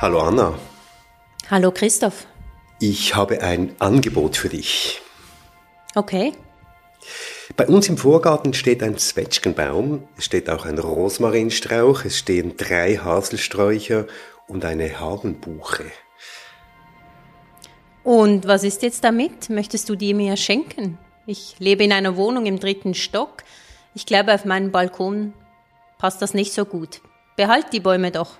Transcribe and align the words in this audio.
Hallo 0.00 0.20
Anna. 0.20 0.58
Hallo 1.50 1.70
Christoph. 1.70 2.26
Ich 2.80 3.14
habe 3.14 3.40
ein 3.40 3.74
Angebot 3.78 4.36
für 4.36 4.50
dich. 4.50 5.00
Okay. 5.94 6.32
Bei 7.56 7.66
uns 7.66 7.88
im 7.88 7.96
Vorgarten 7.96 8.52
steht 8.52 8.82
ein 8.82 8.98
Zwetschgenbaum, 8.98 10.06
es 10.18 10.26
steht 10.26 10.50
auch 10.50 10.66
ein 10.66 10.78
Rosmarinstrauch, 10.78 12.04
es 12.04 12.18
stehen 12.18 12.56
drei 12.58 12.96
Haselsträucher 12.96 14.06
und 14.48 14.64
eine 14.64 15.00
Habenbuche. 15.00 15.84
Und 18.04 18.46
was 18.46 18.64
ist 18.64 18.82
jetzt 18.82 19.02
damit? 19.04 19.48
Möchtest 19.48 19.88
du 19.88 19.96
die 19.96 20.12
mir 20.12 20.36
schenken? 20.36 20.98
Ich 21.26 21.56
lebe 21.58 21.84
in 21.84 21.92
einer 21.92 22.16
Wohnung 22.16 22.46
im 22.46 22.60
dritten 22.60 22.94
Stock. 22.94 23.42
Ich 23.94 24.04
glaube, 24.04 24.34
auf 24.34 24.44
meinem 24.44 24.70
Balkon 24.70 25.32
passt 25.98 26.20
das 26.20 26.34
nicht 26.34 26.52
so 26.52 26.66
gut. 26.66 27.00
Behalt 27.36 27.72
die 27.72 27.80
Bäume 27.80 28.10
doch. 28.10 28.38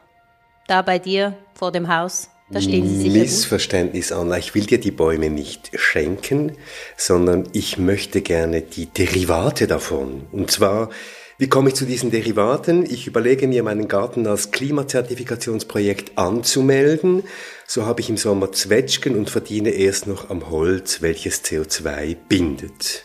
Da 0.67 0.83
bei 0.83 0.99
dir 0.99 1.37
vor 1.55 1.73
dem 1.73 1.89
Haus. 1.95 2.31
Da 2.49 2.61
stehen 2.61 2.87
sie 2.89 3.11
sicher 3.11 3.19
Missverständnis, 3.19 4.13
Anna. 4.13 4.39
Ich 4.39 4.55
will 4.55 4.67
dir 4.67 4.79
die 4.79 4.93
Bäume 4.93 5.31
nicht 5.31 5.71
schenken, 5.75 6.53
sondern 6.97 7.49
ich 7.53 7.77
möchte 7.77 8.21
gerne 8.21 8.63
die 8.63 8.87
Derivate 8.87 9.67
davon. 9.67 10.27
Und 10.31 10.51
zwar 10.53 10.91
wie 11.39 11.51
komme 11.51 11.69
ich 11.69 11.75
zu 11.75 11.85
diesen 11.85 12.11
Derivaten? 12.11 12.87
Ich 12.87 13.07
überlege 13.07 13.47
mir, 13.47 13.63
meinen 13.63 13.89
Garten 13.89 14.27
als 14.27 14.53
Klimazertifikationsprojekt 14.53 16.17
anzumelden. 16.17 17.25
So 17.67 17.85
habe 17.85 18.01
ich 18.01 18.09
im 18.09 18.17
Sommer 18.17 18.53
Zwetschgen 18.53 19.15
und 19.17 19.29
verdiene 19.29 19.69
erst 19.69 20.07
noch 20.07 20.31
am 20.31 20.49
Holz, 20.49 21.03
welches 21.03 21.45
CO2 21.45 22.17
bindet. 22.27 23.05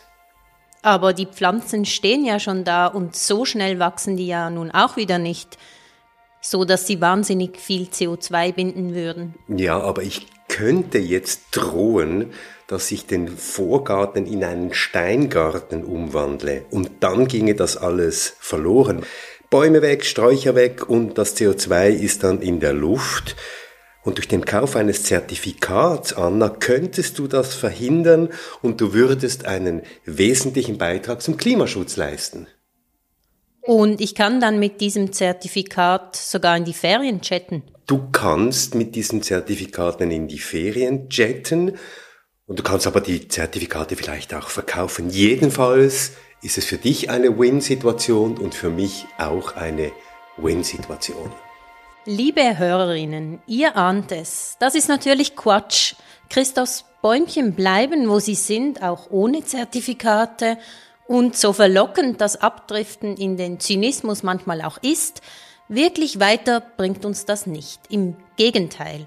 Aber 0.80 1.12
die 1.12 1.26
Pflanzen 1.26 1.84
stehen 1.84 2.24
ja 2.24 2.40
schon 2.40 2.64
da 2.64 2.86
und 2.86 3.16
so 3.16 3.44
schnell 3.44 3.78
wachsen 3.78 4.16
die 4.16 4.28
ja 4.28 4.48
nun 4.48 4.70
auch 4.70 4.96
wieder 4.96 5.18
nicht, 5.18 5.58
so 6.42 6.64
dass 6.66 6.86
sie 6.86 7.00
wahnsinnig 7.00 7.56
viel 7.56 7.84
CO2 7.84 8.52
binden 8.52 8.94
würden. 8.94 9.34
Ja, 9.48 9.80
aber 9.80 10.02
ich 10.02 10.26
könnte 10.48 10.98
jetzt 10.98 11.44
drohen, 11.52 12.32
dass 12.66 12.90
ich 12.90 13.06
den 13.06 13.28
Vorgarten 13.28 14.26
in 14.26 14.44
einen 14.44 14.74
Steingarten 14.74 15.84
umwandle 15.84 16.66
und 16.70 16.90
dann 17.00 17.28
ginge 17.28 17.54
das 17.54 17.76
alles 17.76 18.34
verloren. 18.38 19.04
Bäume 19.50 19.82
weg, 19.82 20.04
Sträucher 20.04 20.54
weg 20.54 20.88
und 20.88 21.16
das 21.16 21.36
CO2 21.36 21.90
ist 21.90 22.24
dann 22.24 22.42
in 22.42 22.60
der 22.60 22.72
Luft. 22.72 23.36
Und 24.02 24.18
durch 24.18 24.26
den 24.26 24.44
Kauf 24.44 24.74
eines 24.74 25.04
Zertifikats, 25.04 26.12
Anna, 26.12 26.48
könntest 26.48 27.18
du 27.18 27.28
das 27.28 27.54
verhindern 27.54 28.30
und 28.62 28.80
du 28.80 28.94
würdest 28.94 29.44
einen 29.46 29.82
wesentlichen 30.04 30.76
Beitrag 30.76 31.22
zum 31.22 31.36
Klimaschutz 31.36 31.96
leisten. 31.96 32.48
Und 33.62 34.00
ich 34.00 34.14
kann 34.16 34.40
dann 34.40 34.58
mit 34.58 34.80
diesem 34.80 35.12
Zertifikat 35.12 36.16
sogar 36.16 36.56
in 36.56 36.64
die 36.64 36.72
Ferien 36.72 37.20
jetten. 37.22 37.62
Du 37.86 38.10
kannst 38.10 38.74
mit 38.74 38.94
diesen 38.96 39.22
Zertifikaten 39.22 40.10
in 40.10 40.26
die 40.26 40.38
Ferien 40.38 41.08
jetten 41.10 41.78
und 42.46 42.58
du 42.58 42.62
kannst 42.64 42.86
aber 42.86 43.00
die 43.00 43.28
Zertifikate 43.28 43.94
vielleicht 43.94 44.34
auch 44.34 44.48
verkaufen. 44.48 45.10
Jedenfalls 45.10 46.12
ist 46.42 46.58
es 46.58 46.64
für 46.64 46.76
dich 46.76 47.08
eine 47.08 47.38
Win-Situation 47.38 48.36
und 48.36 48.54
für 48.54 48.70
mich 48.70 49.06
auch 49.18 49.54
eine 49.54 49.92
Win-Situation. 50.38 51.32
Liebe 52.04 52.58
Hörerinnen, 52.58 53.40
ihr 53.46 53.76
ahnt 53.76 54.10
es. 54.10 54.56
Das 54.58 54.74
ist 54.74 54.88
natürlich 54.88 55.36
Quatsch. 55.36 55.94
Christophs 56.30 56.84
Bäumchen 57.00 57.54
bleiben, 57.54 58.08
wo 58.08 58.18
sie 58.18 58.34
sind, 58.34 58.82
auch 58.82 59.10
ohne 59.10 59.44
Zertifikate. 59.44 60.58
Und 61.06 61.36
so 61.36 61.52
verlockend 61.52 62.20
das 62.20 62.40
Abdriften 62.40 63.16
in 63.16 63.36
den 63.36 63.60
Zynismus 63.60 64.22
manchmal 64.22 64.62
auch 64.62 64.78
ist, 64.82 65.20
wirklich 65.68 66.20
weiter 66.20 66.60
bringt 66.76 67.04
uns 67.04 67.24
das 67.24 67.46
nicht. 67.46 67.80
Im 67.88 68.16
Gegenteil. 68.36 69.06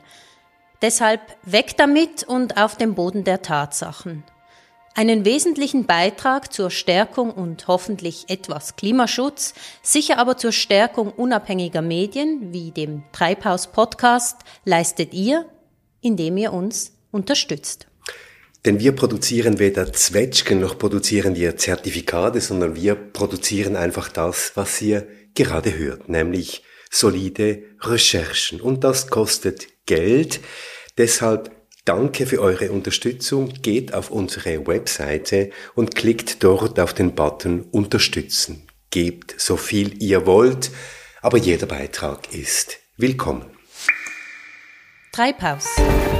Deshalb 0.81 1.21
weg 1.43 1.77
damit 1.77 2.23
und 2.23 2.57
auf 2.57 2.77
dem 2.77 2.95
Boden 2.95 3.23
der 3.23 3.41
Tatsachen. 3.41 4.23
Einen 4.97 5.25
wesentlichen 5.25 5.85
Beitrag 5.85 6.53
zur 6.53 6.71
Stärkung 6.71 7.31
und 7.31 7.67
hoffentlich 7.67 8.29
etwas 8.29 8.77
Klimaschutz, 8.77 9.53
sicher 9.81 10.17
aber 10.17 10.37
zur 10.37 10.53
Stärkung 10.53 11.11
unabhängiger 11.11 11.81
Medien 11.81 12.53
wie 12.53 12.71
dem 12.71 13.03
Treibhaus 13.11 13.67
Podcast 13.67 14.37
leistet 14.63 15.13
ihr, 15.13 15.45
indem 15.99 16.37
ihr 16.37 16.53
uns 16.53 16.93
unterstützt. 17.11 17.87
Denn 18.65 18.79
wir 18.79 18.93
produzieren 18.93 19.59
weder 19.59 19.93
Zwetschgen 19.93 20.59
noch 20.59 20.79
produzieren 20.79 21.35
wir 21.35 21.55
Zertifikate, 21.55 22.41
sondern 22.41 22.75
wir 22.75 22.95
produzieren 22.95 23.75
einfach 23.75 24.09
das, 24.09 24.53
was 24.55 24.81
ihr 24.81 25.07
gerade 25.35 25.77
hört, 25.77 26.09
nämlich 26.09 26.63
solide 26.89 27.61
Recherchen. 27.81 28.59
Und 28.59 28.83
das 28.83 29.07
kostet 29.07 29.67
Geld. 29.85 30.39
Deshalb 30.97 31.51
danke 31.83 32.25
für 32.25 32.41
eure 32.41 32.71
Unterstützung. 32.71 33.53
Geht 33.61 33.93
auf 33.93 34.09
unsere 34.09 34.65
Webseite 34.65 35.51
und 35.75 35.93
klickt 35.93 36.43
dort 36.43 36.79
auf 36.79 36.95
den 36.95 37.13
Button 37.13 37.65
Unterstützen. 37.71 38.67
Gebt 38.89 39.35
so 39.37 39.57
viel 39.57 40.01
ihr 40.01 40.25
wollt, 40.25 40.71
aber 41.21 41.37
jeder 41.37 41.67
Beitrag 41.67 42.33
ist 42.33 42.77
willkommen. 42.97 43.54
Treibhaus, 45.15 45.69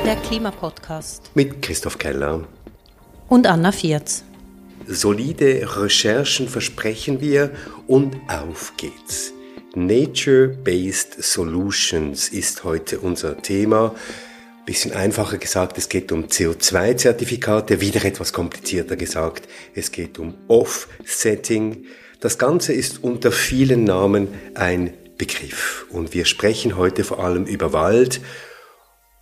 der 0.06 0.16
Klimapodcast. 0.16 1.32
Mit 1.34 1.62
Christoph 1.62 1.98
Keller. 1.98 2.48
Und 3.28 3.46
Anna 3.46 3.74
Vierz. 3.74 4.24
Solide 4.88 5.68
Recherchen 5.76 6.48
versprechen 6.48 7.20
wir 7.20 7.52
und 7.88 8.16
auf 8.30 8.72
geht's. 8.78 9.34
Nature-Based 9.76 11.22
Solutions 11.22 12.30
ist 12.30 12.64
heute 12.64 13.00
unser 13.00 13.42
Thema. 13.42 13.94
Bisschen 14.66 14.94
einfacher 14.94 15.40
gesagt, 15.40 15.78
es 15.78 15.90
geht 15.90 16.14
um 16.14 16.28
CO2-Zertifikate, 16.28 17.82
wieder 17.82 18.06
etwas 18.06 18.32
komplizierter 18.32 18.96
gesagt, 18.96 19.50
es 19.74 19.92
geht 19.92 20.20
um 20.20 20.36
Offsetting. 20.48 21.84
Das 22.22 22.38
Ganze 22.38 22.72
ist 22.72 23.04
unter 23.04 23.34
vielen 23.34 23.84
Namen 23.84 24.30
ein 24.54 24.94
Begriff 25.18 25.86
und 25.92 26.14
wir 26.14 26.24
sprechen 26.24 26.78
heute 26.78 27.04
vor 27.04 27.20
allem 27.20 27.44
über 27.44 27.74
Wald. 27.74 28.22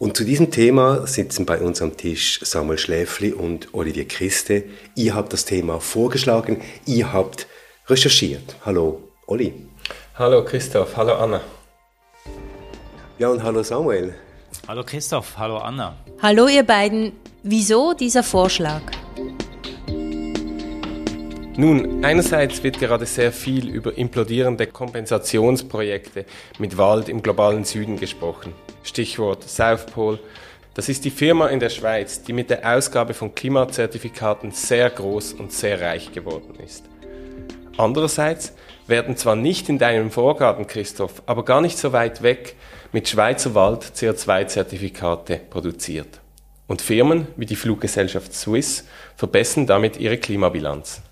Und 0.03 0.17
zu 0.17 0.25
diesem 0.25 0.51
Thema 0.51 1.07
sitzen 1.07 1.45
bei 1.45 1.61
uns 1.61 1.81
am 1.81 1.95
Tisch 1.95 2.41
Samuel 2.43 2.77
Schläfli 2.77 3.31
und 3.31 3.73
Olivier 3.73 4.05
Christe. 4.05 4.65
Ihr 4.95 5.15
habt 5.15 5.31
das 5.31 5.45
Thema 5.45 5.79
vorgeschlagen, 5.79 6.61
ihr 6.85 7.13
habt 7.13 7.47
recherchiert. 7.87 8.57
Hallo, 8.65 9.01
Olli. 9.27 9.53
Hallo 10.15 10.43
Christoph, 10.43 10.97
hallo 10.97 11.13
Anna. 11.13 11.39
Ja, 13.17 13.29
und 13.29 13.43
hallo 13.43 13.63
Samuel. 13.63 14.13
Hallo 14.67 14.83
Christoph, 14.83 15.37
hallo 15.37 15.59
Anna. 15.59 15.95
Hallo 16.21 16.49
ihr 16.49 16.63
beiden. 16.63 17.13
Wieso 17.43 17.93
dieser 17.93 18.23
Vorschlag? 18.23 18.81
Nun, 21.55 22.03
einerseits 22.03 22.63
wird 22.63 22.79
gerade 22.79 23.05
sehr 23.05 23.31
viel 23.31 23.69
über 23.69 23.95
implodierende 23.95 24.65
Kompensationsprojekte 24.65 26.25
mit 26.57 26.79
Wald 26.79 27.09
im 27.09 27.21
globalen 27.21 27.63
Süden 27.63 27.99
gesprochen. 27.99 28.53
Stichwort 28.81 29.43
South 29.43 29.85
Pole. 29.85 30.17
Das 30.73 30.89
ist 30.89 31.05
die 31.05 31.11
Firma 31.11 31.49
in 31.49 31.59
der 31.59 31.69
Schweiz, 31.69 32.23
die 32.23 32.33
mit 32.33 32.49
der 32.49 32.75
Ausgabe 32.75 33.13
von 33.13 33.35
Klimazertifikaten 33.35 34.49
sehr 34.49 34.89
groß 34.89 35.33
und 35.33 35.53
sehr 35.53 35.79
reich 35.79 36.11
geworden 36.11 36.55
ist. 36.65 36.85
Andererseits 37.77 38.53
werden 38.87 39.15
zwar 39.15 39.35
nicht 39.35 39.69
in 39.69 39.77
deinem 39.77 40.09
Vorgarten, 40.09 40.65
Christoph, 40.65 41.21
aber 41.27 41.45
gar 41.45 41.61
nicht 41.61 41.77
so 41.77 41.93
weit 41.93 42.23
weg 42.23 42.55
mit 42.91 43.07
Schweizer 43.07 43.53
Wald 43.53 43.83
CO2-Zertifikate 43.95 45.39
produziert. 45.51 46.19
Und 46.65 46.81
Firmen 46.81 47.27
wie 47.35 47.45
die 47.45 47.55
Fluggesellschaft 47.55 48.33
Swiss 48.33 48.85
verbessern 49.15 49.67
damit 49.67 49.97
ihre 49.97 50.17
Klimabilanz. 50.17 51.03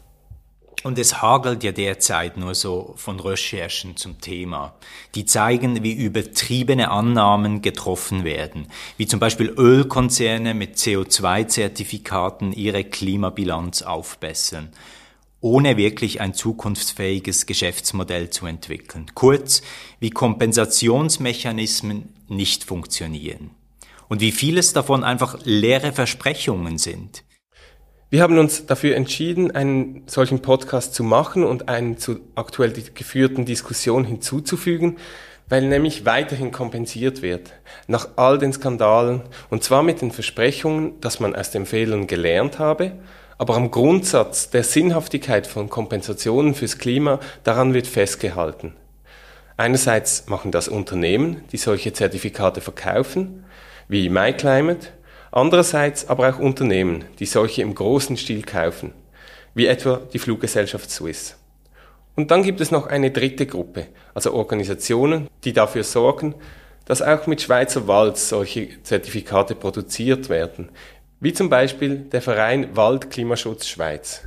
Und 0.83 0.97
es 0.97 1.21
hagelt 1.21 1.63
ja 1.63 1.71
derzeit 1.71 2.37
nur 2.37 2.55
so 2.55 2.95
von 2.97 3.19
Recherchen 3.19 3.97
zum 3.97 4.19
Thema, 4.19 4.73
die 5.13 5.25
zeigen, 5.25 5.83
wie 5.83 5.93
übertriebene 5.93 6.89
Annahmen 6.89 7.61
getroffen 7.61 8.23
werden, 8.23 8.67
wie 8.97 9.05
zum 9.05 9.19
Beispiel 9.19 9.53
Ölkonzerne 9.55 10.55
mit 10.55 10.77
CO2-Zertifikaten 10.77 12.51
ihre 12.51 12.83
Klimabilanz 12.83 13.83
aufbessern 13.83 14.71
ohne 15.41 15.75
wirklich 15.75 16.21
ein 16.21 16.35
zukunftsfähiges 16.35 17.47
Geschäftsmodell 17.47 18.29
zu 18.29 18.45
entwickeln. 18.45 19.07
Kurz, 19.15 19.63
wie 19.99 20.11
Kompensationsmechanismen 20.11 22.13
nicht 22.27 22.63
funktionieren. 22.63 23.49
Und 24.07 24.21
wie 24.21 24.31
vieles 24.31 24.73
davon 24.73 25.03
einfach 25.03 25.39
leere 25.43 25.93
Versprechungen 25.93 26.77
sind. 26.77 27.23
Wir 28.11 28.21
haben 28.21 28.37
uns 28.37 28.67
dafür 28.67 28.95
entschieden, 28.95 29.49
einen 29.49 30.03
solchen 30.05 30.43
Podcast 30.43 30.93
zu 30.93 31.03
machen 31.03 31.43
und 31.43 31.67
einen 31.69 31.97
zu 31.97 32.19
aktuell 32.35 32.73
geführten 32.93 33.45
Diskussion 33.45 34.05
hinzuzufügen, 34.05 34.97
weil 35.49 35.63
nämlich 35.63 36.05
weiterhin 36.05 36.51
kompensiert 36.51 37.23
wird. 37.23 37.53
Nach 37.87 38.09
all 38.17 38.37
den 38.37 38.53
Skandalen 38.53 39.23
und 39.49 39.63
zwar 39.63 39.81
mit 39.81 40.03
den 40.03 40.11
Versprechungen, 40.11 41.01
dass 41.01 41.19
man 41.19 41.35
aus 41.35 41.49
den 41.49 41.65
Fehlern 41.65 42.05
gelernt 42.05 42.59
habe 42.59 42.91
aber 43.41 43.55
am 43.55 43.71
Grundsatz 43.71 44.51
der 44.51 44.63
Sinnhaftigkeit 44.63 45.47
von 45.47 45.67
Kompensationen 45.67 46.53
fürs 46.53 46.77
Klima, 46.77 47.19
daran 47.43 47.73
wird 47.73 47.87
festgehalten. 47.87 48.75
Einerseits 49.57 50.27
machen 50.27 50.51
das 50.51 50.67
Unternehmen, 50.67 51.43
die 51.51 51.57
solche 51.57 51.91
Zertifikate 51.91 52.61
verkaufen, 52.61 53.43
wie 53.87 54.09
MyClimate, 54.09 54.89
andererseits 55.31 56.07
aber 56.07 56.29
auch 56.29 56.39
Unternehmen, 56.39 57.05
die 57.19 57.25
solche 57.25 57.61
im 57.61 57.73
großen 57.73 58.17
Stil 58.17 58.43
kaufen, 58.43 58.93
wie 59.53 59.65
etwa 59.65 60.01
die 60.13 60.19
Fluggesellschaft 60.19 60.91
Swiss. 60.91 61.37
Und 62.15 62.31
dann 62.31 62.43
gibt 62.43 62.59
es 62.61 62.71
noch 62.71 62.87
eine 62.87 63.11
dritte 63.11 63.45
Gruppe, 63.45 63.87
also 64.13 64.33
Organisationen, 64.33 65.27
die 65.43 65.53
dafür 65.53 65.83
sorgen, 65.83 66.35
dass 66.85 67.01
auch 67.01 67.25
mit 67.27 67.41
Schweizer 67.41 67.87
Wald 67.87 68.17
solche 68.17 68.83
Zertifikate 68.83 69.55
produziert 69.55 70.29
werden, 70.29 70.69
wie 71.21 71.31
zum 71.31 71.49
Beispiel 71.49 71.97
der 71.97 72.21
Verein 72.21 72.75
Waldklimaschutz 72.75 73.67
Schweiz. 73.67 74.21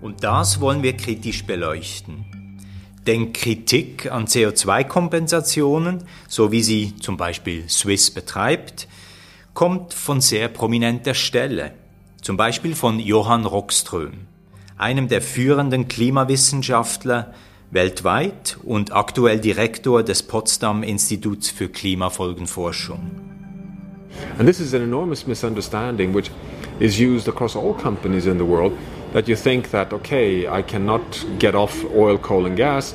Und 0.00 0.24
das 0.24 0.60
wollen 0.60 0.82
wir 0.82 0.96
kritisch 0.96 1.44
beleuchten. 1.44 2.24
Denn 3.06 3.32
Kritik 3.32 4.10
an 4.10 4.26
CO2-Kompensationen, 4.26 6.04
so 6.28 6.50
wie 6.50 6.62
sie 6.62 6.96
zum 6.96 7.16
Beispiel 7.16 7.68
Swiss 7.68 8.10
betreibt, 8.10 8.88
kommt 9.56 9.94
von 9.94 10.20
sehr 10.20 10.48
prominenter 10.48 11.14
Stelle, 11.14 11.72
zum 12.20 12.36
Beispiel 12.36 12.74
von 12.74 13.00
Johann 13.00 13.46
Rockström, 13.46 14.26
einem 14.76 15.08
der 15.08 15.22
führenden 15.22 15.88
Klimawissenschaftler 15.88 17.32
weltweit 17.70 18.58
und 18.62 18.94
aktuell 18.94 19.40
Direktor 19.40 20.02
des 20.02 20.22
Potsdam 20.22 20.82
Instituts 20.82 21.48
für 21.48 21.70
Klimafolgenforschung. 21.70 23.10
And 24.38 24.46
this 24.46 24.60
is 24.60 24.74
an 24.74 24.82
enormous 24.82 25.26
misunderstanding 25.26 26.14
which 26.14 26.30
is 26.78 27.00
used 27.00 27.26
across 27.26 27.56
all 27.56 27.72
companies 27.72 28.26
in 28.26 28.36
the 28.36 28.44
world 28.44 28.72
that 29.14 29.26
you 29.26 29.36
think 29.36 29.70
that 29.70 29.90
okay, 29.94 30.46
I 30.46 30.62
cannot 30.62 31.00
get 31.38 31.54
off 31.54 31.82
oil, 31.94 32.18
coal 32.18 32.44
and 32.44 32.58
gas, 32.58 32.94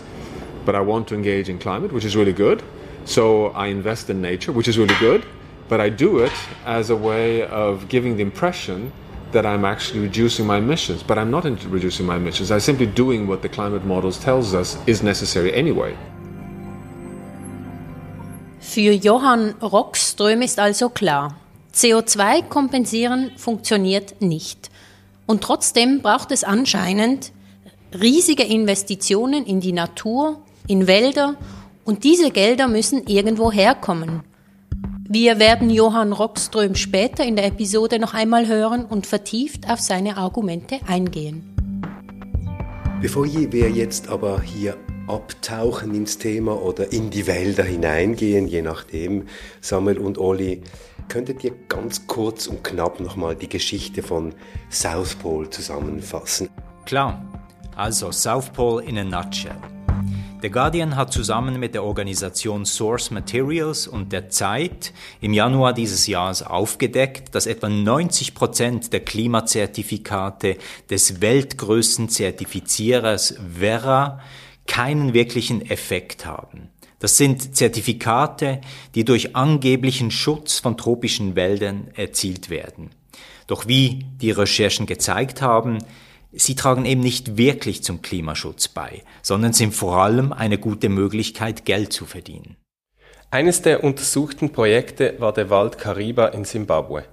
but 0.64 0.76
I 0.76 0.82
want 0.82 1.08
to 1.08 1.16
engage 1.16 1.50
in 1.50 1.58
climate, 1.58 1.92
which 1.92 2.06
is 2.06 2.16
really 2.16 2.34
good. 2.34 2.62
So 3.06 3.48
I 3.56 3.72
invest 3.72 4.12
in 4.12 4.22
nature, 4.22 4.52
which 4.52 4.68
is 4.68 4.78
really 4.78 4.98
good, 5.00 5.24
but 5.72 5.80
I 5.80 5.90
do 5.90 6.20
it 6.20 6.34
as 6.66 6.90
a 6.90 6.96
way 6.98 7.48
of 7.48 7.88
giving 7.88 8.18
the 8.18 8.24
impression 8.24 8.92
that 9.32 9.46
I'm 9.46 9.64
actually 9.64 10.02
reducing 10.02 10.46
my 10.46 10.58
emissions, 10.58 11.02
but 11.02 11.18
I'm 11.18 11.32
not 11.32 11.46
reducing 11.72 12.06
my 12.06 12.18
emissions. 12.18 12.52
I'm 12.52 12.60
simply 12.60 12.88
doing 12.88 13.26
what 13.26 13.42
the 13.42 13.48
climate 13.48 13.86
models 13.86 14.20
tells 14.20 14.54
us 14.54 14.78
is 14.86 15.02
necessary 15.02 15.54
anyway. 15.54 15.96
Für 18.60 18.92
Johann 18.92 19.56
Rockström 19.62 20.42
ist 20.42 20.60
also 20.60 20.90
klar, 20.90 21.38
CO2 21.74 22.44
kompensieren 22.50 23.32
funktioniert 23.38 24.22
nicht. 24.22 24.70
Und 25.26 25.42
trotzdem 25.42 26.02
braucht 26.02 26.32
es 26.32 26.44
anscheinend 26.44 27.32
riesige 27.94 28.44
Investitionen 28.44 29.46
in 29.46 29.62
die 29.62 29.72
Natur, 29.72 30.42
in 30.68 30.88
Wälder 30.88 31.38
und 31.86 32.04
diese 32.04 32.30
Gelder 32.30 32.68
müssen 32.68 33.08
irgendwo 33.08 33.54
herkommen. 33.54 34.24
Wir 35.14 35.40
werden 35.40 35.70
Johann 35.70 36.14
Rockström 36.14 36.76
später 36.76 37.26
in 37.26 37.36
der 37.36 37.48
Episode 37.48 38.00
noch 38.00 38.14
einmal 38.14 38.48
hören 38.48 38.86
und 38.86 39.06
vertieft 39.06 39.70
auf 39.70 39.82
seine 39.82 40.16
Argumente 40.16 40.80
eingehen. 40.88 41.44
Bevor 43.02 43.26
wir 43.26 43.70
jetzt 43.72 44.08
aber 44.08 44.42
hier 44.42 44.78
abtauchen 45.08 45.94
ins 45.94 46.18
Thema 46.18 46.62
oder 46.62 46.94
in 46.94 47.10
die 47.10 47.28
Wälder 47.28 47.66
hineingehen, 47.66 48.48
je 48.48 48.62
nachdem, 48.62 49.26
Samuel 49.60 49.98
und 49.98 50.18
Olli, 50.18 50.62
könntet 51.10 51.44
ihr 51.44 51.56
ganz 51.68 52.08
kurz 52.08 52.48
und 52.48 52.64
knapp 52.64 53.02
nochmal 53.02 53.36
die 53.36 53.50
Geschichte 53.50 54.04
von 54.04 54.34
South 54.72 55.16
Pole 55.16 55.50
zusammenfassen? 55.50 56.48
Klar, 56.86 57.22
also 57.76 58.14
South 58.14 58.50
Pole 58.54 58.82
in 58.86 58.98
a 58.98 59.04
nutshell. 59.04 59.58
The 60.42 60.50
Guardian 60.50 60.96
hat 60.96 61.14
zusammen 61.14 61.60
mit 61.60 61.76
der 61.76 61.84
Organisation 61.84 62.66
Source 62.66 63.12
Materials 63.12 63.88
und 63.88 64.12
der 64.12 64.30
Zeit 64.30 64.92
im 65.20 65.34
Januar 65.34 65.72
dieses 65.72 66.08
Jahres 66.08 66.42
aufgedeckt, 66.42 67.36
dass 67.36 67.46
etwa 67.46 67.70
90 67.70 68.34
Prozent 68.34 68.92
der 68.92 69.02
Klimazertifikate 69.02 70.58
des 70.90 71.22
weltgrößten 71.22 72.10
Zertifizierers 72.10 73.36
Verra 73.60 74.20
keinen 74.66 75.14
wirklichen 75.14 75.62
Effekt 75.70 76.26
haben. 76.26 76.70
Das 76.98 77.18
sind 77.18 77.56
Zertifikate, 77.56 78.62
die 78.96 79.06
durch 79.06 79.36
angeblichen 79.36 80.10
Schutz 80.10 80.58
von 80.58 80.76
tropischen 80.76 81.36
Wäldern 81.36 81.90
erzielt 81.94 82.50
werden. 82.50 82.90
Doch 83.46 83.68
wie 83.68 84.06
die 84.20 84.32
Recherchen 84.32 84.88
gezeigt 84.88 85.44
haben, 85.44 85.80
Sie 86.34 86.56
tragen 86.56 86.86
eben 86.86 87.02
nicht 87.02 87.38
wirklich 87.38 87.84
zum 87.84 88.02
Klimaschutz 88.02 88.70
bei, 88.70 89.04
sondern 89.22 89.54
sind 89.54 89.76
vor 89.76 89.98
allem 89.98 90.32
eine 90.32 90.58
gute 90.58 90.90
Möglichkeit, 90.90 91.66
Geld 91.66 91.92
zu 91.92 92.06
verdienen. 92.06 92.56
Eines 93.32 93.62
der 93.62 93.84
untersuchten 93.84 94.52
Projekte 94.52 95.16
war 95.20 95.34
der 95.34 95.50
Wald 95.50 95.78
Kariba 95.78 96.28
in 96.28 96.46
Simbabwe. 96.46 97.06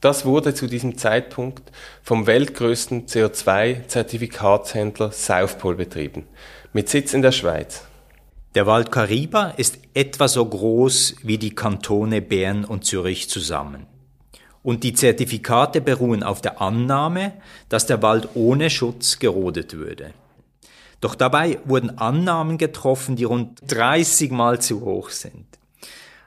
Das 0.00 0.24
wurde 0.24 0.54
zu 0.54 0.66
diesem 0.66 0.98
Zeitpunkt 0.98 1.72
vom 2.02 2.26
weltgrößten 2.26 3.06
CO2-Zertifikatshändler 3.06 5.10
Southpol 5.10 5.76
betrieben, 5.76 6.26
mit 6.72 6.88
Sitz 6.88 7.14
in 7.14 7.22
der 7.22 7.32
Schweiz. 7.32 7.84
Der 8.54 8.66
Wald 8.66 8.92
Kariba 8.92 9.54
ist 9.56 9.78
etwa 9.94 10.28
so 10.28 10.44
groß 10.44 11.16
wie 11.22 11.38
die 11.38 11.54
Kantone 11.54 12.22
Bern 12.22 12.64
und 12.64 12.84
Zürich 12.84 13.28
zusammen. 13.28 13.86
Und 14.66 14.82
die 14.82 14.94
Zertifikate 14.94 15.80
beruhen 15.80 16.24
auf 16.24 16.40
der 16.40 16.60
Annahme, 16.60 17.34
dass 17.68 17.86
der 17.86 18.02
Wald 18.02 18.30
ohne 18.34 18.68
Schutz 18.68 19.20
gerodet 19.20 19.74
würde. 19.74 20.12
Doch 21.00 21.14
dabei 21.14 21.60
wurden 21.66 21.98
Annahmen 21.98 22.58
getroffen, 22.58 23.14
die 23.14 23.22
rund 23.22 23.60
30 23.68 24.32
Mal 24.32 24.60
zu 24.60 24.80
hoch 24.80 25.10
sind. 25.10 25.46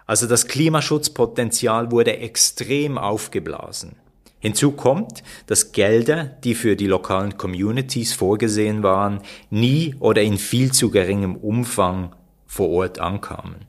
Also 0.06 0.26
das 0.26 0.48
Klimaschutzpotenzial 0.48 1.92
wurde 1.92 2.16
extrem 2.16 2.98
aufgeblasen. 2.98 3.98
Hinzu 4.40 4.72
kommt, 4.72 5.22
dass 5.48 5.74
Gelder, 5.74 6.24
die 6.24 6.56
für 6.56 6.78
die 6.78 6.88
lokalen 6.88 7.38
Communities 7.38 8.14
vorgesehen 8.14 8.84
waren, 8.84 9.20
nie 9.50 9.96
oder 10.00 10.22
in 10.22 10.38
viel 10.38 10.72
zu 10.72 10.92
geringem 10.92 11.36
Umfang 11.36 12.16
vor 12.48 12.70
Ort 12.70 13.00
ankamen 13.00 13.69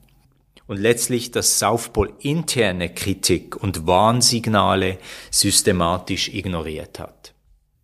und 0.71 0.77
letztlich 0.77 1.31
das 1.31 1.59
Southpol 1.59 2.13
interne 2.21 2.87
Kritik 2.87 3.61
und 3.61 3.87
Warnsignale 3.87 4.99
systematisch 5.29 6.29
ignoriert 6.33 6.97
hat. 6.97 7.33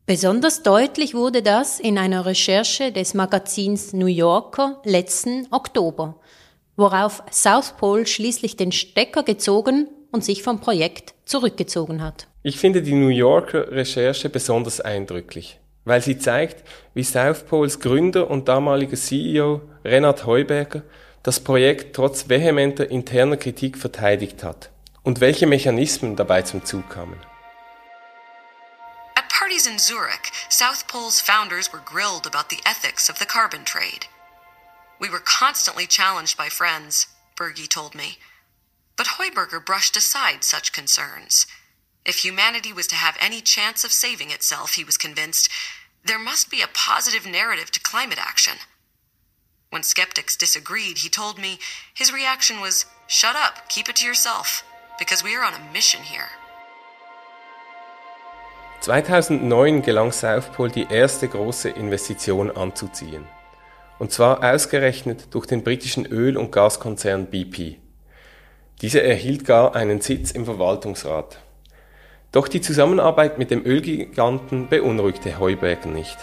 Besonders 0.05 0.63
deutlich 0.63 1.13
wurde 1.13 1.41
das 1.41 1.81
in 1.81 1.97
einer 1.97 2.25
Recherche 2.25 2.93
des 2.93 3.13
Magazins 3.13 3.91
New 3.91 4.05
Yorker 4.05 4.81
letzten 4.85 5.47
Oktober, 5.51 6.15
worauf 6.77 7.23
Southpol 7.29 8.07
schließlich 8.07 8.55
den 8.55 8.71
Stecker 8.71 9.23
gezogen 9.23 9.89
und 10.13 10.23
sich 10.23 10.41
vom 10.41 10.61
Projekt 10.61 11.13
zurückgezogen 11.25 12.01
hat. 12.01 12.29
Ich 12.41 12.57
finde 12.57 12.81
die 12.81 12.93
New 12.95 13.09
Yorker 13.09 13.69
Recherche 13.69 14.29
besonders 14.29 14.79
eindrücklich, 14.79 15.59
weil 15.83 16.01
sie 16.01 16.19
zeigt, 16.19 16.63
wie 16.93 17.03
Southpols 17.03 17.81
Gründer 17.81 18.31
und 18.31 18.47
damaliger 18.47 18.95
CEO 18.95 19.59
Renat 19.83 20.25
Heuberger 20.25 20.83
das 21.23 21.43
Projekt 21.43 21.95
trotz 21.95 22.29
vehementer 22.29 22.89
interner 22.89 23.37
Kritik 23.37 23.77
verteidigt 23.77 24.43
hat 24.43 24.69
und 25.03 25.19
welche 25.19 25.47
Mechanismen 25.47 26.15
dabei 26.15 26.41
zum 26.41 26.65
Zug 26.65 26.89
kamen. 26.89 27.19
At 29.15 29.29
parties 29.29 29.65
in 29.67 29.79
Zurich, 29.79 30.31
South 30.49 30.87
Pole's 30.87 31.21
founders 31.21 31.71
were 31.71 31.81
grilled 31.83 32.25
about 32.25 32.49
the 32.49 32.61
ethics 32.65 33.09
of 33.09 33.17
the 33.19 33.25
carbon 33.25 33.65
trade. 33.65 34.07
We 34.99 35.09
were 35.09 35.21
constantly 35.21 35.87
challenged 35.87 36.37
by 36.37 36.49
friends, 36.49 37.07
Berge 37.35 37.69
told 37.69 37.93
me. 37.93 38.17
But 38.95 39.17
Heuberger 39.17 39.63
brushed 39.63 39.95
aside 39.95 40.43
such 40.43 40.73
concerns. 40.73 41.45
If 42.03 42.23
humanity 42.23 42.73
was 42.73 42.87
to 42.87 42.95
have 42.95 43.17
any 43.19 43.41
chance 43.41 43.83
of 43.83 43.91
saving 43.91 44.31
itself, 44.31 44.73
he 44.73 44.83
was 44.83 44.97
convinced, 44.97 45.49
there 46.03 46.17
must 46.17 46.49
be 46.49 46.61
a 46.61 46.67
positive 46.73 47.25
narrative 47.25 47.69
to 47.71 47.79
climate 47.79 48.17
action. 48.19 48.57
When 49.69 49.83
skeptics 49.83 50.37
disagreed, 50.37 50.99
he 50.99 51.09
told 51.09 51.37
me 51.37 51.59
his 51.93 52.13
reaction 52.13 52.61
was, 52.61 52.85
Shut 53.07 53.35
up, 53.35 53.67
keep 53.67 53.89
it 53.89 53.97
to 53.97 54.05
yourself, 54.05 54.63
because 54.97 55.23
we 55.23 55.35
are 55.35 55.43
on 55.43 55.53
a 55.53 55.73
mission 55.73 56.01
here. 56.01 56.29
2009 58.81 59.81
gelang 59.81 60.11
Southpol 60.11 60.71
die 60.71 60.87
erste 60.89 61.27
große 61.27 61.69
Investition 61.69 62.49
anzuziehen. 62.49 63.25
Und 63.99 64.13
zwar 64.13 64.43
ausgerechnet 64.43 65.33
durch 65.33 65.47
den 65.47 65.63
britischen 65.63 66.05
Öl- 66.05 66.37
und 66.37 66.51
Gaskonzern 66.51 67.25
BP. 67.25 67.77
Dieser 68.81 69.03
erhielt 69.03 69.43
gar 69.43 69.75
einen 69.75 69.99
Sitz 69.99 70.31
im 70.31 70.45
Verwaltungsrat. 70.45 71.39
Doch 72.31 72.47
die 72.47 72.61
Zusammenarbeit 72.61 73.37
mit 73.37 73.51
dem 73.51 73.65
Ölgiganten 73.65 74.69
beunruhigte 74.69 75.39
Heuberger 75.39 75.89
nicht. 75.89 76.17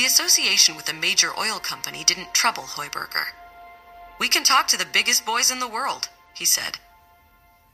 The 0.00 0.06
association 0.06 0.76
with 0.76 0.88
a 0.88 0.94
major 0.94 1.28
oil 1.38 1.58
company 1.58 2.04
didn't 2.04 2.32
trouble 2.32 2.62
Heuberger. 2.62 3.34
We 4.18 4.28
can 4.28 4.44
talk 4.44 4.66
to 4.68 4.78
the 4.78 4.86
biggest 4.90 5.26
boys 5.26 5.50
in 5.50 5.58
the 5.58 5.68
world, 5.68 6.08
he 6.34 6.46
said. 6.46 6.78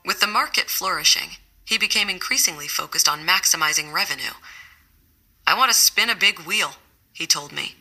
With 0.04 0.18
the 0.18 0.26
market 0.26 0.68
flourishing, 0.68 1.36
he 1.64 1.78
became 1.78 2.10
increasingly 2.10 2.66
focused 2.66 3.08
on 3.08 3.24
maximizing 3.24 3.92
revenue. 3.92 4.34
I 5.46 5.56
want 5.56 5.70
to 5.70 5.78
spin 5.78 6.10
a 6.10 6.16
big 6.16 6.40
wheel, 6.40 6.72
he 7.12 7.28
told 7.28 7.52
me. 7.52 7.76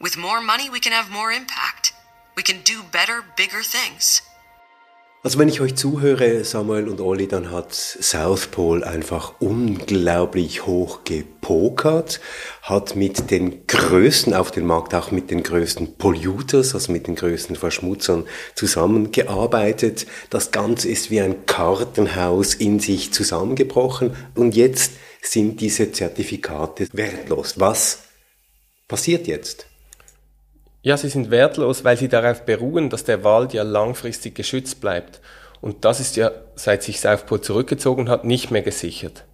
With 0.00 0.16
more 0.16 0.40
money, 0.40 0.70
we 0.70 0.80
can 0.80 0.92
have 0.92 1.10
more 1.10 1.30
impact. 1.30 1.92
We 2.34 2.42
can 2.42 2.62
do 2.62 2.82
better, 2.82 3.22
bigger 3.36 3.62
things. 3.62 4.22
Also 5.24 5.38
wenn 5.38 5.48
ich 5.48 5.60
euch 5.60 5.76
zuhöre, 5.76 6.42
Samuel 6.42 6.88
und 6.88 7.00
Olli, 7.00 7.28
dann 7.28 7.52
hat 7.52 7.72
South 7.72 8.48
Pole 8.48 8.84
einfach 8.84 9.34
unglaublich 9.38 10.66
hoch 10.66 11.04
gepokert, 11.04 12.20
hat 12.60 12.96
mit 12.96 13.30
den 13.30 13.68
größten 13.68 14.34
auf 14.34 14.50
dem 14.50 14.66
Markt, 14.66 14.96
auch 14.96 15.12
mit 15.12 15.30
den 15.30 15.44
größten 15.44 15.96
Polluters, 15.96 16.74
also 16.74 16.90
mit 16.90 17.06
den 17.06 17.14
größten 17.14 17.54
Verschmutzern 17.54 18.24
zusammengearbeitet. 18.56 20.06
Das 20.28 20.50
Ganze 20.50 20.88
ist 20.88 21.12
wie 21.12 21.20
ein 21.20 21.46
Kartenhaus 21.46 22.54
in 22.54 22.80
sich 22.80 23.12
zusammengebrochen 23.12 24.16
und 24.34 24.56
jetzt 24.56 24.94
sind 25.20 25.60
diese 25.60 25.92
Zertifikate 25.92 26.88
wertlos. 26.94 27.60
Was 27.60 28.00
passiert 28.88 29.28
jetzt? 29.28 29.66
Ja, 30.84 30.96
sie 30.96 31.08
sind 31.08 31.30
wertlos, 31.30 31.84
weil 31.84 31.96
sie 31.96 32.08
darauf 32.08 32.44
beruhen, 32.44 32.90
dass 32.90 33.04
der 33.04 33.22
Wald 33.22 33.52
ja 33.52 33.62
langfristig 33.62 34.34
geschützt 34.34 34.80
bleibt. 34.80 35.20
Und 35.60 35.84
das 35.84 36.00
ist 36.00 36.16
ja, 36.16 36.32
seit 36.56 36.82
sich 36.82 36.98
South 36.98 37.24
Pole 37.24 37.40
zurückgezogen 37.40 38.08
hat, 38.08 38.24
nicht 38.24 38.50
mehr 38.50 38.62
gesichert. 38.62 39.24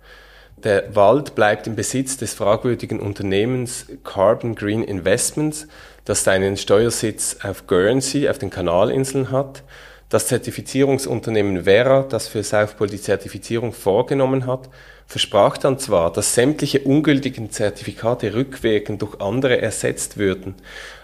Der 0.62 0.95
Wald 0.95 1.35
bleibt 1.35 1.67
im 1.67 1.75
Besitz 1.75 2.19
des 2.19 2.35
fragwürdigen 2.35 3.00
Unternehmens 3.00 3.87
Carbon 4.05 4.57
Green 4.57 4.83
Investments, 4.83 5.67
das 6.05 6.23
seinen 6.23 6.59
Steuersitz 6.59 7.38
auf 7.43 7.67
Guernsey, 7.67 8.28
auf 8.28 8.38
den 8.38 8.50
Kanalinseln 8.50 9.31
hat. 9.31 9.62
Das 10.11 10.26
Zertifizierungsunternehmen 10.26 11.64
Vera, 11.64 12.02
das 12.02 12.28
für 12.28 12.43
South 12.43 12.75
Pole 12.75 12.90
die 12.90 13.00
Zertifizierung 13.00 13.73
vorgenommen 13.73 14.47
hat, 14.47 14.69
versprach 15.07 15.57
dann 15.57 15.78
zwar, 15.78 16.12
dass 16.12 16.35
sämtliche 16.35 16.81
ungültigen 16.81 17.50
Zertifikate 17.50 18.35
rückwirkend 18.35 19.00
durch 19.00 19.21
andere 19.21 19.62
ersetzt 19.62 20.19
würden. 20.19 20.55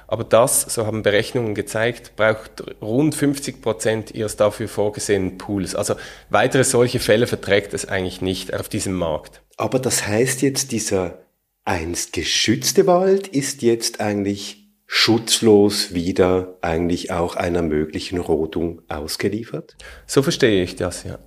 Aber 0.06 0.24
das, 0.24 0.62
so 0.62 0.86
haben 0.86 1.02
Berechnungen 1.02 1.54
gezeigt, 1.54 2.16
braucht 2.16 2.64
rund 2.82 3.14
50 3.14 3.62
Prozent 3.62 4.10
ihres 4.14 4.36
dafür 4.36 4.68
vorgesehenen 4.68 5.38
Pools. 5.38 5.74
Also 5.74 5.94
weitere 6.30 6.64
solche 6.64 7.00
Fälle 7.00 7.26
verträgt 7.26 7.74
es 7.74 7.86
eigentlich 7.86 8.20
nicht 8.20 8.54
auf 8.54 8.68
diesem 8.68 8.94
Markt. 8.94 9.42
Aber 9.56 9.78
das 9.78 10.06
heißt 10.06 10.42
jetzt, 10.42 10.72
dieser 10.72 11.24
einst 11.64 12.12
geschützte 12.12 12.86
Wald 12.86 13.28
ist 13.28 13.62
jetzt 13.62 14.00
eigentlich 14.00 14.64
schutzlos 14.86 15.94
wieder 15.94 16.58
eigentlich 16.60 17.10
auch 17.10 17.36
einer 17.36 17.62
möglichen 17.62 18.18
Rodung 18.18 18.82
ausgeliefert? 18.88 19.76
So 20.06 20.22
verstehe 20.22 20.62
ich 20.62 20.76
das, 20.76 21.04
ja. 21.04 21.18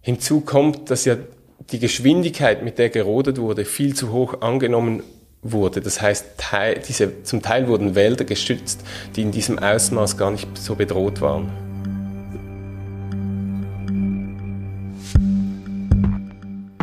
Hinzu 0.00 0.40
kommt, 0.40 0.90
dass 0.90 1.04
ja 1.04 1.16
die 1.70 1.78
Geschwindigkeit, 1.78 2.62
mit 2.62 2.78
der 2.78 2.90
gerodet 2.90 3.38
wurde, 3.38 3.64
viel 3.64 3.94
zu 3.94 4.12
hoch 4.12 4.40
angenommen 4.40 5.02
wurde. 5.52 5.80
Das 5.80 6.00
heißt, 6.00 6.26
Teil, 6.36 6.80
diese, 6.86 7.22
zum 7.22 7.42
Teil 7.42 7.68
wurden 7.68 7.94
Wälder 7.94 8.24
geschützt, 8.24 8.82
die 9.14 9.22
in 9.22 9.32
diesem 9.32 9.58
Ausmaß 9.58 10.16
gar 10.16 10.30
nicht 10.30 10.48
so 10.56 10.74
bedroht 10.74 11.20
waren. 11.20 11.50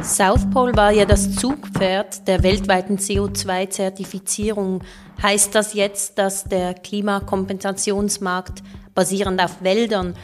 South 0.03 0.49
Pole 0.51 0.75
war 0.75 0.91
ja 0.91 1.05
das 1.05 1.33
Zugpferd 1.35 2.27
der 2.27 2.43
weltweiten 2.43 2.97
CO2-Zertifizierung. 2.97 4.83
Heißt 5.21 5.55
das 5.55 5.73
jetzt, 5.73 6.17
dass 6.17 6.43
der 6.43 6.73
Klimakompensationsmarkt 6.73 8.63
basierend 8.93 9.41
auf 9.41 9.63
Wäldern 9.63 10.15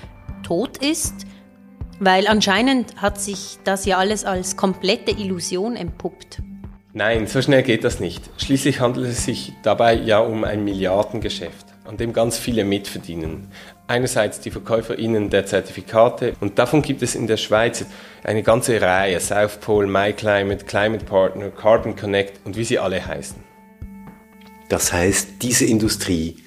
tot 0.43 0.77
ist? 0.77 1.13
Weil 2.00 2.27
anscheinend 2.27 3.01
hat 3.01 3.22
sich 3.22 3.58
das 3.63 3.86
ja 3.86 3.98
alles 3.98 4.25
als 4.25 4.58
komplette 4.58 5.12
Illusion 5.12 5.77
entpuppt. 5.77 6.41
Nein, 6.91 7.27
so 7.27 7.39
schnell 7.41 7.62
geht 7.62 7.84
das 7.84 8.00
nicht. 8.00 8.29
Schließlich 8.38 8.79
handelt 8.79 9.08
es 9.08 9.24
sich 9.24 9.53
dabei 9.62 9.93
ja 9.93 10.19
um 10.19 10.43
ein 10.43 10.63
Milliardengeschäft, 10.63 11.67
an 11.86 11.98
dem 11.98 12.13
ganz 12.13 12.39
viele 12.39 12.65
mitverdienen. 12.65 13.51
Einerseits 13.86 14.39
die 14.39 14.50
VerkäuferInnen 14.50 15.29
der 15.29 15.46
Zertifikate 15.46 16.34
und 16.39 16.58
davon 16.58 16.81
gibt 16.81 17.03
es 17.03 17.13
in 17.13 17.27
der 17.27 17.38
Schweiz 17.38 17.86
eine 18.24 18.41
ganze 18.41 18.81
Reihe, 18.81 19.19
South 19.19 19.58
Pole, 19.58 19.88
MyClimate, 19.88 20.65
Climate 20.65 21.05
Partner, 21.05 21.51
Carbon 21.51 21.96
Connect 21.96 22.43
und 22.43 22.58
wie 22.58 22.63
sie 22.63 22.79
alle 22.79 23.05
heißen. 23.05 23.38
Das 24.69 24.91
heißt, 24.91 25.43
diese 25.43 25.65
Industrie, 25.65 26.38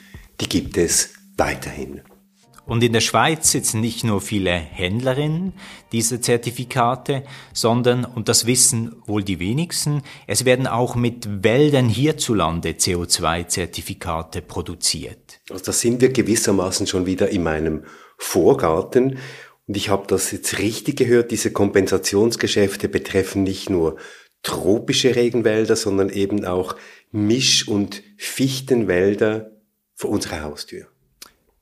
die 0.40 0.49
gibt 0.49 0.76
es 0.76 1.14
weiterhin. 1.37 2.02
Und 2.73 2.83
in 2.83 2.95
der 2.95 3.02
Schweiz 3.02 3.52
sitzen 3.52 3.83
nicht 3.83 4.02
nur 4.02 4.23
viele 4.23 4.52
Händlerinnen 4.52 5.52
dieser 5.93 6.23
Zertifikate, 6.23 7.23
sondern, 7.52 8.07
und 8.07 8.31
das 8.31 8.47
wissen 8.47 8.97
wohl 9.05 9.23
die 9.23 9.41
wenigsten, 9.41 10.00
es 10.26 10.47
werden 10.47 10.67
auch 10.67 10.95
mit 10.95 11.45
Wäldern 11.45 11.91
hierzulande 11.91 12.71
CO2-Zertifikate 12.71 14.41
produziert. 14.41 15.43
Also 15.50 15.67
da 15.67 15.73
sind 15.73 16.00
wir 16.00 16.14
gewissermaßen 16.14 16.87
schon 16.87 17.05
wieder 17.05 17.29
in 17.29 17.43
meinem 17.43 17.85
Vorgarten. 18.17 19.19
Und 19.67 19.76
ich 19.76 19.91
habe 19.91 20.07
das 20.07 20.31
jetzt 20.31 20.59
richtig 20.59 20.97
gehört, 20.97 21.31
diese 21.31 21.52
Kompensationsgeschäfte 21.52 22.88
betreffen 22.88 23.43
nicht 23.43 23.69
nur 23.69 23.99
tropische 24.43 25.14
Regenwälder, 25.14 25.76
sondern 25.76 26.09
eben 26.09 26.47
auch 26.47 26.76
Misch- 27.11 27.69
und 27.69 28.02
Fichtenwälder 28.17 29.50
vor 29.95 30.09
unserer 30.09 30.41
Haustür. 30.41 30.87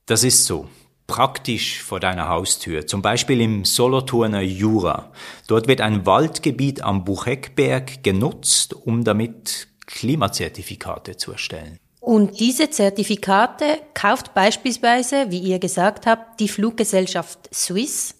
Das 0.05 0.23
ist 0.23 0.45
so 0.45 0.69
praktisch 1.11 1.83
vor 1.83 1.99
deiner 1.99 2.29
Haustür, 2.29 2.87
zum 2.87 3.01
Beispiel 3.01 3.41
im 3.41 3.65
Solothurner 3.65 4.39
Jura. 4.39 5.11
Dort 5.45 5.67
wird 5.67 5.81
ein 5.81 6.05
Waldgebiet 6.05 6.81
am 6.83 7.03
Bucheckberg 7.03 8.01
genutzt, 8.01 8.73
um 8.73 9.03
damit 9.03 9.67
Klimazertifikate 9.87 11.17
zu 11.17 11.33
erstellen. 11.33 11.77
Und 11.99 12.39
diese 12.39 12.69
Zertifikate 12.69 13.79
kauft 13.93 14.33
beispielsweise, 14.33 15.25
wie 15.31 15.39
ihr 15.39 15.59
gesagt 15.59 16.07
habt, 16.07 16.39
die 16.39 16.47
Fluggesellschaft 16.47 17.53
Swiss. 17.53 18.15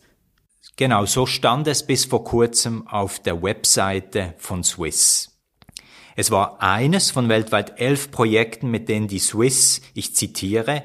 Genau, 0.75 1.05
so 1.05 1.25
stand 1.25 1.69
es 1.69 1.83
bis 1.83 2.03
vor 2.03 2.25
kurzem 2.25 2.89
auf 2.89 3.19
der 3.19 3.41
Webseite 3.41 4.33
von 4.37 4.65
Swiss. 4.65 5.29
Es 6.17 6.29
war 6.29 6.61
eines 6.61 7.09
von 7.09 7.29
weltweit 7.29 7.79
elf 7.79 8.11
Projekten, 8.11 8.69
mit 8.69 8.89
denen 8.89 9.07
die 9.07 9.19
Swiss, 9.19 9.81
ich 9.93 10.13
zitiere, 10.13 10.83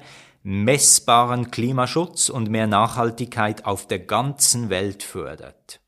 messbaren 0.48 1.50
Klimaschutz 1.50 2.28
und 2.28 2.50
mehr 2.50 2.68
Nachhaltigkeit 2.68 3.66
auf 3.66 3.88
der 3.88 3.98
ganzen 3.98 4.70
Welt 4.70 5.02
fördert. 5.02 5.80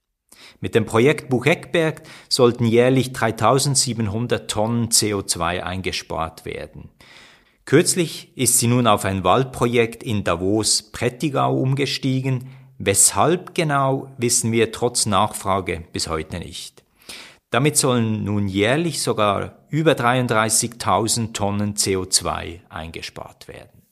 Mit 0.58 0.74
dem 0.74 0.84
Projekt 0.84 1.28
Bucheckberg 1.28 2.02
sollten 2.28 2.64
jährlich 2.64 3.12
3700 3.12 4.50
Tonnen 4.50 4.88
CO2 4.88 5.60
eingespart 5.60 6.44
werden. 6.44 6.88
Kürzlich 7.66 8.36
ist 8.36 8.58
sie 8.58 8.66
nun 8.66 8.88
auf 8.88 9.04
ein 9.04 9.22
Waldprojekt 9.22 10.02
in 10.02 10.24
Davos-Prättigau 10.24 11.56
umgestiegen. 11.56 12.48
Weshalb 12.78 13.54
genau, 13.54 14.10
wissen 14.18 14.50
wir 14.50 14.72
trotz 14.72 15.06
Nachfrage 15.06 15.84
bis 15.92 16.08
heute 16.08 16.40
nicht. 16.40 16.82
Damit 17.50 17.76
sollen 17.76 18.24
nun 18.24 18.48
jährlich 18.48 19.02
sogar 19.02 19.68
über 19.68 19.92
33.000 19.92 21.32
Tonnen 21.32 21.74
CO2 21.74 22.58
eingespart 22.68 23.46
werden. 23.46 23.87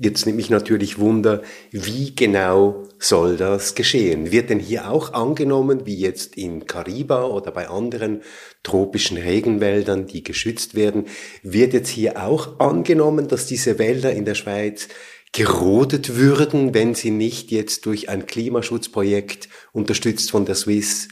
Jetzt 0.00 0.26
nimmt 0.26 0.36
mich 0.36 0.48
natürlich 0.48 1.00
Wunder, 1.00 1.42
wie 1.72 2.14
genau 2.14 2.84
soll 3.00 3.36
das 3.36 3.74
geschehen? 3.74 4.30
Wird 4.30 4.48
denn 4.48 4.60
hier 4.60 4.88
auch 4.88 5.12
angenommen, 5.12 5.86
wie 5.86 5.96
jetzt 5.96 6.36
in 6.36 6.66
Kariba 6.66 7.24
oder 7.24 7.50
bei 7.50 7.68
anderen 7.68 8.22
tropischen 8.62 9.16
Regenwäldern, 9.16 10.06
die 10.06 10.22
geschützt 10.22 10.76
werden, 10.76 11.06
wird 11.42 11.72
jetzt 11.72 11.88
hier 11.88 12.22
auch 12.22 12.60
angenommen, 12.60 13.26
dass 13.26 13.46
diese 13.46 13.80
Wälder 13.80 14.12
in 14.12 14.24
der 14.24 14.36
Schweiz 14.36 14.86
gerodet 15.32 16.14
würden, 16.14 16.74
wenn 16.74 16.94
sie 16.94 17.10
nicht 17.10 17.50
jetzt 17.50 17.84
durch 17.84 18.08
ein 18.08 18.26
Klimaschutzprojekt 18.26 19.48
unterstützt 19.72 20.30
von 20.30 20.44
der 20.44 20.54
Swiss 20.54 21.08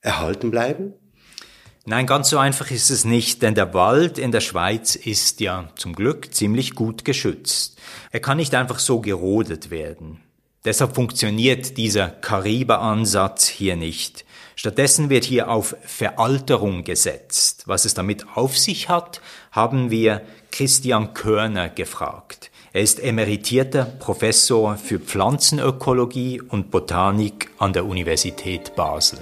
erhalten 0.00 0.50
bleiben? 0.50 0.94
Nein, 1.86 2.06
ganz 2.06 2.30
so 2.30 2.38
einfach 2.38 2.70
ist 2.70 2.90
es 2.90 3.04
nicht, 3.04 3.42
denn 3.42 3.54
der 3.54 3.74
Wald 3.74 4.16
in 4.16 4.32
der 4.32 4.40
Schweiz 4.40 4.94
ist 4.94 5.40
ja 5.40 5.68
zum 5.76 5.94
Glück 5.94 6.34
ziemlich 6.34 6.74
gut 6.74 7.04
geschützt. 7.04 7.78
Er 8.10 8.20
kann 8.20 8.38
nicht 8.38 8.54
einfach 8.54 8.78
so 8.78 9.00
gerodet 9.00 9.70
werden. 9.70 10.20
Deshalb 10.64 10.94
funktioniert 10.94 11.76
dieser 11.76 12.08
Kariber-Ansatz 12.08 13.48
hier 13.48 13.76
nicht. 13.76 14.24
Stattdessen 14.56 15.10
wird 15.10 15.24
hier 15.24 15.50
auf 15.50 15.76
Veralterung 15.84 16.84
gesetzt. 16.84 17.64
Was 17.66 17.84
es 17.84 17.92
damit 17.92 18.24
auf 18.34 18.56
sich 18.56 18.88
hat, 18.88 19.20
haben 19.52 19.90
wir 19.90 20.22
Christian 20.52 21.12
Körner 21.12 21.68
gefragt. 21.68 22.50
Er 22.72 22.80
ist 22.80 22.98
emeritierter 22.98 23.84
Professor 23.84 24.78
für 24.78 25.00
Pflanzenökologie 25.00 26.40
und 26.40 26.70
Botanik 26.70 27.50
an 27.58 27.74
der 27.74 27.84
Universität 27.84 28.74
Basel. 28.74 29.18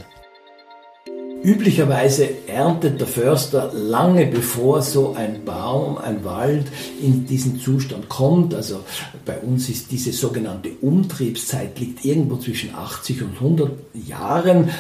Üblicherweise 1.43 2.29
erntet 2.47 3.01
der 3.01 3.09
Förster 3.09 3.73
lange 3.75 4.27
bevor 4.27 4.81
so 4.81 5.15
ein 5.17 5.45
Baum, 5.45 5.99
ein 5.99 6.25
Wald 6.25 6.67
in 7.03 7.27
diesen 7.27 7.59
Zustand 7.59 8.09
kommt. 8.09 8.55
Also 8.55 8.81
bei 9.25 9.39
uns 9.39 9.69
ist 9.69 9.91
diese 9.91 10.13
sogenannte 10.13 10.71
Umtriebszeit 10.81 11.81
liegt 11.81 12.05
irgendwo 12.05 12.37
zwischen 12.37 12.73
80 12.73 13.23
und 13.23 13.35
100 13.35 13.73
Jahren, 14.07 14.71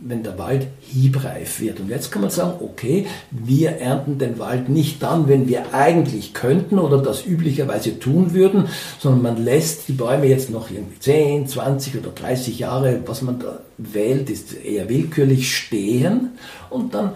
wenn 0.00 0.24
der 0.24 0.36
Wald 0.38 0.66
hiebreif 0.80 1.60
wird. 1.60 1.78
Und 1.78 1.88
jetzt 1.88 2.10
kann 2.10 2.22
man 2.22 2.32
sagen, 2.32 2.54
okay, 2.60 3.06
wir 3.30 3.70
ernten 3.70 4.18
den 4.18 4.40
Wald 4.40 4.68
nicht 4.68 5.04
dann, 5.04 5.28
wenn 5.28 5.46
wir 5.46 5.72
eigentlich 5.72 6.34
könnten 6.34 6.80
oder 6.80 6.98
das 6.98 7.24
üblicherweise 7.24 8.00
tun 8.00 8.34
würden, 8.34 8.66
sondern 8.98 9.22
man 9.22 9.44
lässt 9.44 9.86
die 9.86 9.92
Bäume 9.92 10.26
jetzt 10.26 10.50
noch 10.50 10.68
irgendwie 10.68 10.98
10, 10.98 11.46
20 11.46 11.98
oder 11.98 12.10
30 12.10 12.58
Jahre, 12.58 13.02
was 13.06 13.22
man 13.22 13.38
da 13.38 13.60
wählt, 13.78 14.30
ist 14.30 14.54
eher 14.54 14.88
willkürlich 14.88 15.56
stehen 15.56 16.30
und 16.70 16.94
dann 16.94 17.12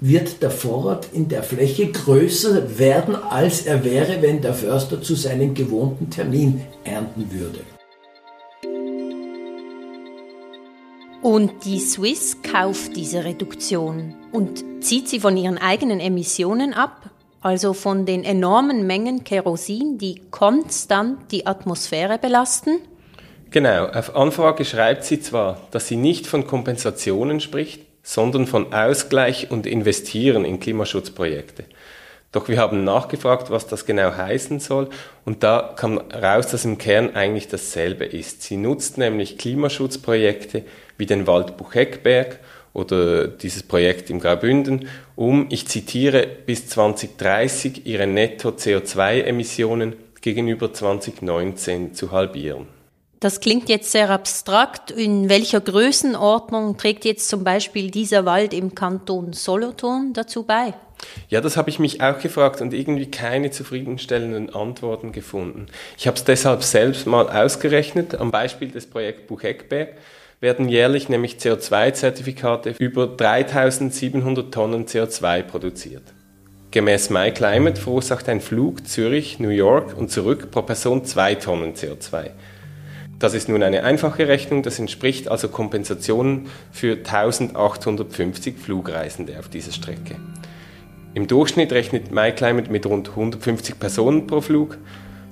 wird 0.00 0.42
der 0.42 0.50
Vorrat 0.50 1.08
in 1.12 1.28
der 1.28 1.42
Fläche 1.42 1.90
größer 1.90 2.78
werden, 2.78 3.14
als 3.14 3.62
er 3.62 3.84
wäre, 3.84 4.22
wenn 4.22 4.40
der 4.40 4.54
Förster 4.54 5.02
zu 5.02 5.14
seinem 5.14 5.54
gewohnten 5.54 6.08
Termin 6.10 6.62
ernten 6.84 7.30
würde. 7.30 7.60
Und 11.22 11.66
die 11.66 11.80
Swiss 11.80 12.38
kauft 12.42 12.96
diese 12.96 13.24
Reduktion 13.24 14.14
und 14.32 14.64
zieht 14.80 15.08
sie 15.08 15.20
von 15.20 15.36
ihren 15.36 15.58
eigenen 15.58 16.00
Emissionen 16.00 16.72
ab, 16.72 17.10
also 17.42 17.74
von 17.74 18.06
den 18.06 18.24
enormen 18.24 18.86
Mengen 18.86 19.22
Kerosin, 19.22 19.98
die 19.98 20.22
konstant 20.30 21.30
die 21.30 21.46
Atmosphäre 21.46 22.16
belasten? 22.16 22.78
Genau, 23.52 23.86
auf 23.86 24.14
Anfrage 24.14 24.64
schreibt 24.64 25.02
sie 25.02 25.20
zwar, 25.20 25.60
dass 25.72 25.88
sie 25.88 25.96
nicht 25.96 26.28
von 26.28 26.46
Kompensationen 26.46 27.40
spricht, 27.40 27.82
sondern 28.04 28.46
von 28.46 28.72
Ausgleich 28.72 29.50
und 29.50 29.66
Investieren 29.66 30.44
in 30.44 30.60
Klimaschutzprojekte. 30.60 31.64
Doch 32.30 32.48
wir 32.48 32.58
haben 32.58 32.84
nachgefragt, 32.84 33.50
was 33.50 33.66
das 33.66 33.86
genau 33.86 34.14
heißen 34.16 34.60
soll, 34.60 34.88
und 35.24 35.42
da 35.42 35.74
kam 35.74 35.98
raus, 35.98 36.46
dass 36.46 36.64
im 36.64 36.78
Kern 36.78 37.16
eigentlich 37.16 37.48
dasselbe 37.48 38.04
ist. 38.04 38.44
Sie 38.44 38.56
nutzt 38.56 38.98
nämlich 38.98 39.36
Klimaschutzprojekte 39.36 40.62
wie 40.96 41.06
den 41.06 41.26
Wald 41.26 41.56
Bucheckberg 41.56 42.38
oder 42.72 43.26
dieses 43.26 43.64
Projekt 43.64 44.10
im 44.10 44.20
Graubünden, 44.20 44.88
um, 45.16 45.48
ich 45.50 45.66
zitiere, 45.66 46.24
bis 46.46 46.68
2030 46.68 47.84
ihre 47.84 48.06
Netto-CO2-Emissionen 48.06 49.96
gegenüber 50.20 50.72
2019 50.72 51.94
zu 51.94 52.12
halbieren. 52.12 52.79
Das 53.20 53.40
klingt 53.40 53.68
jetzt 53.68 53.92
sehr 53.92 54.08
abstrakt. 54.08 54.90
In 54.90 55.28
welcher 55.28 55.60
Größenordnung 55.60 56.78
trägt 56.78 57.04
jetzt 57.04 57.28
zum 57.28 57.44
Beispiel 57.44 57.90
dieser 57.90 58.24
Wald 58.24 58.54
im 58.54 58.74
Kanton 58.74 59.34
Solothurn 59.34 60.14
dazu 60.14 60.44
bei? 60.44 60.72
Ja, 61.28 61.42
das 61.42 61.58
habe 61.58 61.68
ich 61.68 61.78
mich 61.78 62.02
auch 62.02 62.18
gefragt 62.18 62.62
und 62.62 62.72
irgendwie 62.72 63.10
keine 63.10 63.50
zufriedenstellenden 63.50 64.54
Antworten 64.54 65.12
gefunden. 65.12 65.66
Ich 65.98 66.06
habe 66.06 66.16
es 66.16 66.24
deshalb 66.24 66.62
selbst 66.62 67.06
mal 67.06 67.28
ausgerechnet. 67.28 68.14
Am 68.14 68.30
Beispiel 68.30 68.70
des 68.70 68.88
Projekts 68.88 69.26
Bucheckberg 69.26 69.98
werden 70.40 70.70
jährlich 70.70 71.10
nämlich 71.10 71.36
CO2-Zertifikate 71.36 72.74
über 72.78 73.06
3700 73.06 74.52
Tonnen 74.52 74.86
CO2 74.86 75.42
produziert. 75.42 76.04
Gemäß 76.70 77.10
MyClimate 77.10 77.80
verursacht 77.80 78.28
ein 78.30 78.40
Flug 78.40 78.86
Zürich, 78.86 79.40
New 79.40 79.48
York 79.50 79.98
und 79.98 80.10
zurück 80.10 80.50
pro 80.50 80.62
Person 80.62 81.04
2 81.04 81.34
Tonnen 81.34 81.74
CO2. 81.74 82.30
Das 83.20 83.34
ist 83.34 83.50
nun 83.50 83.62
eine 83.62 83.84
einfache 83.84 84.28
Rechnung, 84.28 84.62
das 84.62 84.78
entspricht 84.78 85.28
also 85.28 85.48
Kompensationen 85.48 86.46
für 86.72 86.92
1850 86.92 88.56
Flugreisende 88.56 89.38
auf 89.38 89.50
dieser 89.50 89.72
Strecke. 89.72 90.16
Im 91.12 91.26
Durchschnitt 91.26 91.70
rechnet 91.70 92.12
MyClimate 92.12 92.72
mit 92.72 92.86
rund 92.86 93.10
150 93.10 93.78
Personen 93.78 94.26
pro 94.26 94.40
Flug, 94.40 94.78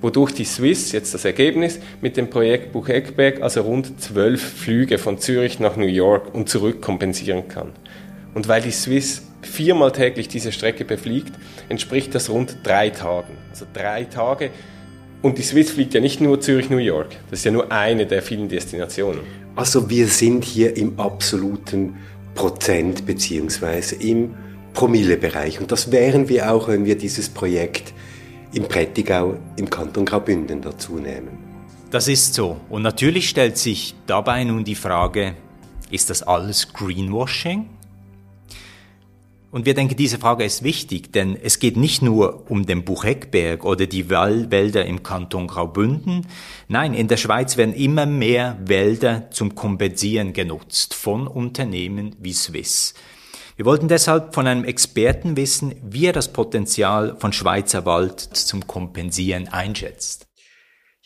wodurch 0.02 0.32
die 0.32 0.44
Swiss, 0.44 0.92
jetzt 0.92 1.14
das 1.14 1.24
Ergebnis, 1.24 1.80
mit 2.02 2.18
dem 2.18 2.28
Projekt 2.28 2.72
Bucheckberg 2.72 3.40
also 3.40 3.62
rund 3.62 3.98
12 3.98 4.38
Flüge 4.42 4.98
von 4.98 5.16
Zürich 5.18 5.58
nach 5.58 5.76
New 5.76 5.86
York 5.86 6.34
und 6.34 6.50
zurück 6.50 6.82
kompensieren 6.82 7.48
kann. 7.48 7.72
Und 8.34 8.48
weil 8.48 8.60
die 8.60 8.70
Swiss 8.70 9.22
viermal 9.40 9.92
täglich 9.92 10.28
diese 10.28 10.52
Strecke 10.52 10.84
befliegt, 10.84 11.32
entspricht 11.70 12.14
das 12.14 12.28
rund 12.28 12.58
drei 12.64 12.90
Tagen. 12.90 13.38
Also 13.50 13.64
drei 13.72 14.04
Tage 14.04 14.50
und 15.22 15.38
die 15.38 15.42
Swiss 15.42 15.70
fliegt 15.70 15.94
ja 15.94 16.00
nicht 16.00 16.20
nur 16.20 16.40
Zürich-New 16.40 16.78
York, 16.78 17.16
das 17.30 17.40
ist 17.40 17.44
ja 17.44 17.50
nur 17.50 17.70
eine 17.72 18.06
der 18.06 18.22
vielen 18.22 18.48
Destinationen. 18.48 19.20
Also 19.56 19.90
wir 19.90 20.06
sind 20.06 20.44
hier 20.44 20.76
im 20.76 20.98
absoluten 21.00 21.96
Prozent 22.34 23.04
beziehungsweise 23.04 23.96
im 23.96 24.34
Promillebereich. 24.74 25.60
Und 25.60 25.72
das 25.72 25.90
wären 25.90 26.28
wir 26.28 26.52
auch, 26.52 26.68
wenn 26.68 26.84
wir 26.84 26.96
dieses 26.96 27.28
Projekt 27.28 27.92
im 28.52 28.64
Prättigau 28.64 29.36
im 29.56 29.68
Kanton 29.68 30.04
Graubünden 30.04 30.62
dazu 30.62 30.98
nehmen. 30.98 31.30
Das 31.90 32.06
ist 32.06 32.34
so. 32.34 32.58
Und 32.68 32.82
natürlich 32.82 33.28
stellt 33.28 33.58
sich 33.58 33.94
dabei 34.06 34.44
nun 34.44 34.62
die 34.62 34.76
Frage, 34.76 35.34
ist 35.90 36.10
das 36.10 36.22
alles 36.22 36.72
Greenwashing? 36.72 37.66
Und 39.50 39.64
wir 39.64 39.72
denken, 39.72 39.96
diese 39.96 40.18
Frage 40.18 40.44
ist 40.44 40.62
wichtig, 40.62 41.10
denn 41.12 41.34
es 41.34 41.58
geht 41.58 41.78
nicht 41.78 42.02
nur 42.02 42.50
um 42.50 42.66
den 42.66 42.84
Bucheckberg 42.84 43.64
oder 43.64 43.86
die 43.86 44.10
Wälder 44.10 44.84
im 44.84 45.02
Kanton 45.02 45.46
Graubünden. 45.46 46.26
Nein, 46.68 46.92
in 46.92 47.08
der 47.08 47.16
Schweiz 47.16 47.56
werden 47.56 47.74
immer 47.74 48.04
mehr 48.04 48.58
Wälder 48.62 49.30
zum 49.30 49.54
Kompensieren 49.54 50.34
genutzt 50.34 50.92
von 50.92 51.26
Unternehmen 51.26 52.14
wie 52.18 52.34
Swiss. 52.34 52.92
Wir 53.56 53.64
wollten 53.64 53.88
deshalb 53.88 54.34
von 54.34 54.46
einem 54.46 54.64
Experten 54.64 55.36
wissen, 55.36 55.74
wie 55.82 56.06
er 56.06 56.12
das 56.12 56.32
Potenzial 56.32 57.16
von 57.18 57.32
Schweizer 57.32 57.86
Wald 57.86 58.20
zum 58.20 58.66
Kompensieren 58.66 59.48
einschätzt. 59.48 60.27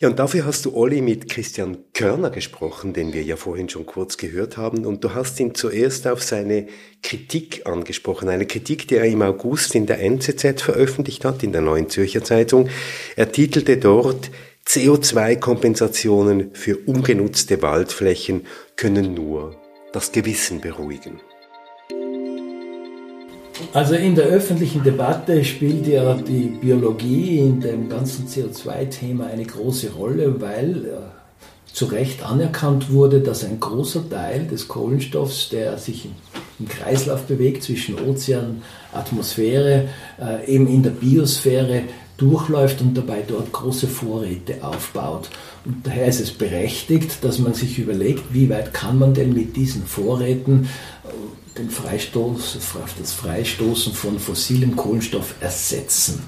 Ja, 0.03 0.09
und 0.09 0.19
dafür 0.19 0.43
hast 0.43 0.65
du, 0.65 0.75
Olli, 0.75 0.99
mit 0.99 1.29
Christian 1.29 1.77
Körner 1.93 2.29
gesprochen, 2.29 2.91
den 2.91 3.13
wir 3.13 3.23
ja 3.23 3.37
vorhin 3.37 3.69
schon 3.69 3.85
kurz 3.85 4.17
gehört 4.17 4.57
haben. 4.57 4.85
Und 4.85 5.01
du 5.01 5.13
hast 5.13 5.39
ihn 5.39 5.55
zuerst 5.55 6.07
auf 6.07 6.21
seine 6.21 6.67
Kritik 7.01 7.65
angesprochen. 7.65 8.27
Eine 8.27 8.45
Kritik, 8.45 8.85
die 8.89 8.97
er 8.97 9.05
im 9.05 9.21
August 9.21 9.75
in 9.75 9.85
der 9.85 10.01
NZZ 10.01 10.61
veröffentlicht 10.61 11.23
hat, 11.23 11.41
in 11.41 11.53
der 11.53 11.61
Neuen 11.61 11.87
Zürcher 11.87 12.21
Zeitung. 12.21 12.67
Er 13.15 13.31
titelte 13.31 13.77
dort, 13.77 14.29
CO2-Kompensationen 14.67 16.53
für 16.53 16.79
ungenutzte 16.79 17.61
Waldflächen 17.61 18.45
können 18.75 19.13
nur 19.13 19.55
das 19.93 20.11
Gewissen 20.11 20.59
beruhigen. 20.59 21.21
Also 23.71 23.95
in 23.95 24.15
der 24.15 24.25
öffentlichen 24.25 24.83
Debatte 24.83 25.43
spielt 25.43 25.87
ja 25.87 26.15
die 26.15 26.49
Biologie 26.61 27.39
in 27.39 27.61
dem 27.61 27.89
ganzen 27.89 28.27
CO2-Thema 28.27 29.27
eine 29.27 29.45
große 29.45 29.91
Rolle, 29.91 30.41
weil 30.41 30.85
äh, 30.85 31.71
zu 31.71 31.85
Recht 31.85 32.23
anerkannt 32.23 32.91
wurde, 32.91 33.21
dass 33.21 33.43
ein 33.43 33.59
großer 33.59 34.07
Teil 34.09 34.45
des 34.47 34.67
Kohlenstoffs, 34.67 35.49
der 35.49 35.77
sich 35.77 36.07
im 36.59 36.67
Kreislauf 36.67 37.23
bewegt 37.23 37.63
zwischen 37.63 37.99
Ozean, 37.99 38.61
Atmosphäre, 38.91 39.89
äh, 40.21 40.45
eben 40.45 40.67
in 40.67 40.83
der 40.83 40.91
Biosphäre 40.91 41.83
durchläuft 42.17 42.81
und 42.81 42.95
dabei 42.95 43.23
dort 43.27 43.51
große 43.51 43.87
Vorräte 43.87 44.63
aufbaut. 44.63 45.29
Und 45.65 45.85
daher 45.85 46.07
ist 46.07 46.21
es 46.21 46.31
berechtigt, 46.31 47.23
dass 47.23 47.39
man 47.39 47.53
sich 47.55 47.79
überlegt, 47.79 48.23
wie 48.33 48.49
weit 48.49 48.73
kann 48.73 48.99
man 48.99 49.13
denn 49.13 49.33
mit 49.33 49.55
diesen 49.55 49.85
Vorräten 49.85 50.69
den 51.57 51.69
Freistoß, 51.69 52.57
das 52.99 53.13
Freistoßen 53.13 53.93
von 53.93 54.19
fossilem 54.19 54.75
Kohlenstoff 54.75 55.35
ersetzen. 55.39 56.23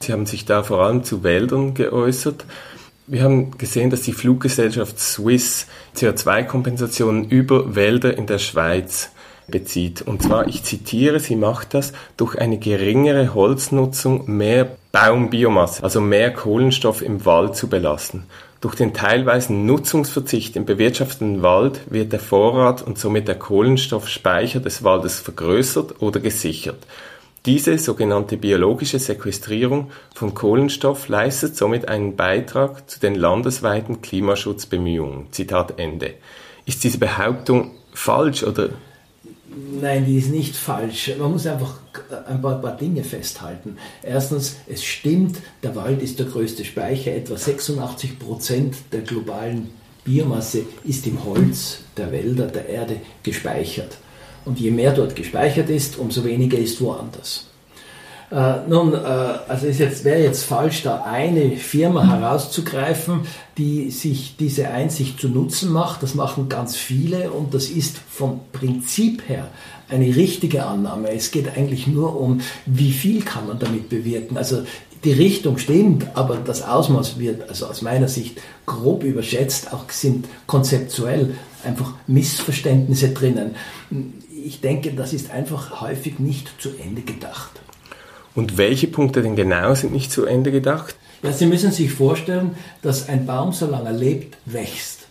Sie 0.00 0.12
haben 0.12 0.26
sich 0.26 0.44
da 0.44 0.62
vor 0.62 0.84
allem 0.84 1.02
zu 1.02 1.22
Wäldern 1.22 1.74
geäußert. 1.74 2.44
Wir 3.06 3.22
haben 3.22 3.56
gesehen, 3.58 3.90
dass 3.90 4.02
die 4.02 4.12
Fluggesellschaft 4.12 4.98
Swiss 4.98 5.66
CO2-Kompensationen 5.96 7.28
über 7.28 7.74
Wälder 7.74 8.16
in 8.16 8.26
der 8.26 8.38
Schweiz 8.38 9.10
bezieht. 9.48 10.02
Und 10.02 10.22
zwar, 10.22 10.48
ich 10.48 10.62
zitiere, 10.64 11.20
sie 11.20 11.36
macht 11.36 11.74
das 11.74 11.92
durch 12.16 12.38
eine 12.38 12.58
geringere 12.58 13.34
Holznutzung, 13.34 14.24
mehr 14.26 14.76
Baumbiomasse, 14.92 15.82
also 15.82 16.00
mehr 16.00 16.32
Kohlenstoff 16.32 17.02
im 17.02 17.24
Wald 17.24 17.56
zu 17.56 17.68
belassen. 17.68 18.24
Durch 18.66 18.74
den 18.74 18.94
teilweisen 18.94 19.64
Nutzungsverzicht 19.64 20.56
im 20.56 20.64
bewirtschafteten 20.64 21.40
Wald 21.40 21.82
wird 21.88 22.12
der 22.12 22.18
Vorrat 22.18 22.82
und 22.82 22.98
somit 22.98 23.28
der 23.28 23.38
Kohlenstoffspeicher 23.38 24.58
des 24.58 24.82
Waldes 24.82 25.20
vergrößert 25.20 26.02
oder 26.02 26.18
gesichert. 26.18 26.84
Diese 27.44 27.78
sogenannte 27.78 28.36
biologische 28.36 28.98
Sequestrierung 28.98 29.92
von 30.16 30.34
Kohlenstoff 30.34 31.06
leistet 31.06 31.56
somit 31.56 31.86
einen 31.86 32.16
Beitrag 32.16 32.90
zu 32.90 32.98
den 32.98 33.14
landesweiten 33.14 34.02
Klimaschutzbemühungen. 34.02 35.28
Zitat 35.30 35.78
Ende. 35.78 36.14
Ist 36.64 36.82
diese 36.82 36.98
Behauptung 36.98 37.70
falsch 37.94 38.42
oder 38.42 38.70
Nein, 39.56 40.04
die 40.04 40.18
ist 40.18 40.30
nicht 40.30 40.54
falsch. 40.54 41.12
Man 41.18 41.32
muss 41.32 41.46
einfach 41.46 41.78
ein 42.28 42.42
paar, 42.42 42.60
paar, 42.60 42.76
Dinge 42.76 43.02
festhalten. 43.02 43.78
Erstens, 44.02 44.56
es 44.66 44.84
stimmt, 44.84 45.38
der 45.62 45.74
Wald 45.74 46.02
ist 46.02 46.18
der 46.18 46.26
größte 46.26 46.62
Speicher. 46.62 47.14
Etwa 47.14 47.38
86 47.38 48.18
Prozent 48.18 48.76
der 48.92 49.00
globalen 49.00 49.70
Biomasse 50.04 50.64
ist 50.84 51.06
im 51.06 51.24
Holz 51.24 51.78
der 51.96 52.12
Wälder, 52.12 52.48
der 52.48 52.68
Erde 52.68 53.00
gespeichert. 53.22 53.96
Und 54.44 54.60
je 54.60 54.70
mehr 54.70 54.92
dort 54.92 55.16
gespeichert 55.16 55.70
ist, 55.70 55.98
umso 55.98 56.22
weniger 56.22 56.58
ist 56.58 56.78
woanders. 56.82 57.46
Äh, 58.30 58.68
nun, 58.68 58.92
äh, 58.92 58.96
also 58.96 59.66
es 59.66 59.78
jetzt, 59.78 60.04
wäre 60.04 60.22
jetzt 60.22 60.44
falsch, 60.44 60.82
da 60.82 61.04
eine 61.04 61.56
Firma 61.56 62.04
herauszugreifen, 62.06 63.20
die 63.56 63.90
sich 63.90 64.36
diese 64.36 64.68
Einsicht 64.68 65.20
zu 65.20 65.28
Nutzen 65.28 65.72
macht. 65.72 66.02
Das 66.02 66.14
machen 66.14 66.48
ganz 66.48 66.76
viele 66.76 67.30
und 67.30 67.54
das 67.54 67.68
ist 67.68 67.98
vom 68.08 68.40
Prinzip 68.52 69.28
her 69.28 69.48
eine 69.88 70.06
richtige 70.16 70.66
Annahme. 70.66 71.10
Es 71.10 71.30
geht 71.30 71.56
eigentlich 71.56 71.86
nur 71.86 72.20
um, 72.20 72.40
wie 72.66 72.92
viel 72.92 73.22
kann 73.22 73.46
man 73.46 73.60
damit 73.60 73.88
bewirken. 73.88 74.36
Also 74.36 74.64
die 75.04 75.12
Richtung 75.12 75.58
stimmt, 75.58 76.06
aber 76.14 76.36
das 76.36 76.62
Ausmaß 76.62 77.20
wird 77.20 77.48
also 77.48 77.66
aus 77.66 77.80
meiner 77.80 78.08
Sicht 78.08 78.40
grob 78.66 79.04
überschätzt. 79.04 79.72
Auch 79.72 79.88
sind 79.90 80.26
konzeptuell 80.48 81.36
einfach 81.64 81.92
Missverständnisse 82.08 83.10
drinnen. 83.10 83.54
Ich 84.44 84.60
denke, 84.60 84.92
das 84.92 85.12
ist 85.12 85.30
einfach 85.30 85.80
häufig 85.80 86.18
nicht 86.18 86.50
zu 86.60 86.70
Ende 86.82 87.02
gedacht. 87.02 87.60
Und 88.36 88.58
welche 88.58 88.86
Punkte 88.86 89.22
denn 89.22 89.34
genau 89.34 89.74
sind 89.74 89.92
nicht 89.92 90.12
zu 90.12 90.26
Ende 90.26 90.52
gedacht? 90.52 90.94
Ja, 91.22 91.32
Sie 91.32 91.46
müssen 91.46 91.72
sich 91.72 91.92
vorstellen, 91.92 92.54
dass 92.82 93.08
ein 93.08 93.26
Baum, 93.26 93.52
solange 93.52 93.88
er 93.88 93.94
lebt, 93.94 94.36
wächst. 94.44 95.06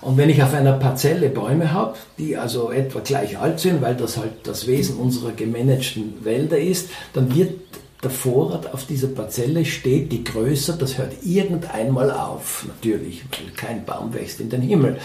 Und 0.00 0.16
wenn 0.16 0.30
ich 0.30 0.42
auf 0.42 0.54
einer 0.54 0.74
Parzelle 0.74 1.28
Bäume 1.28 1.72
habe, 1.72 1.96
die 2.18 2.36
also 2.36 2.70
etwa 2.70 3.00
gleich 3.00 3.36
alt 3.36 3.58
sind, 3.58 3.82
weil 3.82 3.96
das 3.96 4.16
halt 4.16 4.32
das 4.44 4.68
Wesen 4.68 4.96
unserer 4.96 5.32
gemanagten 5.32 6.24
Wälder 6.24 6.58
ist, 6.58 6.88
dann 7.12 7.34
wird 7.34 7.58
der 8.04 8.10
Vorrat 8.10 8.72
auf 8.72 8.86
dieser 8.86 9.08
Parzelle 9.08 9.64
stetig 9.64 10.26
größer. 10.26 10.74
Das 10.74 10.98
hört 10.98 11.24
irgendeinmal 11.24 12.12
auf, 12.12 12.64
natürlich, 12.68 13.24
weil 13.32 13.52
kein 13.56 13.84
Baum 13.84 14.14
wächst 14.14 14.40
in 14.40 14.50
den 14.50 14.62
Himmel. 14.62 14.98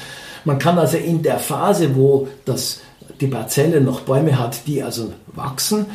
Man 0.46 0.60
kann 0.60 0.78
also 0.78 0.98
in 0.98 1.24
der 1.24 1.40
Phase, 1.40 1.96
wo 1.96 2.28
das, 2.46 2.82
die 3.20 3.28
Parzelle 3.28 3.82
noch 3.82 4.02
Bäume 4.02 4.38
hat, 4.38 4.68
die 4.68 4.84
also 4.84 5.12
wachsen, 5.28 5.88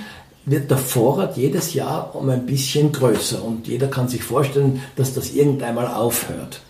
wird 0.50 0.70
der 0.70 0.78
Vorrat 0.78 1.36
jedes 1.36 1.74
Jahr 1.74 2.14
um 2.14 2.28
ein 2.30 2.46
bisschen 2.46 2.92
größer 2.92 3.42
und 3.42 3.68
jeder 3.68 3.88
kann 3.88 4.08
sich 4.08 4.22
vorstellen, 4.22 4.82
dass 4.96 5.14
das 5.14 5.32
irgendeinmal 5.32 5.86
aufhört. 5.86 6.60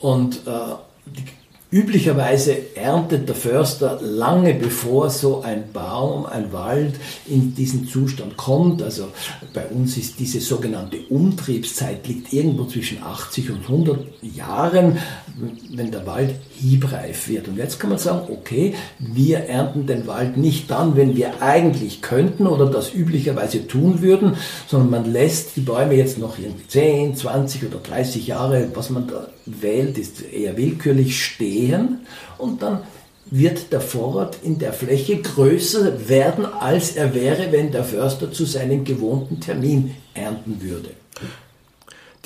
Und 0.00 0.46
äh, 0.46 0.74
Üblicherweise 1.70 2.74
erntet 2.76 3.28
der 3.28 3.36
Förster 3.36 4.00
lange 4.00 4.54
bevor 4.54 5.10
so 5.10 5.42
ein 5.42 5.70
Baum, 5.70 6.24
ein 6.24 6.50
Wald 6.50 6.94
in 7.26 7.54
diesen 7.54 7.86
Zustand 7.86 8.38
kommt. 8.38 8.82
Also 8.82 9.08
bei 9.52 9.66
uns 9.66 9.98
ist 9.98 10.18
diese 10.18 10.40
sogenannte 10.40 10.96
Umtriebszeit 11.10 12.08
liegt 12.08 12.32
irgendwo 12.32 12.64
zwischen 12.64 13.02
80 13.02 13.50
und 13.50 13.62
100 13.64 13.98
Jahren, 14.22 14.96
wenn 15.70 15.90
der 15.90 16.06
Wald 16.06 16.34
hiebreif 16.54 17.28
wird. 17.28 17.48
Und 17.48 17.56
jetzt 17.56 17.78
kann 17.78 17.90
man 17.90 17.98
sagen, 17.98 18.28
okay, 18.30 18.74
wir 18.98 19.38
ernten 19.38 19.86
den 19.86 20.06
Wald 20.06 20.36
nicht 20.36 20.70
dann, 20.70 20.96
wenn 20.96 21.16
wir 21.16 21.42
eigentlich 21.42 22.02
könnten 22.02 22.46
oder 22.46 22.66
das 22.66 22.94
üblicherweise 22.94 23.66
tun 23.66 24.02
würden, 24.02 24.36
sondern 24.66 24.90
man 24.90 25.12
lässt 25.12 25.56
die 25.56 25.60
Bäume 25.60 25.94
jetzt 25.94 26.18
noch 26.18 26.38
irgendwie 26.38 26.66
10, 26.66 27.16
20 27.16 27.66
oder 27.66 27.78
30 27.78 28.26
Jahre, 28.26 28.68
was 28.74 28.90
man 28.90 29.06
da 29.06 29.28
wählt, 29.46 29.98
ist 29.98 30.22
eher 30.22 30.56
willkürlich 30.56 31.22
stehen 31.22 32.00
und 32.38 32.62
dann 32.62 32.80
wird 33.30 33.72
der 33.72 33.80
Vorrat 33.80 34.38
in 34.42 34.58
der 34.58 34.72
Fläche 34.72 35.20
größer 35.20 36.08
werden, 36.08 36.46
als 36.46 36.96
er 36.96 37.14
wäre, 37.14 37.52
wenn 37.52 37.72
der 37.72 37.84
Förster 37.84 38.32
zu 38.32 38.44
seinem 38.44 38.84
gewohnten 38.84 39.40
Termin 39.40 39.94
ernten 40.14 40.60
würde. 40.60 40.90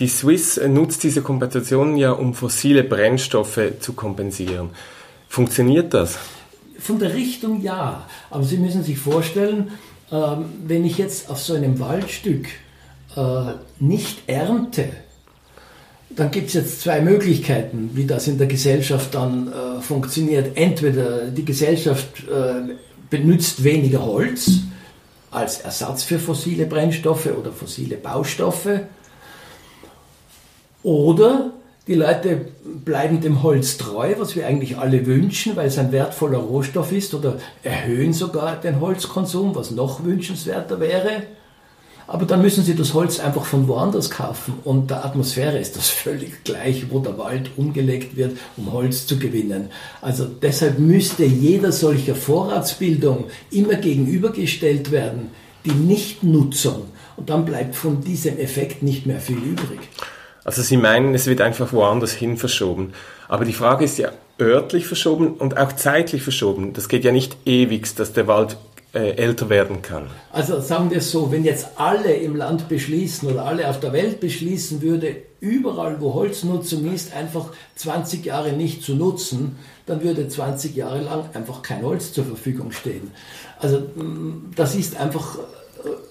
Die 0.03 0.09
Swiss 0.09 0.61
nutzt 0.67 1.05
diese 1.05 1.23
Kompensation 1.23 1.97
ja, 1.97 2.11
um 2.11 2.35
fossile 2.35 2.83
Brennstoffe 2.83 3.61
zu 3.79 3.93
kompensieren. 3.93 4.71
Funktioniert 5.29 5.95
das? 5.95 6.19
Von 6.77 6.99
der 6.99 7.15
Richtung 7.15 7.63
ja, 7.63 8.09
aber 8.29 8.43
Sie 8.43 8.57
müssen 8.57 8.83
sich 8.83 8.99
vorstellen, 8.99 9.71
ähm, 10.11 10.47
wenn 10.67 10.85
ich 10.85 10.99
jetzt 10.99 11.31
auf 11.31 11.41
so 11.41 11.55
einem 11.55 11.79
Waldstück 11.79 12.49
äh, 13.15 13.53
nicht 13.79 14.23
ernte, 14.27 14.89
dann 16.11 16.33
gibt 16.33 16.49
es 16.49 16.55
jetzt 16.55 16.81
zwei 16.81 17.01
Möglichkeiten, 17.01 17.91
wie 17.95 18.05
das 18.05 18.27
in 18.27 18.39
der 18.39 18.49
Gesellschaft 18.49 19.15
dann 19.15 19.53
äh, 19.53 19.81
funktioniert. 19.83 20.57
Entweder 20.57 21.27
die 21.27 21.45
Gesellschaft 21.45 22.25
äh, 22.29 22.75
benutzt 23.09 23.63
weniger 23.63 24.05
Holz 24.05 24.51
als 25.31 25.61
Ersatz 25.61 26.03
für 26.03 26.19
fossile 26.19 26.67
Brennstoffe 26.67 27.29
oder 27.39 27.53
fossile 27.53 27.99
Baustoffe, 27.99 28.81
oder 30.83 31.53
die 31.89 31.95
Leute 31.95 32.47
bleiben 32.85 33.21
dem 33.21 33.43
Holz 33.43 33.77
treu, 33.77 34.15
was 34.19 34.37
wir 34.37 34.47
eigentlich 34.47 34.79
alle 34.79 35.05
wünschen, 35.05 35.57
weil 35.57 35.67
es 35.67 35.79
ein 35.79 35.91
wertvoller 35.91 36.39
Rohstoff 36.39 36.93
ist, 36.93 37.13
oder 37.13 37.39
erhöhen 37.65 38.13
sogar 38.13 38.57
den 38.57 38.81
Holzkonsum, 38.81 39.55
was 39.57 39.73
noch 39.73 40.05
wünschenswerter 40.05 40.79
wäre. 40.79 41.25
Aber 42.07 42.25
dann 42.25 42.43
müssen 42.43 42.63
sie 42.63 42.75
das 42.77 42.95
Holz 42.95 43.19
einfach 43.19 43.45
von 43.45 43.67
woanders 43.67 44.11
kaufen. 44.11 44.55
Und 44.65 44.91
der 44.91 45.05
Atmosphäre 45.05 45.59
ist 45.59 45.77
das 45.77 45.89
völlig 45.89 46.45
gleich, 46.45 46.91
wo 46.91 47.01
der 47.01 47.19
Wald 47.19 47.51
umgelegt 47.57 48.17
wird, 48.17 48.37
um 48.57 48.73
Holz 48.73 49.07
zu 49.07 49.19
gewinnen. 49.19 49.71
Also 50.01 50.27
deshalb 50.27 50.79
müsste 50.79 51.25
jeder 51.25 51.73
solcher 51.73 52.15
Vorratsbildung 52.15 53.25
immer 53.51 53.75
gegenübergestellt 53.75 54.93
werden, 54.93 55.31
die 55.65 55.73
Nichtnutzung. 55.73 56.85
Und 57.17 57.29
dann 57.29 57.45
bleibt 57.45 57.75
von 57.75 58.03
diesem 58.03 58.39
Effekt 58.39 58.83
nicht 58.83 59.07
mehr 59.07 59.21
viel 59.21 59.39
übrig. 59.39 59.81
Also 60.45 60.63
Sie 60.63 60.77
meinen, 60.77 61.15
es 61.15 61.27
wird 61.27 61.41
einfach 61.41 61.73
woanders 61.73 62.13
hin 62.13 62.37
verschoben. 62.37 62.93
Aber 63.29 63.45
die 63.45 63.53
Frage 63.53 63.85
ist 63.85 63.99
ja 63.99 64.11
örtlich 64.41 64.87
verschoben 64.87 65.35
und 65.35 65.57
auch 65.57 65.73
zeitlich 65.73 66.23
verschoben. 66.23 66.73
Das 66.73 66.89
geht 66.89 67.05
ja 67.05 67.13
nicht 67.13 67.37
ewig, 67.45 67.95
dass 67.95 68.13
der 68.13 68.27
Wald 68.27 68.57
äh, 68.95 69.13
älter 69.17 69.49
werden 69.49 69.83
kann. 69.83 70.09
Also 70.33 70.61
sagen 70.61 70.91
wir 70.91 70.99
es 70.99 71.11
so, 71.11 71.31
wenn 71.33 71.45
jetzt 71.45 71.67
alle 71.77 72.13
im 72.13 72.37
Land 72.37 72.69
beschließen 72.69 73.31
oder 73.31 73.45
alle 73.45 73.69
auf 73.69 73.81
der 73.81 73.93
Welt 73.93 74.21
beschließen 74.21 74.83
würde, 74.83 75.17
überall 75.41 76.01
wo 76.01 76.15
Holznutzung 76.15 76.93
ist, 76.93 77.15
einfach 77.15 77.51
20 77.77 78.25
Jahre 78.25 78.53
nicht 78.53 78.83
zu 78.83 78.95
nutzen, 78.95 79.57
dann 79.87 80.03
würde 80.03 80.29
20 80.29 80.77
Jahre 80.77 81.01
lang 81.01 81.25
einfach 81.35 81.63
kein 81.63 81.83
Holz 81.83 82.13
zur 82.13 82.25
Verfügung 82.25 82.71
stehen. 82.73 83.13
Also 83.59 83.79
mm, 83.79 84.53
das 84.57 84.75
ist 84.75 85.01
einfach 85.01 85.39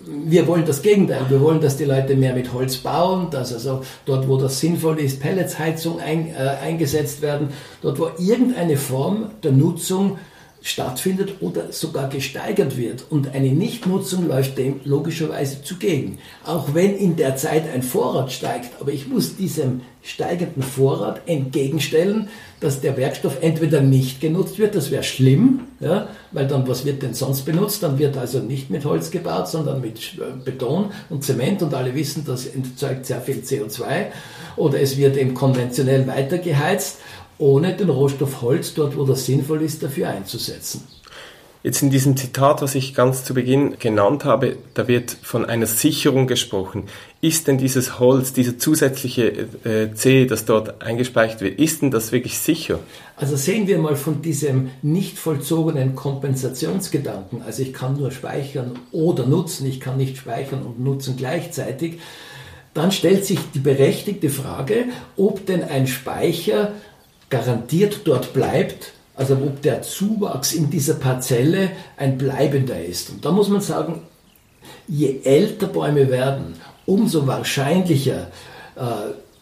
wir 0.05 0.47
wollen 0.47 0.65
das 0.65 0.81
Gegenteil. 0.81 1.25
Wir 1.29 1.41
wollen, 1.41 1.61
dass 1.61 1.77
die 1.77 1.85
Leute 1.85 2.15
mehr 2.15 2.33
mit 2.33 2.53
Holz 2.53 2.77
bauen, 2.77 3.27
dass 3.29 3.53
also 3.53 3.83
dort, 4.05 4.27
wo 4.27 4.37
das 4.37 4.59
sinnvoll 4.59 4.99
ist, 4.99 5.19
Pelletsheizung 5.19 5.99
ein, 5.99 6.27
äh, 6.27 6.57
eingesetzt 6.63 7.21
werden, 7.21 7.49
dort, 7.81 7.99
wo 7.99 8.09
irgendeine 8.17 8.77
Form 8.77 9.31
der 9.43 9.51
Nutzung 9.51 10.17
stattfindet 10.61 11.41
oder 11.41 11.71
sogar 11.71 12.07
gesteigert 12.09 12.77
wird. 12.77 13.05
Und 13.09 13.33
eine 13.33 13.51
Nichtnutzung 13.51 14.27
läuft 14.27 14.57
dem 14.57 14.79
logischerweise 14.83 15.63
zugegen. 15.63 16.19
Auch 16.45 16.73
wenn 16.73 16.95
in 16.95 17.15
der 17.15 17.35
Zeit 17.35 17.63
ein 17.73 17.81
Vorrat 17.81 18.31
steigt, 18.31 18.79
aber 18.79 18.91
ich 18.91 19.07
muss 19.07 19.35
diesem 19.35 19.81
steigenden 20.03 20.63
Vorrat 20.63 21.21
entgegenstellen, 21.27 22.29
dass 22.59 22.81
der 22.81 22.95
Werkstoff 22.97 23.37
entweder 23.41 23.81
nicht 23.81 24.21
genutzt 24.21 24.59
wird, 24.59 24.75
das 24.75 24.91
wäre 24.91 25.03
schlimm, 25.03 25.61
ja, 25.79 26.09
weil 26.31 26.47
dann 26.47 26.67
was 26.67 26.85
wird 26.85 27.01
denn 27.01 27.13
sonst 27.13 27.41
benutzt? 27.41 27.81
Dann 27.81 27.97
wird 27.97 28.17
also 28.17 28.39
nicht 28.39 28.69
mit 28.69 28.85
Holz 28.85 29.09
gebaut, 29.09 29.47
sondern 29.47 29.81
mit 29.81 29.99
äh, 30.17 30.43
Beton 30.43 30.91
und 31.09 31.23
Zement 31.23 31.63
und 31.63 31.73
alle 31.73 31.95
wissen, 31.95 32.23
das 32.25 32.45
entzeugt 32.45 33.07
sehr 33.07 33.21
viel 33.21 33.37
CO2 33.37 34.07
oder 34.57 34.79
es 34.79 34.97
wird 34.97 35.17
eben 35.17 35.33
konventionell 35.33 36.05
weitergeheizt 36.07 36.97
ohne 37.41 37.75
den 37.75 37.89
Rohstoff 37.89 38.41
Holz 38.41 38.73
dort, 38.73 38.95
wo 38.95 39.03
das 39.03 39.25
sinnvoll 39.25 39.63
ist, 39.63 39.83
dafür 39.83 40.09
einzusetzen. 40.09 40.87
Jetzt 41.63 41.83
in 41.83 41.91
diesem 41.91 42.17
Zitat, 42.17 42.63
was 42.63 42.73
ich 42.73 42.95
ganz 42.95 43.23
zu 43.23 43.35
Beginn 43.35 43.77
genannt 43.77 44.25
habe, 44.25 44.57
da 44.73 44.87
wird 44.87 45.11
von 45.11 45.45
einer 45.45 45.67
Sicherung 45.67 46.25
gesprochen. 46.25 46.85
Ist 47.21 47.47
denn 47.47 47.59
dieses 47.59 47.99
Holz, 47.99 48.33
dieser 48.33 48.57
zusätzliche 48.57 49.47
äh, 49.63 49.93
C, 49.93 50.25
das 50.25 50.45
dort 50.45 50.81
eingespeichert 50.81 51.41
wird, 51.41 51.59
ist 51.59 51.83
denn 51.83 51.91
das 51.91 52.11
wirklich 52.11 52.39
sicher? 52.39 52.79
Also 53.15 53.35
sehen 53.35 53.67
wir 53.67 53.77
mal 53.77 53.95
von 53.95 54.23
diesem 54.23 54.71
nicht 54.81 55.19
vollzogenen 55.19 55.93
Kompensationsgedanken, 55.93 57.43
also 57.43 57.61
ich 57.61 57.73
kann 57.73 57.95
nur 57.95 58.09
speichern 58.09 58.71
oder 58.91 59.27
nutzen, 59.27 59.67
ich 59.67 59.79
kann 59.79 59.97
nicht 59.97 60.17
speichern 60.17 60.63
und 60.63 60.79
nutzen 60.79 61.15
gleichzeitig, 61.15 61.99
dann 62.73 62.91
stellt 62.91 63.25
sich 63.25 63.39
die 63.53 63.59
berechtigte 63.59 64.29
Frage, 64.29 64.85
ob 65.17 65.45
denn 65.45 65.63
ein 65.63 65.85
Speicher 65.85 66.71
garantiert 67.31 68.01
dort 68.03 68.33
bleibt, 68.33 68.93
also 69.15 69.33
ob 69.33 69.61
der 69.63 69.81
Zuwachs 69.81 70.53
in 70.53 70.69
dieser 70.69 70.93
Parzelle 70.93 71.71
ein 71.97 72.19
bleibender 72.19 72.83
ist. 72.83 73.09
Und 73.09 73.25
da 73.25 73.31
muss 73.31 73.49
man 73.49 73.61
sagen, 73.61 74.01
je 74.87 75.21
älter 75.23 75.67
Bäume 75.67 76.09
werden, 76.09 76.53
umso 76.85 77.25
wahrscheinlicher 77.25 78.27
äh, 78.75 78.81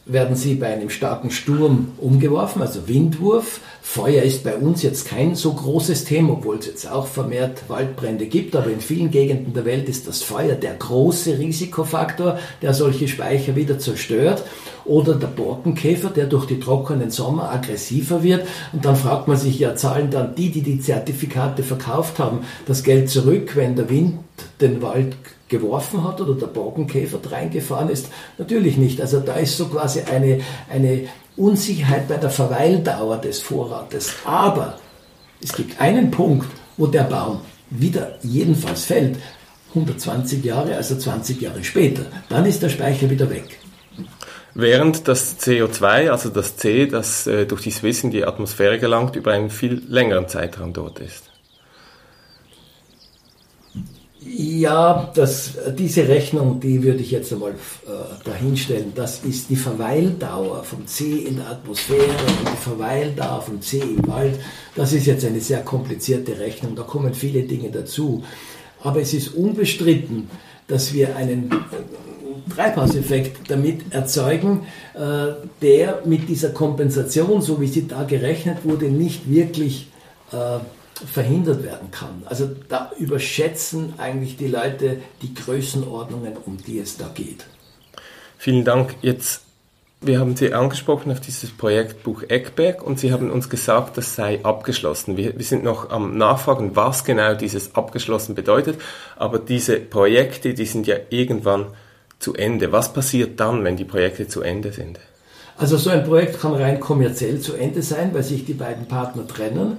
werden 0.06 0.36
sie 0.36 0.56
bei 0.56 0.67
einem 0.67 0.89
starken 0.89 1.32
Sturm 1.32 1.93
umgeworfen, 1.97 2.62
also 2.62 2.88
Windwurf. 2.88 3.60
Feuer 3.91 4.21
ist 4.21 4.43
bei 4.43 4.56
uns 4.56 4.84
jetzt 4.84 5.08
kein 5.08 5.34
so 5.34 5.52
großes 5.52 6.06
Thema, 6.06 6.34
obwohl 6.34 6.60
es 6.60 6.67
jetzt 6.67 6.91
auch 6.91 7.08
vermehrt 7.08 7.63
Waldbrände 7.69 8.28
gibt, 8.28 8.56
aber 8.56 8.69
in 8.69 8.82
vielen 8.82 9.10
Gegenden 9.10 9.52
der 9.56 9.65
Welt 9.65 9.89
ist 9.89 10.08
das 10.08 10.21
Feuer 10.21 10.54
der 10.54 10.75
große 10.75 11.39
Risikofaktor, 11.39 12.38
der 12.62 12.75
solche 12.75 13.08
Speicher 13.08 13.56
wieder 13.56 13.80
zerstört. 13.80 14.43
Oder 14.86 15.15
der 15.15 15.25
Borkenkäfer, 15.25 16.12
der 16.12 16.28
durch 16.28 16.45
die 16.45 16.60
trockenen 16.60 17.10
Sommer 17.10 17.52
aggressiver 17.52 18.21
wird. 18.21 18.45
Und 18.73 18.86
dann 18.86 18.95
fragt 18.95 19.28
man 19.28 19.38
sich, 19.38 19.58
ja, 19.58 19.75
zahlen 19.75 20.12
dann 20.12 20.36
die, 20.36 20.52
die 20.52 20.62
die 20.62 20.80
Zertifikate 20.80 21.63
verkauft 21.63 22.19
haben, 22.19 22.41
das 22.67 22.84
Geld 22.84 23.10
zurück, 23.10 23.56
wenn 23.56 23.75
der 23.75 23.89
Wind 23.89 24.19
den 24.62 24.84
Wald 24.84 25.15
geworfen 25.47 26.04
hat 26.04 26.21
oder 26.21 26.36
der 26.36 26.45
Borkenkäfer 26.45 27.19
reingefahren 27.32 27.89
ist? 27.89 28.10
Natürlich 28.38 28.78
nicht. 28.78 29.02
Also 29.02 29.19
da 29.19 29.34
ist 29.34 29.58
so 29.58 29.65
quasi 29.65 30.02
eine, 30.02 30.41
eine 30.69 31.08
Unsicherheit 31.39 32.08
bei 32.08 32.17
der 32.17 32.30
Verweildauer 32.30 33.17
des 33.17 33.41
Vorrates. 33.41 34.13
Aber 34.25 34.78
es 35.41 35.54
gibt 35.54 35.80
einen 35.80 36.12
Punkt, 36.12 36.47
wo 36.78 36.88
der 36.88 37.04
Baum 37.04 37.41
wieder 37.69 38.17
jedenfalls 38.21 38.86
fällt, 38.86 39.17
120 39.69 40.43
Jahre, 40.43 40.75
also 40.75 40.97
20 40.97 41.41
Jahre 41.41 41.63
später. 41.63 42.04
Dann 42.28 42.45
ist 42.45 42.62
der 42.62 42.69
Speicher 42.69 43.10
wieder 43.10 43.30
weg. 43.30 43.60
Während 44.56 45.08
das 45.08 45.39
CO2, 45.39 46.10
also 46.10 46.30
das 46.30 46.58
C, 46.58 46.88
das 46.88 47.28
äh, 47.28 47.45
durch 47.45 47.62
die 47.62 47.71
Swiss 47.71 48.04
in 48.04 48.12
die 48.12 48.25
Atmosphäre 48.25 48.80
gelangt, 48.80 49.15
über 49.15 49.32
einen 49.32 49.49
viel 49.49 49.84
längeren 49.88 50.28
Zeitraum 50.28 50.73
dort 50.73 50.99
ist. 50.99 51.28
Ja, 54.25 55.12
das, 55.15 55.53
diese 55.77 56.08
Rechnung, 56.10 56.60
die 56.60 56.84
würde 56.84 56.99
ich 56.99 57.12
jetzt 57.12 57.32
einmal 57.32 57.51
äh, 57.51 57.55
dahinstellen. 58.25 58.91
Das 58.93 59.23
ist 59.23 59.49
die 59.49 59.55
Verweildauer 59.55 60.63
vom 60.63 60.86
C 60.88 61.19
in 61.19 61.38
der 61.38 61.49
Atmosphäre 61.49 62.01
und 62.01 62.49
die 62.51 62.62
Verweildauer 62.62 63.41
vom 63.41 63.62
C 63.62 63.79
im 63.79 64.05
Wald. 64.08 64.38
Das 64.75 64.91
ist 64.91 65.05
jetzt 65.05 65.23
eine 65.23 65.39
sehr 65.39 65.62
komplizierte 65.62 66.38
Rechnung. 66.38 66.75
Da 66.75 66.84
kommen 66.84 67.13
viele 67.13 67.43
Dinge 67.43 67.69
dazu. 67.69 68.23
Aber 68.84 68.99
es 68.99 69.13
ist 69.13 69.36
unbestritten, 69.36 70.29
dass 70.67 70.93
wir 70.93 71.15
einen 71.15 71.49
äh, 71.49 72.53
Treibhauseffekt 72.53 73.49
damit 73.49 73.93
erzeugen, 73.93 74.65
äh, 74.95 75.34
der 75.62 76.01
mit 76.03 76.27
dieser 76.27 76.49
Kompensation, 76.49 77.41
so 77.41 77.62
wie 77.62 77.67
sie 77.67 77.88
da 77.88 78.03
gerechnet 78.03 78.65
wurde, 78.65 78.89
nicht 78.89 79.29
wirklich 79.29 79.88
äh, 80.34 80.60
verhindert 81.05 81.63
werden 81.63 81.91
kann. 81.91 82.23
Also 82.25 82.49
da 82.67 82.91
überschätzen 82.97 83.93
eigentlich 83.97 84.38
die 84.38 84.47
Leute 84.47 84.97
die 85.21 85.33
Größenordnungen, 85.33 86.38
um 86.45 86.57
die 86.57 86.79
es 86.79 86.97
da 86.97 87.09
geht. 87.13 87.45
Vielen 88.38 88.65
Dank. 88.65 88.95
Jetzt, 89.01 89.41
wir 90.01 90.19
haben 90.19 90.35
Sie 90.35 90.53
angesprochen 90.53 91.12
auf 91.12 91.19
dieses 91.19 91.51
Projektbuch 91.51 92.23
Eckberg 92.23 92.85
und 92.85 92.99
Sie 92.99 93.12
haben 93.12 93.31
uns 93.31 93.49
gesagt, 93.49 93.97
das 93.97 94.15
sei 94.15 94.43
abgeschlossen. 94.43 95.17
Wir, 95.17 95.38
wir 95.38 95.45
sind 95.45 95.63
noch 95.63 95.89
am 95.89 96.17
Nachfragen, 96.17 96.75
was 96.75 97.03
genau 97.03 97.33
dieses 97.33 97.75
abgeschlossen 97.75 98.35
bedeutet, 98.35 98.79
aber 99.17 99.39
diese 99.39 99.77
Projekte, 99.77 100.53
die 100.53 100.65
sind 100.65 100.88
ja 100.88 100.95
irgendwann 101.09 101.67
zu 102.19 102.33
Ende. 102.33 102.71
Was 102.71 102.93
passiert 102.93 103.39
dann, 103.39 103.63
wenn 103.63 103.77
die 103.77 103.85
Projekte 103.85 104.27
zu 104.27 104.41
Ende 104.41 104.71
sind? 104.71 104.99
Also 105.57 105.75
so 105.75 105.89
ein 105.89 106.05
Projekt 106.05 106.39
kann 106.39 106.53
rein 106.53 106.79
kommerziell 106.79 107.41
zu 107.41 107.53
Ende 107.53 107.81
sein, 107.81 108.13
weil 108.13 108.23
sich 108.23 108.45
die 108.45 108.53
beiden 108.53 108.85
Partner 108.85 109.27
trennen 109.27 109.77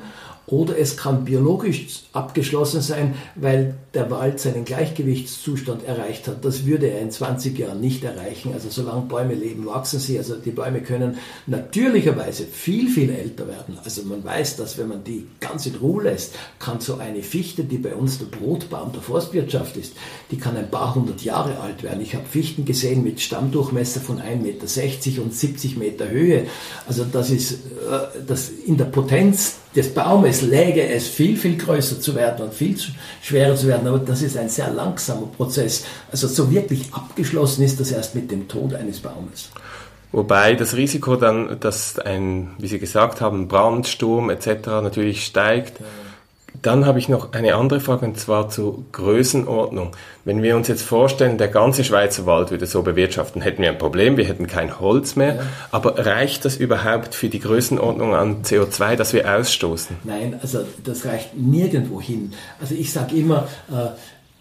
oder 0.51 0.77
es 0.79 0.97
kann 0.97 1.25
biologisch 1.25 2.03
abgeschlossen 2.13 2.81
sein, 2.81 3.15
weil 3.37 3.75
der 3.95 4.11
Wald 4.11 4.41
seinen 4.41 4.65
Gleichgewichtszustand 4.65 5.85
erreicht 5.85 6.27
hat. 6.27 6.45
Das 6.45 6.67
würde 6.67 6.89
er 6.89 7.01
in 7.01 7.11
20 7.11 7.57
Jahren 7.57 7.81
nicht 7.81 8.03
erreichen. 8.03 8.53
Also 8.53 8.69
solange 8.69 9.03
Bäume 9.03 9.35
leben, 9.35 9.67
wachsen 9.67 10.01
sie. 10.01 10.19
Also 10.19 10.35
die 10.35 10.51
Bäume 10.51 10.81
können 10.81 11.19
natürlicherweise 11.47 12.45
viel, 12.45 12.89
viel 12.89 13.11
älter 13.11 13.47
werden. 13.47 13.79
Also 13.85 14.03
man 14.03 14.25
weiß, 14.25 14.57
dass 14.57 14.77
wenn 14.77 14.89
man 14.89 15.05
die 15.05 15.27
ganz 15.39 15.67
in 15.67 15.77
Ruhe 15.77 16.05
lässt, 16.05 16.35
kann 16.59 16.81
so 16.81 16.97
eine 16.97 17.23
Fichte, 17.23 17.63
die 17.63 17.79
bei 17.79 17.95
uns 17.95 18.19
der 18.19 18.27
Brotbaum 18.27 18.93
der 18.93 19.03
Forstwirtschaft 19.03 19.77
ist, 19.77 19.95
die 20.33 20.39
kann 20.39 20.57
ein 20.57 20.71
paar 20.71 20.95
hundert 20.97 21.23
Jahre 21.23 21.61
alt 21.61 21.85
werden. 21.85 22.01
Ich 22.01 22.15
habe 22.17 22.27
Fichten 22.27 22.65
gesehen 22.65 23.05
mit 23.05 23.21
Stammdurchmesser 23.21 24.01
von 24.01 24.21
1,60 24.21 24.37
Meter 24.37 25.23
und 25.23 25.35
70 25.35 25.77
Meter 25.77 26.11
Höhe. 26.11 26.47
Also 26.89 27.05
das 27.05 27.31
ist 27.31 27.53
äh, 27.53 28.23
das 28.27 28.51
in 28.51 28.77
der 28.77 28.87
Potenz 28.87 29.61
des 29.75 29.95
Baumes 29.95 30.43
läge 30.43 30.83
es 30.89 31.07
viel, 31.09 31.37
viel 31.37 31.57
größer 31.57 32.01
zu 32.01 32.15
werden 32.15 32.47
und 32.47 32.55
viel 32.55 32.77
schwerer 33.23 33.55
zu 33.55 33.69
werden, 33.69 33.87
aber 33.87 33.99
das 33.99 34.23
ist 34.23 34.37
ein 34.37 34.49
sehr 34.49 34.71
langsamer 34.71 35.27
Prozess. 35.27 35.85
Also 36.11 36.27
so 36.27 36.51
wirklich 36.51 36.93
abgeschlossen 36.93 37.63
ist 37.63 37.79
das 37.79 37.93
erst 37.93 38.15
mit 38.15 38.31
dem 38.31 38.49
Tod 38.49 38.75
eines 38.75 39.01
Baumes. 39.01 39.51
Wobei 40.13 40.55
das 40.55 40.75
Risiko 40.75 41.15
dann, 41.15 41.61
dass 41.61 41.99
ein, 42.01 42.51
wie 42.59 42.67
Sie 42.67 42.81
gesagt 42.81 43.21
haben, 43.21 43.47
Brandsturm 43.47 44.29
etc. 44.31 44.67
natürlich 44.83 45.25
steigt. 45.25 45.79
Ja 45.79 45.87
dann 46.63 46.85
habe 46.85 46.99
ich 46.99 47.09
noch 47.09 47.33
eine 47.33 47.55
andere 47.55 47.81
Frage 47.81 48.05
und 48.07 48.19
zwar 48.19 48.51
zur 48.51 48.85
Größenordnung. 48.93 49.93
Wenn 50.25 50.43
wir 50.43 50.57
uns 50.57 50.69
jetzt 50.69 50.83
vorstellen, 50.83 51.39
der 51.39 51.49
ganze 51.49 51.85
Schweizer 51.85 52.27
Wald 52.27 52.51
würde 52.51 52.67
so 52.67 52.83
bewirtschaften, 52.83 53.41
hätten 53.41 53.63
wir 53.63 53.71
ein 53.71 53.79
Problem, 53.79 54.17
wir 54.17 54.27
hätten 54.27 54.47
kein 54.47 54.79
Holz 54.79 55.17
mehr. 55.17 55.37
Ja. 55.37 55.43
Aber 55.71 56.05
reicht 56.05 56.45
das 56.45 56.57
überhaupt 56.57 57.15
für 57.15 57.29
die 57.29 57.41
Größenordnung 57.41 58.15
an 58.15 58.43
CO2, 58.43 58.97
das 58.97 59.13
wir 59.13 59.33
ausstoßen? 59.35 59.97
Nein, 60.05 60.39
also 60.43 60.61
das 60.85 61.07
reicht 61.07 61.37
nirgendwo 61.37 62.01
hin. 62.01 62.33
Also 62.61 62.75
ich 62.75 62.93
sage 62.93 63.17
immer, 63.17 63.49
äh, 63.71 63.89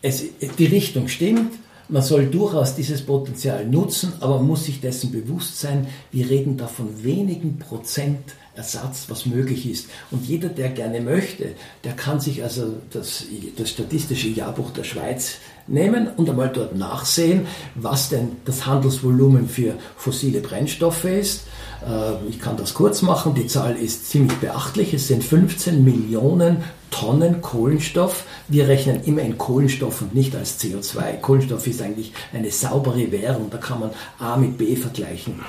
es, 0.01 0.23
die 0.57 0.65
Richtung 0.65 1.07
stimmt. 1.07 1.53
Man 1.87 2.03
soll 2.03 2.27
durchaus 2.27 2.75
dieses 2.75 3.03
Potenzial 3.03 3.65
nutzen, 3.65 4.13
aber 4.19 4.35
man 4.35 4.47
muss 4.47 4.65
sich 4.65 4.79
dessen 4.79 5.11
bewusst 5.11 5.59
sein, 5.59 5.87
wir 6.11 6.29
reden 6.29 6.55
da 6.55 6.67
von 6.67 7.03
wenigen 7.03 7.57
Prozent 7.57 8.35
Ersatz, 8.55 9.05
was 9.07 9.25
möglich 9.25 9.69
ist. 9.69 9.89
Und 10.11 10.25
jeder, 10.25 10.49
der 10.49 10.69
gerne 10.69 11.01
möchte, 11.01 11.55
der 11.83 11.93
kann 11.93 12.19
sich 12.19 12.43
also 12.43 12.75
das, 12.91 13.25
das 13.57 13.69
Statistische 13.69 14.27
Jahrbuch 14.27 14.71
der 14.71 14.83
Schweiz 14.83 15.35
nehmen 15.67 16.07
und 16.17 16.29
einmal 16.29 16.49
dort 16.49 16.75
nachsehen, 16.75 17.47
was 17.75 18.09
denn 18.09 18.37
das 18.45 18.65
Handelsvolumen 18.65 19.47
für 19.47 19.75
fossile 19.95 20.41
Brennstoffe 20.41 21.05
ist. 21.05 21.43
Äh, 21.85 22.27
ich 22.27 22.39
kann 22.39 22.57
das 22.57 22.73
kurz 22.73 23.01
machen, 23.01 23.33
die 23.35 23.47
Zahl 23.47 23.75
ist 23.75 24.09
ziemlich 24.09 24.37
beachtlich. 24.39 24.93
Es 24.93 25.07
sind 25.07 25.23
15 25.23 25.83
Millionen 25.83 26.63
Tonnen 26.91 27.41
Kohlenstoff. 27.41 28.25
Wir 28.47 28.67
rechnen 28.67 29.03
immer 29.03 29.21
in 29.21 29.37
Kohlenstoff 29.37 30.01
und 30.01 30.15
nicht 30.15 30.35
als 30.35 30.59
CO2. 30.59 31.17
Kohlenstoff 31.21 31.67
ist 31.67 31.81
eigentlich 31.81 32.13
eine 32.33 32.51
saubere 32.51 33.11
Währung, 33.11 33.49
da 33.49 33.57
kann 33.57 33.79
man 33.79 33.91
A 34.17 34.37
mit 34.37 34.57
B 34.57 34.75
vergleichen. 34.75 35.39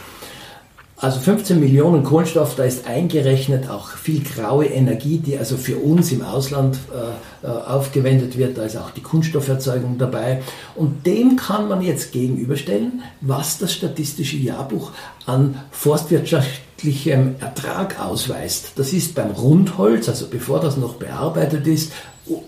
Also 1.01 1.19
15 1.21 1.59
Millionen 1.59 2.05
Kohlenstoff, 2.05 2.57
da 2.57 2.65
ist 2.65 2.87
eingerechnet 2.87 3.71
auch 3.71 3.89
viel 3.89 4.23
graue 4.23 4.67
Energie, 4.67 5.17
die 5.17 5.39
also 5.39 5.57
für 5.57 5.79
uns 5.79 6.13
im 6.13 6.21
Ausland 6.21 6.79
äh, 6.93 7.47
äh, 7.47 7.51
aufgewendet 7.51 8.37
wird. 8.37 8.59
Da 8.59 8.65
ist 8.65 8.77
auch 8.77 8.91
die 8.91 9.01
Kunststofferzeugung 9.01 9.97
dabei. 9.97 10.43
Und 10.75 11.07
dem 11.07 11.37
kann 11.37 11.69
man 11.69 11.81
jetzt 11.81 12.13
gegenüberstellen, 12.13 13.01
was 13.23 13.57
das 13.57 13.73
statistische 13.73 14.37
Jahrbuch 14.37 14.91
an 15.25 15.63
forstwirtschaftlichem 15.71 17.37
Ertrag 17.41 17.99
ausweist. 17.99 18.73
Das 18.77 18.93
ist 18.93 19.15
beim 19.15 19.31
Rundholz, 19.31 20.07
also 20.07 20.27
bevor 20.27 20.61
das 20.61 20.77
noch 20.77 20.97
bearbeitet 20.97 21.67
ist, 21.67 21.93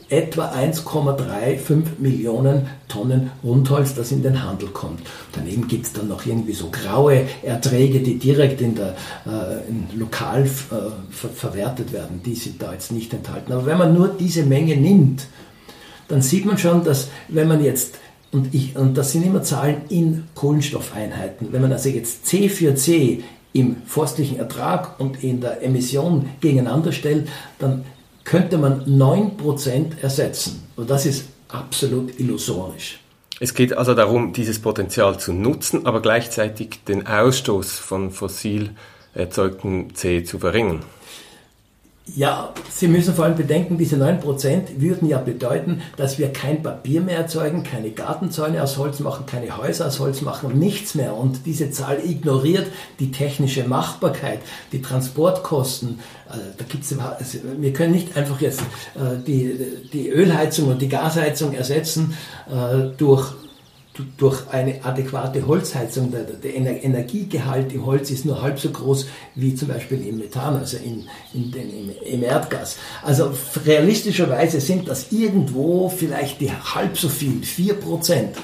etwa 0.09 0.53
1,35 0.53 1.99
Millionen 1.99 2.66
Tonnen 2.88 3.31
Rundholz, 3.42 3.95
das 3.95 4.12
in 4.12 4.23
den 4.23 4.42
Handel 4.42 4.68
kommt. 4.68 5.01
Daneben 5.33 5.68
gibt 5.68 5.87
es 5.87 5.92
dann 5.92 6.09
noch 6.09 6.27
irgendwie 6.27 6.53
so 6.53 6.68
graue 6.71 7.27
Erträge, 7.42 8.01
die 8.01 8.18
direkt 8.18 8.61
in 8.61 8.75
der, 8.75 8.95
äh, 9.27 9.68
in 9.68 9.87
lokal 9.99 10.42
äh, 10.42 10.47
ver 11.11 11.29
verwertet 11.35 11.92
werden. 11.92 12.23
Die 12.25 12.35
sind 12.35 12.62
da 12.62 12.73
jetzt 12.73 12.92
nicht 12.92 13.12
enthalten. 13.14 13.53
Aber 13.53 13.66
wenn 13.66 13.79
man 13.79 13.95
nur 13.95 14.09
diese 14.09 14.45
Menge 14.45 14.77
nimmt, 14.77 15.27
dann 16.09 16.23
sieht 16.23 16.45
man 16.45 16.59
schon, 16.59 16.85
dass 16.85 17.09
wenn 17.29 17.49
man 17.49 17.64
jetzt 17.64 17.95
und, 18.33 18.55
ich, 18.55 18.77
und 18.77 18.97
das 18.97 19.12
sind 19.12 19.27
immer 19.27 19.42
Zahlen 19.42 19.83
in 19.90 20.25
Kohlenstoffeinheiten. 20.35 21.53
Wenn 21.53 21.61
man 21.61 21.73
also 21.73 21.90
jetzt 21.90 22.27
C 22.27 22.49
für 22.49 22.75
C 22.75 23.23
im 23.53 23.77
forstlichen 23.85 24.38
Ertrag 24.38 24.99
und 24.99 25.23
in 25.23 25.42
der 25.42 25.62
Emission 25.62 26.31
gegeneinander 26.40 26.92
stellt, 26.92 27.29
dann 27.59 27.85
könnte 28.25 28.59
man 28.59 28.85
9% 28.85 30.01
ersetzen. 30.01 30.63
Und 30.77 30.91
das 30.91 31.07
ist 31.07 31.25
absolut 31.49 32.19
illusorisch. 32.19 33.01
Es 33.41 33.55
geht 33.55 33.77
also 33.77 33.95
darum, 33.95 34.33
dieses 34.33 34.61
Potenzial 34.61 35.19
zu 35.19 35.33
nutzen, 35.33 35.87
aber 35.87 36.01
gleichzeitig 36.01 36.85
den 36.87 37.07
Ausstoß 37.07 37.79
von 37.79 38.11
fossil 38.11 38.71
erzeugtem 39.15 39.95
C 39.95 40.23
zu 40.23 40.39
verringern. 40.39 40.81
Ja, 42.05 42.53
Sie 42.69 42.88
müssen 42.88 43.15
vor 43.15 43.27
allem 43.27 43.37
bedenken, 43.37 43.79
diese 43.79 43.95
9% 43.97 44.81
würden 44.81 45.09
ja 45.09 45.19
bedeuten, 45.19 45.83
dass 45.97 46.19
wir 46.19 46.33
kein 46.33 46.61
Papier 46.61 47.01
mehr 47.01 47.17
erzeugen, 47.17 47.62
keine 47.62 47.91
Gartenzäune 47.91 48.61
aus 48.61 48.77
Holz 48.77 48.99
machen, 48.99 49.25
keine 49.25 49.57
Häuser 49.57 49.87
aus 49.87 50.01
Holz 50.01 50.21
machen 50.21 50.59
nichts 50.59 50.97
mehr. 50.97 51.15
Und 51.15 51.47
diese 51.47 51.71
Zahl 51.71 52.01
ignoriert 52.05 52.67
die 52.99 53.12
technische 53.12 53.65
Machbarkeit, 53.65 54.41
die 54.73 54.83
Transportkosten. 54.83 56.01
Also 56.29 56.43
da 56.59 56.65
gibt's, 56.69 56.93
also 56.99 57.38
wir 57.59 57.73
können 57.73 57.93
nicht 57.93 58.17
einfach 58.17 58.41
jetzt 58.41 58.62
äh, 58.95 59.23
die, 59.25 59.57
die 59.93 60.09
Ölheizung 60.09 60.71
und 60.71 60.83
die 60.83 60.88
Gasheizung 60.88 61.53
ersetzen 61.53 62.17
äh, 62.51 62.97
durch 62.97 63.33
durch 64.17 64.49
eine 64.49 64.83
adäquate 64.85 65.47
Holzheizung, 65.47 66.11
der, 66.11 66.23
der, 66.23 66.55
Energiegehalt 66.55 67.73
im 67.73 67.85
Holz 67.85 68.11
ist 68.11 68.25
nur 68.25 68.41
halb 68.41 68.59
so 68.59 68.71
groß 68.71 69.07
wie 69.35 69.55
zum 69.55 69.69
Beispiel 69.69 70.07
im 70.07 70.19
Methan, 70.19 70.57
also 70.57 70.79
in, 70.79 71.09
in 71.35 71.53
den, 71.53 71.71
im, 71.71 71.91
im, 72.03 72.23
Erdgas. 72.23 72.77
Also 73.03 73.33
realistischerweise 73.67 74.61
sind 74.61 74.89
das 74.89 75.13
irgendwo 75.13 75.91
vielleicht 75.91 76.41
die 76.41 76.51
halb 76.51 76.97
so 76.97 77.09
viel, 77.09 77.43
vier 77.43 77.75
Prozent. 77.75 78.37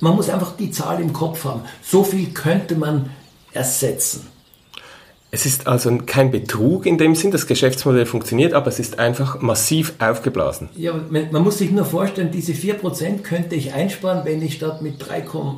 Man 0.00 0.16
muss 0.16 0.30
einfach 0.30 0.56
die 0.56 0.70
Zahl 0.70 1.02
im 1.02 1.12
Kopf 1.12 1.44
haben. 1.44 1.62
So 1.82 2.02
viel 2.02 2.30
könnte 2.30 2.74
man 2.74 3.10
ersetzen. 3.52 4.26
Es 5.32 5.44
ist 5.44 5.66
also 5.66 5.98
kein 6.06 6.30
Betrug 6.30 6.86
in 6.86 6.98
dem 6.98 7.16
Sinn, 7.16 7.32
das 7.32 7.48
Geschäftsmodell 7.48 8.06
funktioniert, 8.06 8.54
aber 8.54 8.68
es 8.68 8.78
ist 8.78 9.00
einfach 9.00 9.40
massiv 9.40 9.94
aufgeblasen. 9.98 10.68
Ja, 10.76 10.94
man 11.10 11.42
muss 11.42 11.58
sich 11.58 11.72
nur 11.72 11.84
vorstellen, 11.84 12.30
diese 12.30 12.52
4% 12.52 13.22
könnte 13.22 13.56
ich 13.56 13.74
einsparen, 13.74 14.24
wenn 14.24 14.40
ich 14.40 14.54
statt 14.54 14.82
mit, 14.82 15.04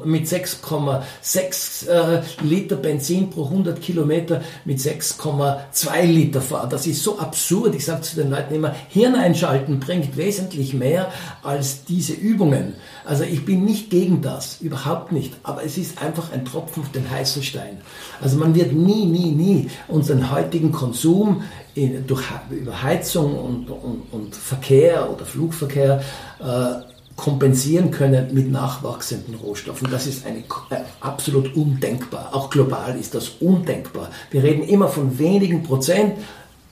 mit 0.06 0.26
6,6 0.26 1.88
äh, 1.88 2.22
Liter 2.42 2.76
Benzin 2.76 3.28
pro 3.28 3.44
100 3.44 3.80
Kilometer 3.80 4.40
mit 4.64 4.78
6,2 4.78 6.02
Liter 6.02 6.40
fahre. 6.40 6.68
Das 6.70 6.86
ist 6.86 7.02
so 7.02 7.18
absurd. 7.18 7.74
Ich 7.74 7.84
sage 7.84 8.00
zu 8.00 8.16
den 8.16 8.30
Leuten 8.30 8.54
immer, 8.54 8.74
Hirn 8.88 9.14
einschalten 9.16 9.80
bringt 9.80 10.16
wesentlich 10.16 10.72
mehr 10.72 11.12
als 11.42 11.84
diese 11.84 12.14
Übungen. 12.14 12.72
Also 13.08 13.24
ich 13.24 13.46
bin 13.46 13.64
nicht 13.64 13.88
gegen 13.88 14.20
das, 14.20 14.60
überhaupt 14.60 15.12
nicht. 15.12 15.32
Aber 15.42 15.64
es 15.64 15.78
ist 15.78 16.02
einfach 16.02 16.30
ein 16.30 16.44
Tropfen 16.44 16.82
auf 16.82 16.92
den 16.92 17.10
heißen 17.10 17.42
Stein. 17.42 17.78
Also 18.20 18.36
man 18.36 18.54
wird 18.54 18.72
nie, 18.72 19.06
nie, 19.06 19.30
nie 19.30 19.70
unseren 19.88 20.30
heutigen 20.30 20.72
Konsum 20.72 21.42
in, 21.74 22.06
durch, 22.06 22.24
über 22.50 22.82
Heizung 22.82 23.34
und, 23.34 23.70
und, 23.70 24.02
und, 24.12 24.36
Verkehr 24.36 25.10
oder 25.10 25.24
Flugverkehr 25.24 26.02
äh, 26.38 26.82
kompensieren 27.16 27.90
können 27.90 28.34
mit 28.34 28.52
nachwachsenden 28.52 29.36
Rohstoffen. 29.36 29.88
Das 29.90 30.06
ist 30.06 30.26
eine, 30.26 30.40
äh, 30.40 30.84
absolut 31.00 31.56
undenkbar. 31.56 32.28
Auch 32.32 32.50
global 32.50 32.94
ist 32.98 33.14
das 33.14 33.30
undenkbar. 33.40 34.10
Wir 34.30 34.42
reden 34.42 34.64
immer 34.64 34.88
von 34.88 35.18
wenigen 35.18 35.62
Prozent. 35.62 36.12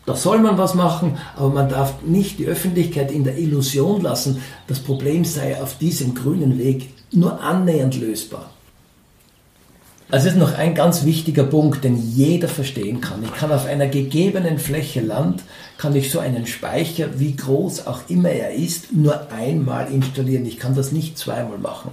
Da 0.07 0.15
soll 0.15 0.39
man 0.39 0.57
was 0.57 0.75
machen, 0.75 1.19
aber 1.37 1.51
man 1.51 1.69
darf 1.69 2.03
nicht 2.03 2.39
die 2.39 2.47
Öffentlichkeit 2.47 3.11
in 3.11 3.25
der 3.25 3.39
Illusion 3.39 4.01
lassen, 4.01 4.41
das 4.69 4.79
Problem 4.79 5.25
sei 5.25 5.61
auf 5.61 5.79
diesem 5.79 6.15
grünen 6.15 6.59
Weg 6.59 6.91
nur 7.11 7.41
annähernd 7.41 8.01
lösbar. 8.01 8.51
Also 10.09 10.29
ist 10.29 10.37
noch 10.37 10.57
ein 10.57 10.77
ganz 10.77 11.05
wichtiger 11.05 11.43
Punkt, 11.43 11.83
den 11.83 11.97
jeder 11.97 12.47
verstehen 12.47 13.01
kann. 13.01 13.25
Ich 13.25 13.35
kann 13.35 13.51
auf 13.51 13.67
einer 13.67 13.89
gegebenen 13.89 14.61
Fläche 14.61 15.01
Land, 15.01 15.43
kann 15.79 15.97
ich 15.97 16.13
so 16.13 16.21
einen 16.21 16.47
Speicher, 16.47 17.19
wie 17.19 17.35
groß 17.35 17.89
auch 17.89 18.03
immer 18.09 18.29
er 18.31 18.55
ist, 18.55 18.93
nur 18.93 19.33
einmal 19.33 19.91
installieren. 19.91 20.47
Ich 20.47 20.61
kann 20.61 20.77
das 20.77 20.93
nicht 20.93 21.19
zweimal 21.19 21.59
machen. 21.59 21.91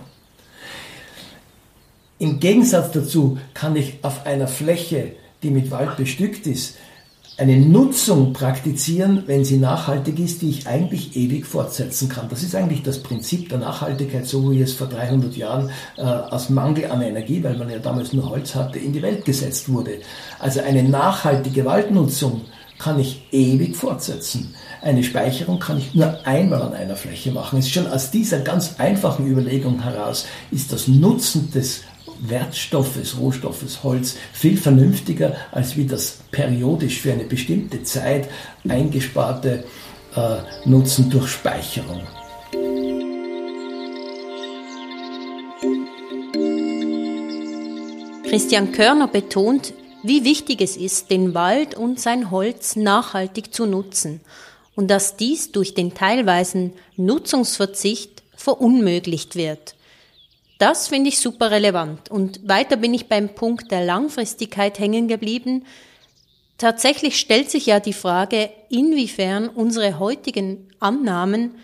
Im 2.19 2.39
Gegensatz 2.39 2.91
dazu 2.91 3.39
kann 3.55 3.75
ich 3.75 3.95
auf 4.03 4.27
einer 4.27 4.47
Fläche, 4.47 5.13
die 5.41 5.49
mit 5.49 5.71
Wald 5.71 5.97
bestückt 5.97 6.45
ist, 6.45 6.75
eine 7.37 7.57
Nutzung 7.57 8.31
praktizieren, 8.31 9.23
wenn 9.25 9.43
sie 9.43 9.57
nachhaltig 9.57 10.19
ist, 10.19 10.41
die 10.41 10.49
ich 10.49 10.67
eigentlich 10.67 11.15
ewig 11.15 11.45
fortsetzen 11.45 12.07
kann. 12.07 12.29
Das 12.29 12.43
ist 12.43 12.55
eigentlich 12.55 12.83
das 12.83 13.01
Prinzip 13.01 13.49
der 13.49 13.57
Nachhaltigkeit, 13.57 14.27
so 14.27 14.51
wie 14.51 14.61
es 14.61 14.73
vor 14.73 14.87
300 14.87 15.35
Jahren 15.35 15.71
äh, 15.97 16.01
aus 16.01 16.49
Mangel 16.49 16.91
an 16.91 17.01
Energie, 17.01 17.43
weil 17.43 17.57
man 17.57 17.69
ja 17.69 17.79
damals 17.79 18.13
nur 18.13 18.29
Holz 18.29 18.53
hatte, 18.53 18.77
in 18.77 18.93
die 18.93 19.01
Welt 19.01 19.25
gesetzt 19.25 19.67
wurde. 19.69 19.99
Also 20.39 20.61
eine 20.61 20.83
nachhaltige 20.83 21.65
Waldnutzung 21.65 22.41
kann 22.77 22.99
ich 22.99 23.23
ewig 23.31 23.75
fortsetzen. 23.75 24.53
Eine 24.81 25.03
Speicherung 25.03 25.59
kann 25.59 25.77
ich 25.77 25.95
nur 25.95 26.27
einmal 26.27 26.61
an 26.61 26.73
einer 26.73 26.95
Fläche 26.97 27.31
machen. 27.31 27.59
Es 27.59 27.65
ist 27.65 27.73
schon 27.73 27.87
aus 27.87 28.11
dieser 28.11 28.39
ganz 28.39 28.75
einfachen 28.77 29.25
Überlegung 29.25 29.81
heraus, 29.81 30.25
ist 30.51 30.73
das 30.73 30.87
Nutzen 30.87 31.49
des 31.51 31.81
Wertstoffes, 32.29 33.17
Rohstoffes 33.19 33.83
Holz 33.83 34.15
viel 34.31 34.57
vernünftiger 34.57 35.35
als 35.51 35.75
wie 35.75 35.85
das 35.85 36.19
periodisch 36.31 37.01
für 37.01 37.11
eine 37.11 37.25
bestimmte 37.25 37.83
Zeit 37.83 38.29
eingesparte 38.67 39.65
äh, 40.15 40.69
Nutzen 40.69 41.09
durch 41.09 41.27
Speicherung. 41.27 42.01
Christian 48.25 48.71
Körner 48.71 49.07
betont, 49.07 49.73
wie 50.01 50.23
wichtig 50.23 50.61
es 50.61 50.75
ist, 50.75 51.11
den 51.11 51.33
Wald 51.33 51.75
und 51.75 51.99
sein 51.99 52.31
Holz 52.31 52.75
nachhaltig 52.75 53.53
zu 53.53 53.65
nutzen 53.65 54.21
und 54.75 54.87
dass 54.87 55.17
dies 55.17 55.51
durch 55.51 55.73
den 55.73 55.93
teilweisen 55.93 56.73
Nutzungsverzicht 56.95 58.23
verunmöglicht 58.35 59.35
wird. 59.35 59.75
Das 60.57 60.87
finde 60.87 61.09
ich 61.09 61.19
super 61.19 61.51
relevant. 61.51 62.09
Und 62.09 62.47
weiter 62.47 62.77
bin 62.77 62.93
ich 62.93 63.07
beim 63.07 63.29
Punkt 63.29 63.71
der 63.71 63.83
Langfristigkeit 63.83 64.79
hängen 64.79 65.07
geblieben. 65.07 65.65
Tatsächlich 66.57 67.19
stellt 67.19 67.49
sich 67.49 67.65
ja 67.65 67.79
die 67.79 67.93
Frage, 67.93 68.49
inwiefern 68.69 69.49
unsere 69.49 69.99
heutigen 69.99 70.69
Annahmen 70.79 71.55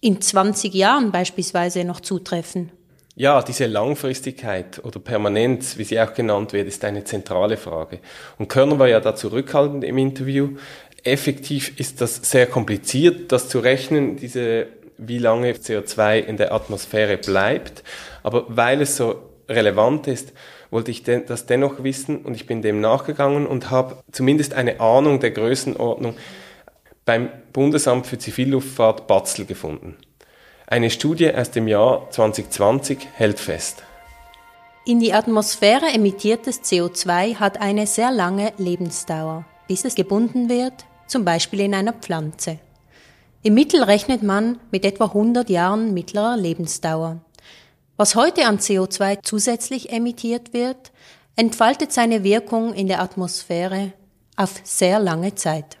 in 0.00 0.20
20 0.20 0.72
Jahren 0.72 1.12
beispielsweise 1.12 1.84
noch 1.84 2.00
zutreffen. 2.00 2.72
Ja, 3.16 3.42
diese 3.42 3.66
Langfristigkeit 3.66 4.82
oder 4.82 4.98
Permanenz, 4.98 5.76
wie 5.76 5.84
sie 5.84 6.00
auch 6.00 6.14
genannt 6.14 6.54
wird, 6.54 6.68
ist 6.68 6.84
eine 6.84 7.04
zentrale 7.04 7.58
Frage. 7.58 7.98
Und 8.38 8.48
Körner 8.48 8.78
war 8.78 8.88
ja 8.88 9.00
da 9.00 9.14
zurückhaltend 9.14 9.84
im 9.84 9.98
Interview. 9.98 10.56
Effektiv 11.02 11.78
ist 11.78 12.00
das 12.00 12.16
sehr 12.16 12.46
kompliziert, 12.46 13.30
das 13.32 13.50
zu 13.50 13.58
rechnen, 13.58 14.16
diese 14.16 14.68
wie 15.00 15.18
lange 15.18 15.52
CO2 15.52 16.18
in 16.20 16.36
der 16.36 16.52
Atmosphäre 16.52 17.16
bleibt. 17.16 17.82
Aber 18.22 18.44
weil 18.48 18.82
es 18.82 18.96
so 18.96 19.16
relevant 19.48 20.06
ist, 20.06 20.32
wollte 20.70 20.90
ich 20.90 21.02
das 21.02 21.46
dennoch 21.46 21.82
wissen 21.82 22.18
und 22.18 22.34
ich 22.34 22.46
bin 22.46 22.62
dem 22.62 22.80
nachgegangen 22.80 23.46
und 23.46 23.70
habe 23.70 24.02
zumindest 24.12 24.54
eine 24.54 24.80
Ahnung 24.80 25.20
der 25.20 25.32
Größenordnung 25.32 26.16
beim 27.04 27.28
Bundesamt 27.52 28.06
für 28.06 28.18
Zivilluftfahrt 28.18 29.06
Batzel 29.08 29.44
gefunden. 29.44 29.96
Eine 30.66 30.90
Studie 30.90 31.34
aus 31.34 31.50
dem 31.50 31.66
Jahr 31.66 32.08
2020 32.10 33.08
hält 33.14 33.40
fest. 33.40 33.82
In 34.86 35.00
die 35.00 35.12
Atmosphäre 35.12 35.86
emittiertes 35.86 36.62
CO2 36.62 37.36
hat 37.36 37.60
eine 37.60 37.86
sehr 37.86 38.12
lange 38.12 38.52
Lebensdauer, 38.56 39.44
bis 39.66 39.84
es 39.84 39.96
gebunden 39.96 40.48
wird, 40.48 40.72
zum 41.06 41.24
Beispiel 41.24 41.60
in 41.60 41.74
einer 41.74 41.92
Pflanze. 41.92 42.60
Im 43.42 43.54
Mittel 43.54 43.82
rechnet 43.82 44.22
man 44.22 44.58
mit 44.70 44.84
etwa 44.84 45.06
100 45.06 45.48
Jahren 45.48 45.94
mittlerer 45.94 46.36
Lebensdauer. 46.36 47.24
Was 47.96 48.14
heute 48.14 48.44
an 48.44 48.58
CO2 48.58 49.20
zusätzlich 49.22 49.92
emittiert 49.92 50.52
wird, 50.52 50.92
entfaltet 51.36 51.90
seine 51.90 52.22
Wirkung 52.22 52.74
in 52.74 52.86
der 52.86 53.00
Atmosphäre 53.00 53.94
auf 54.36 54.60
sehr 54.64 55.00
lange 55.00 55.36
Zeit. 55.36 55.78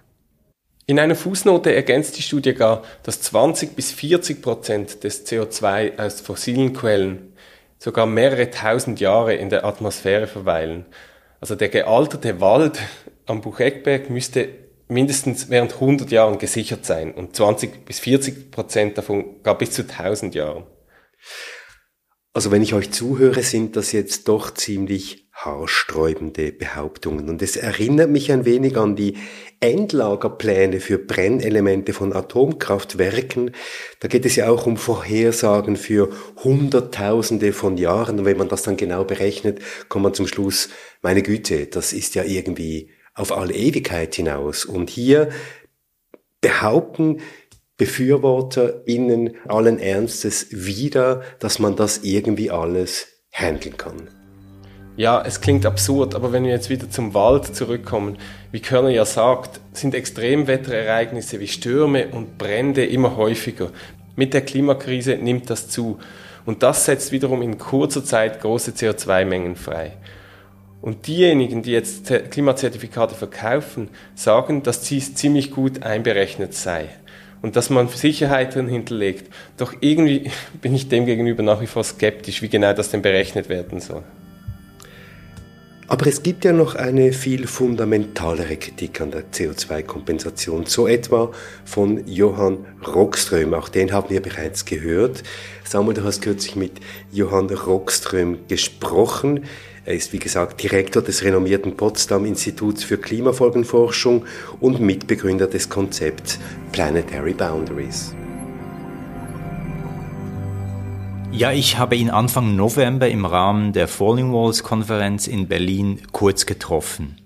In 0.86 0.98
einer 0.98 1.14
Fußnote 1.14 1.74
ergänzt 1.74 2.16
die 2.16 2.22
Studie 2.22 2.54
gar, 2.54 2.82
dass 3.02 3.20
20 3.20 3.76
bis 3.76 3.92
40 3.92 4.40
Prozent 4.40 5.04
des 5.04 5.26
CO2 5.26 5.98
aus 5.98 6.22
fossilen 6.22 6.72
Quellen 6.72 7.34
sogar 7.78 8.06
mehrere 8.06 8.50
tausend 8.50 9.00
Jahre 9.00 9.34
in 9.34 9.50
der 9.50 9.66
Atmosphäre 9.66 10.26
verweilen. 10.26 10.86
Also 11.42 11.56
der 11.56 11.68
gealterte 11.68 12.40
Wald 12.40 12.78
am 13.26 13.42
Bucheckberg 13.42 14.08
müsste 14.08 14.48
mindestens 14.90 15.50
während 15.50 15.74
100 15.74 16.10
Jahren 16.10 16.38
gesichert 16.38 16.84
sein 16.84 17.12
und 17.12 17.36
20 17.36 17.84
bis 17.84 18.00
40 18.00 18.50
Prozent 18.50 18.98
davon 18.98 19.42
gar 19.42 19.56
bis 19.56 19.70
zu 19.70 19.82
1000 19.82 20.34
Jahren. 20.34 20.64
Also 22.32 22.52
wenn 22.52 22.62
ich 22.62 22.74
euch 22.74 22.92
zuhöre, 22.92 23.42
sind 23.42 23.74
das 23.74 23.90
jetzt 23.90 24.28
doch 24.28 24.54
ziemlich 24.54 25.28
haarsträubende 25.32 26.52
Behauptungen. 26.52 27.28
Und 27.28 27.42
es 27.42 27.56
erinnert 27.56 28.10
mich 28.10 28.30
ein 28.30 28.44
wenig 28.44 28.76
an 28.76 28.94
die 28.94 29.16
Endlagerpläne 29.58 30.80
für 30.80 30.98
Brennelemente 30.98 31.92
von 31.92 32.12
Atomkraftwerken. 32.12 33.52
Da 34.00 34.08
geht 34.08 34.26
es 34.26 34.36
ja 34.36 34.48
auch 34.48 34.66
um 34.66 34.76
Vorhersagen 34.76 35.76
für 35.76 36.10
Hunderttausende 36.44 37.52
von 37.52 37.76
Jahren. 37.78 38.20
Und 38.20 38.24
wenn 38.26 38.36
man 38.36 38.48
das 38.48 38.62
dann 38.62 38.76
genau 38.76 39.04
berechnet, 39.04 39.60
kommt 39.88 40.04
man 40.04 40.14
zum 40.14 40.26
Schluss, 40.28 40.68
meine 41.02 41.22
Güte, 41.22 41.66
das 41.66 41.92
ist 41.92 42.14
ja 42.14 42.22
irgendwie 42.22 42.90
auf 43.14 43.32
alle 43.32 43.54
Ewigkeit 43.54 44.14
hinaus. 44.14 44.64
Und 44.64 44.90
hier 44.90 45.30
behaupten 46.40 47.20
BefürworterInnen 47.76 49.36
allen 49.48 49.78
Ernstes 49.78 50.48
wieder, 50.50 51.22
dass 51.38 51.58
man 51.58 51.76
das 51.76 51.98
irgendwie 52.02 52.50
alles 52.50 53.08
handeln 53.32 53.76
kann. 53.76 54.08
Ja, 54.96 55.22
es 55.24 55.40
klingt 55.40 55.64
absurd, 55.64 56.14
aber 56.14 56.30
wenn 56.32 56.44
wir 56.44 56.50
jetzt 56.50 56.68
wieder 56.68 56.90
zum 56.90 57.14
Wald 57.14 57.56
zurückkommen, 57.56 58.18
wie 58.52 58.60
Körner 58.60 58.90
ja 58.90 59.06
sagt, 59.06 59.60
sind 59.72 59.94
Extremwetterereignisse 59.94 61.40
wie 61.40 61.48
Stürme 61.48 62.08
und 62.08 62.36
Brände 62.36 62.84
immer 62.84 63.16
häufiger. 63.16 63.70
Mit 64.14 64.34
der 64.34 64.42
Klimakrise 64.42 65.14
nimmt 65.14 65.48
das 65.48 65.68
zu. 65.68 65.98
Und 66.44 66.62
das 66.62 66.84
setzt 66.84 67.12
wiederum 67.12 67.40
in 67.40 67.56
kurzer 67.56 68.04
Zeit 68.04 68.42
große 68.42 68.72
CO2-Mengen 68.72 69.56
frei. 69.56 69.96
Und 70.82 71.06
diejenigen, 71.06 71.62
die 71.62 71.72
jetzt 71.72 72.12
Klimazertifikate 72.30 73.14
verkaufen, 73.14 73.88
sagen, 74.14 74.62
dass 74.62 74.82
dies 74.82 75.14
ziemlich 75.14 75.50
gut 75.50 75.82
einberechnet 75.82 76.54
sei. 76.54 76.88
und 77.42 77.56
dass 77.56 77.70
man 77.70 77.88
Sicherheit 77.88 78.54
drin 78.54 78.68
hinterlegt. 78.68 79.32
Doch 79.56 79.74
irgendwie 79.80 80.30
bin 80.60 80.74
ich 80.74 80.88
dem 80.88 81.06
gegenüber 81.06 81.42
nach 81.42 81.60
wie 81.60 81.66
vor 81.66 81.84
skeptisch, 81.84 82.42
wie 82.42 82.48
genau 82.48 82.72
das 82.72 82.90
denn 82.90 83.02
berechnet 83.02 83.48
werden 83.48 83.80
soll. 83.80 84.02
Aber 85.88 86.06
es 86.06 86.22
gibt 86.22 86.44
ja 86.44 86.52
noch 86.52 86.76
eine 86.76 87.12
viel 87.12 87.48
fundamentalere 87.48 88.56
Kritik 88.56 89.00
an 89.00 89.10
der 89.10 89.24
CO2-Kompensation, 89.32 90.66
so 90.66 90.86
etwa 90.86 91.32
von 91.64 92.06
Johann 92.06 92.58
Rockström. 92.86 93.54
Auch 93.54 93.68
den 93.68 93.90
haben 93.90 94.08
wir 94.08 94.22
bereits 94.22 94.64
gehört. 94.64 95.24
Samuel, 95.64 95.94
du 95.94 96.04
hast 96.04 96.22
kürzlich 96.22 96.54
mit 96.54 96.74
Johann 97.10 97.50
Rockström 97.50 98.38
gesprochen. 98.46 99.46
Er 99.86 99.94
ist, 99.94 100.12
wie 100.12 100.18
gesagt, 100.18 100.62
Direktor 100.62 101.02
des 101.02 101.24
renommierten 101.24 101.76
Potsdam 101.76 102.26
Instituts 102.26 102.84
für 102.84 102.98
Klimafolgenforschung 102.98 104.26
und 104.60 104.80
Mitbegründer 104.80 105.46
des 105.46 105.70
Konzepts 105.70 106.38
Planetary 106.70 107.32
Boundaries. 107.32 108.14
Ja, 111.32 111.52
ich 111.52 111.78
habe 111.78 111.96
ihn 111.96 112.10
Anfang 112.10 112.56
November 112.56 113.08
im 113.08 113.24
Rahmen 113.24 113.72
der 113.72 113.88
Falling 113.88 114.32
Walls 114.32 114.62
Konferenz 114.62 115.26
in 115.26 115.48
Berlin 115.48 116.00
kurz 116.12 116.44
getroffen. 116.44 117.16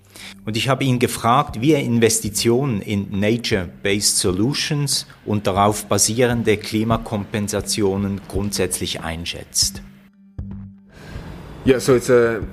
Und 0.44 0.56
ich 0.56 0.68
habe 0.68 0.84
ihn 0.84 0.98
gefragt, 0.98 1.60
wie 1.60 1.72
er 1.72 1.82
Investitionen 1.82 2.80
in 2.80 3.18
Nature-Based 3.18 4.18
Solutions 4.18 5.06
und 5.24 5.46
darauf 5.46 5.86
basierende 5.86 6.56
Klimakompensationen 6.56 8.20
grundsätzlich 8.28 9.00
einschätzt. 9.00 9.82
Yeah, 11.64 11.78
so 11.78 11.94
it's 11.94 12.10
a 12.10 12.44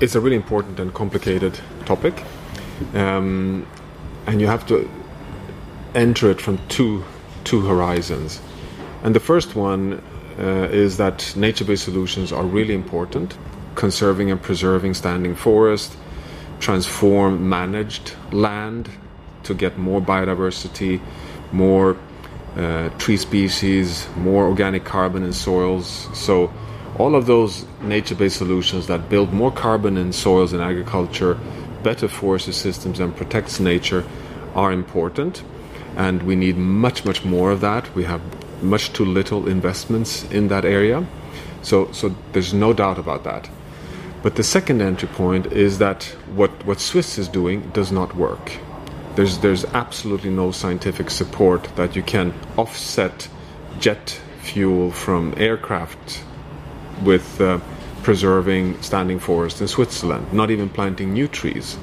it's 0.00 0.14
a 0.14 0.20
really 0.20 0.36
important 0.36 0.78
and 0.78 0.92
complicated 0.92 1.58
topic, 1.86 2.22
um, 2.92 3.66
and 4.26 4.38
you 4.38 4.46
have 4.46 4.66
to 4.66 4.86
enter 5.94 6.30
it 6.30 6.42
from 6.42 6.58
two 6.68 7.02
two 7.44 7.62
horizons. 7.62 8.42
And 9.02 9.14
the 9.14 9.20
first 9.20 9.54
one 9.56 10.02
uh, 10.38 10.68
is 10.70 10.98
that 10.98 11.34
nature 11.36 11.64
based 11.64 11.84
solutions 11.84 12.32
are 12.32 12.44
really 12.44 12.74
important, 12.74 13.34
conserving 13.76 14.30
and 14.30 14.42
preserving 14.42 14.92
standing 14.92 15.34
forest, 15.34 15.96
transform 16.60 17.48
managed 17.48 18.12
land 18.30 18.90
to 19.44 19.54
get 19.54 19.78
more 19.78 20.02
biodiversity, 20.02 21.00
more 21.52 21.96
uh, 22.56 22.90
tree 22.98 23.16
species, 23.16 24.06
more 24.16 24.46
organic 24.46 24.84
carbon 24.84 25.22
in 25.22 25.32
soils. 25.32 26.08
So, 26.12 26.52
all 26.98 27.16
of 27.16 27.26
those 27.26 27.66
nature 27.82 28.14
based 28.14 28.36
solutions 28.36 28.86
that 28.86 29.08
build 29.08 29.32
more 29.32 29.50
carbon 29.50 29.96
in 29.96 30.12
soils 30.12 30.52
and 30.52 30.62
agriculture, 30.62 31.38
better 31.82 32.08
forestry 32.08 32.52
systems, 32.52 33.00
and 33.00 33.16
protects 33.16 33.58
nature 33.58 34.04
are 34.54 34.72
important. 34.72 35.42
And 35.96 36.22
we 36.22 36.36
need 36.36 36.56
much, 36.56 37.04
much 37.04 37.24
more 37.24 37.50
of 37.50 37.60
that. 37.60 37.92
We 37.94 38.04
have 38.04 38.20
much 38.62 38.92
too 38.92 39.04
little 39.04 39.48
investments 39.48 40.24
in 40.30 40.48
that 40.48 40.64
area. 40.64 41.06
So, 41.62 41.90
so 41.92 42.14
there's 42.32 42.54
no 42.54 42.72
doubt 42.72 42.98
about 42.98 43.24
that. 43.24 43.48
But 44.22 44.36
the 44.36 44.42
second 44.42 44.80
entry 44.80 45.08
point 45.08 45.46
is 45.46 45.78
that 45.78 46.04
what, 46.34 46.64
what 46.64 46.80
Swiss 46.80 47.18
is 47.18 47.28
doing 47.28 47.68
does 47.70 47.92
not 47.92 48.14
work. 48.16 48.52
There's, 49.16 49.38
there's 49.38 49.64
absolutely 49.66 50.30
no 50.30 50.50
scientific 50.50 51.10
support 51.10 51.68
that 51.76 51.94
you 51.94 52.02
can 52.02 52.32
offset 52.56 53.28
jet 53.78 54.20
fuel 54.40 54.90
from 54.90 55.34
aircraft 55.36 56.22
with 57.02 57.40
uh, 57.40 57.58
preserving 58.02 58.80
standing 58.82 59.18
forest 59.18 59.60
in 59.60 59.68
Switzerland, 59.68 60.32
not 60.32 60.50
even 60.50 60.68
planting 60.68 61.12
new 61.12 61.26
trees. 61.26 61.74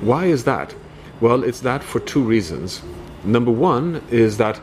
Why 0.00 0.26
is 0.26 0.44
that? 0.44 0.74
Well, 1.20 1.44
it's 1.44 1.60
that 1.60 1.84
for 1.84 2.00
two 2.00 2.22
reasons. 2.22 2.82
Number 3.24 3.52
one 3.52 4.02
is 4.10 4.38
that 4.38 4.56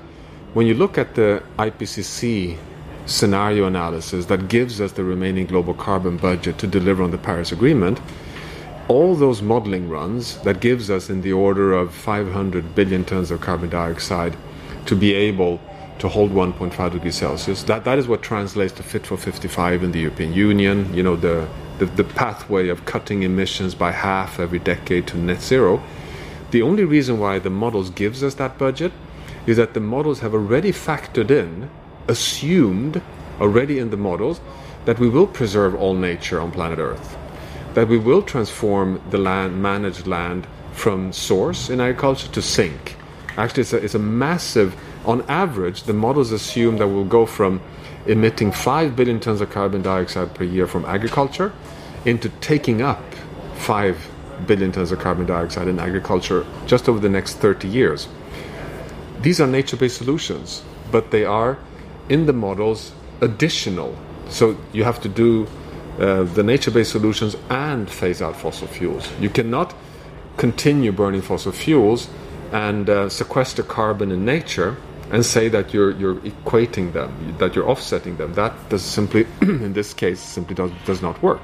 when 0.53 0.67
you 0.67 0.73
look 0.73 0.97
at 0.97 1.15
the 1.15 1.41
IPCC 1.57 2.57
scenario 3.05 3.65
analysis 3.65 4.25
that 4.25 4.47
gives 4.49 4.81
us 4.81 4.91
the 4.91 5.03
remaining 5.03 5.45
global 5.45 5.73
carbon 5.73 6.17
budget 6.17 6.57
to 6.57 6.67
deliver 6.67 7.03
on 7.03 7.11
the 7.11 7.17
Paris 7.17 7.51
Agreement, 7.51 7.99
all 8.87 9.15
those 9.15 9.41
modeling 9.41 9.87
runs 9.87 10.37
that 10.41 10.59
gives 10.59 10.89
us 10.89 11.09
in 11.09 11.21
the 11.21 11.31
order 11.31 11.73
of 11.73 11.93
500 11.93 12.75
billion 12.75 13.05
tons 13.05 13.29
of 13.31 13.39
carbon 13.39 13.69
dioxide 13.69 14.35
to 14.87 14.95
be 14.95 15.13
able 15.13 15.61
to 15.99 16.07
hold 16.07 16.31
1.5 16.31 16.91
degrees 16.91 17.15
Celsius. 17.15 17.63
That, 17.63 17.83
that 17.83 17.99
is 17.99 18.07
what 18.07 18.21
translates 18.21 18.73
to 18.73 18.83
Fit 18.83 19.05
for 19.05 19.17
55 19.17 19.83
in 19.83 19.91
the 19.91 19.99
European 19.99 20.33
Union, 20.33 20.93
you 20.93 21.03
know, 21.03 21.15
the, 21.15 21.47
the, 21.77 21.85
the 21.85 22.03
pathway 22.03 22.69
of 22.69 22.85
cutting 22.85 23.23
emissions 23.23 23.75
by 23.75 23.91
half 23.91 24.39
every 24.39 24.59
decade 24.59 25.07
to 25.07 25.17
net 25.17 25.41
zero. 25.41 25.83
The 26.51 26.61
only 26.61 26.83
reason 26.83 27.19
why 27.19 27.39
the 27.39 27.49
models 27.49 27.89
gives 27.91 28.23
us 28.23 28.35
that 28.35 28.57
budget 28.57 28.91
is 29.45 29.57
that 29.57 29.73
the 29.73 29.79
models 29.79 30.19
have 30.19 30.33
already 30.33 30.71
factored 30.71 31.31
in, 31.31 31.69
assumed 32.07 33.01
already 33.39 33.79
in 33.79 33.89
the 33.89 33.97
models, 33.97 34.41
that 34.85 34.99
we 34.99 35.09
will 35.09 35.27
preserve 35.27 35.75
all 35.75 35.93
nature 35.93 36.39
on 36.39 36.51
planet 36.51 36.79
Earth, 36.79 37.17
that 37.73 37.87
we 37.87 37.97
will 37.97 38.21
transform 38.21 39.01
the 39.09 39.17
land, 39.17 39.61
managed 39.61 40.07
land 40.07 40.47
from 40.71 41.11
source 41.11 41.69
in 41.69 41.81
agriculture 41.81 42.27
to 42.29 42.41
sink. 42.41 42.95
Actually, 43.37 43.61
it's 43.61 43.73
a, 43.73 43.77
it's 43.77 43.95
a 43.95 43.99
massive, 43.99 44.75
on 45.09 45.23
average, 45.27 45.83
the 45.83 45.93
models 45.93 46.31
assume 46.31 46.77
that 46.77 46.87
we'll 46.87 47.03
go 47.03 47.25
from 47.25 47.59
emitting 48.05 48.51
5 48.51 48.95
billion 48.95 49.19
tons 49.19 49.41
of 49.41 49.49
carbon 49.49 49.81
dioxide 49.81 50.35
per 50.35 50.43
year 50.43 50.67
from 50.67 50.85
agriculture 50.85 51.51
into 52.05 52.29
taking 52.41 52.83
up 52.83 53.01
5 53.55 54.07
billion 54.45 54.71
tons 54.71 54.91
of 54.91 54.99
carbon 54.99 55.25
dioxide 55.25 55.67
in 55.67 55.79
agriculture 55.79 56.45
just 56.67 56.87
over 56.87 56.99
the 56.99 57.09
next 57.09 57.37
30 57.37 57.67
years. 57.67 58.07
These 59.21 59.41
are 59.41 59.47
nature 59.47 59.77
based 59.77 59.97
solutions, 59.97 60.61
but 60.91 61.09
they 61.09 61.25
are 61.25 61.57
in 62.07 62.27
the 62.27 62.33
models 62.33 62.91
additional. 63.19 63.97
So 64.29 64.57
you 64.73 64.83
have 64.83 65.01
to 65.01 65.09
do 65.09 65.47
uh, 65.97 66.21
the 66.21 66.43
nature 66.43 66.69
based 66.69 66.91
solutions 66.91 67.35
and 67.49 67.89
phase 67.89 68.21
out 68.21 68.35
fossil 68.35 68.67
fuels. 68.67 69.09
You 69.19 69.31
cannot 69.31 69.73
continue 70.37 70.91
burning 70.91 71.23
fossil 71.23 71.51
fuels 71.51 72.09
and 72.51 72.87
uh, 72.87 73.09
sequester 73.09 73.63
carbon 73.63 74.11
in 74.11 74.23
nature 74.23 74.77
and 75.11 75.25
say 75.25 75.49
that 75.49 75.73
you're, 75.73 75.91
you're 75.91 76.15
equating 76.23 76.93
them, 76.93 77.11
that 77.39 77.55
you're 77.55 77.67
offsetting 77.67 78.17
them. 78.17 78.33
That 78.33 78.53
does 78.69 78.83
simply, 78.83 79.25
in 79.41 79.73
this 79.73 79.93
case, 79.93 80.19
simply 80.19 80.55
does, 80.55 80.71
does 80.85 81.01
not 81.01 81.21
work. 81.21 81.41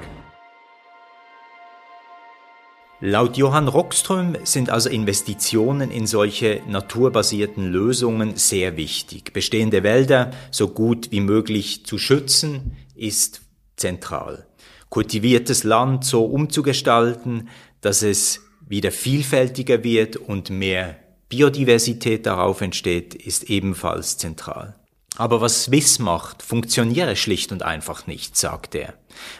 Laut 3.00 3.36
Johann 3.36 3.68
Rockström 3.68 4.38
sind 4.44 4.70
also 4.70 4.88
Investitionen 4.88 5.90
in 5.90 6.06
solche 6.06 6.62
naturbasierten 6.66 7.70
Lösungen 7.70 8.36
sehr 8.36 8.78
wichtig. 8.78 9.34
Bestehende 9.34 9.82
Wälder 9.82 10.30
so 10.50 10.68
gut 10.68 11.10
wie 11.10 11.20
möglich 11.20 11.84
zu 11.84 11.98
schützen 11.98 12.74
ist 12.94 13.42
zentral. 13.76 14.46
Kultiviertes 14.88 15.62
Land 15.62 16.06
so 16.06 16.24
umzugestalten, 16.24 17.50
dass 17.82 18.02
es 18.02 18.40
wieder 18.66 18.90
vielfältiger 18.90 19.84
wird 19.84 20.16
und 20.16 20.48
mehr 20.48 20.96
Biodiversität 21.28 22.26
darauf 22.26 22.60
entsteht, 22.60 23.14
ist 23.14 23.50
ebenfalls 23.50 24.16
zentral. 24.16 24.76
Aber 25.18 25.40
was 25.40 25.64
Swiss 25.64 25.98
macht, 25.98 26.42
funktioniere 26.42 27.16
schlicht 27.16 27.50
und 27.50 27.62
einfach 27.62 28.06
nicht, 28.06 28.36
sagt 28.36 28.74
er, 28.74 28.94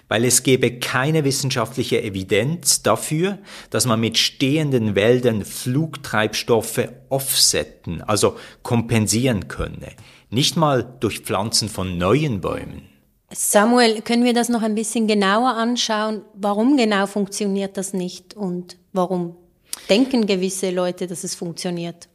weil 0.09 0.25
es 0.25 0.43
gebe 0.43 0.79
keine 0.79 1.25
wissenschaftliche 1.25 2.03
Evidenz 2.03 2.83
dafür, 2.83 3.39
dass 3.69 3.85
man 3.85 4.01
mit 4.01 4.17
stehenden 4.17 4.95
Wäldern 4.95 5.45
Flugtreibstoffe 5.45 6.89
offsetten, 7.11 8.01
also 8.03 8.37
kompensieren 8.63 9.49
könne, 9.49 9.93
nicht 10.31 10.57
mal 10.57 10.97
durch 11.01 11.21
Pflanzen 11.21 11.69
von 11.69 11.99
neuen 11.99 12.41
Bäumen. 12.41 12.89
Samuel, 13.33 14.01
können 14.03 14.25
wir 14.25 14.35
das 14.35 14.49
noch 14.49 14.63
ein 14.63 14.75
bisschen 14.75 15.07
genauer 15.07 15.57
anschauen? 15.57 16.23
Warum 16.33 16.77
genau 16.77 17.07
funktioniert 17.07 17.77
das 17.77 17.93
nicht 17.93 18.35
und 18.35 18.79
warum 18.93 19.37
denken 19.89 20.27
gewisse 20.27 20.71
Leute, 20.71 21.07
dass 21.07 21.25
es 21.25 21.35
funktioniert? 21.35 22.09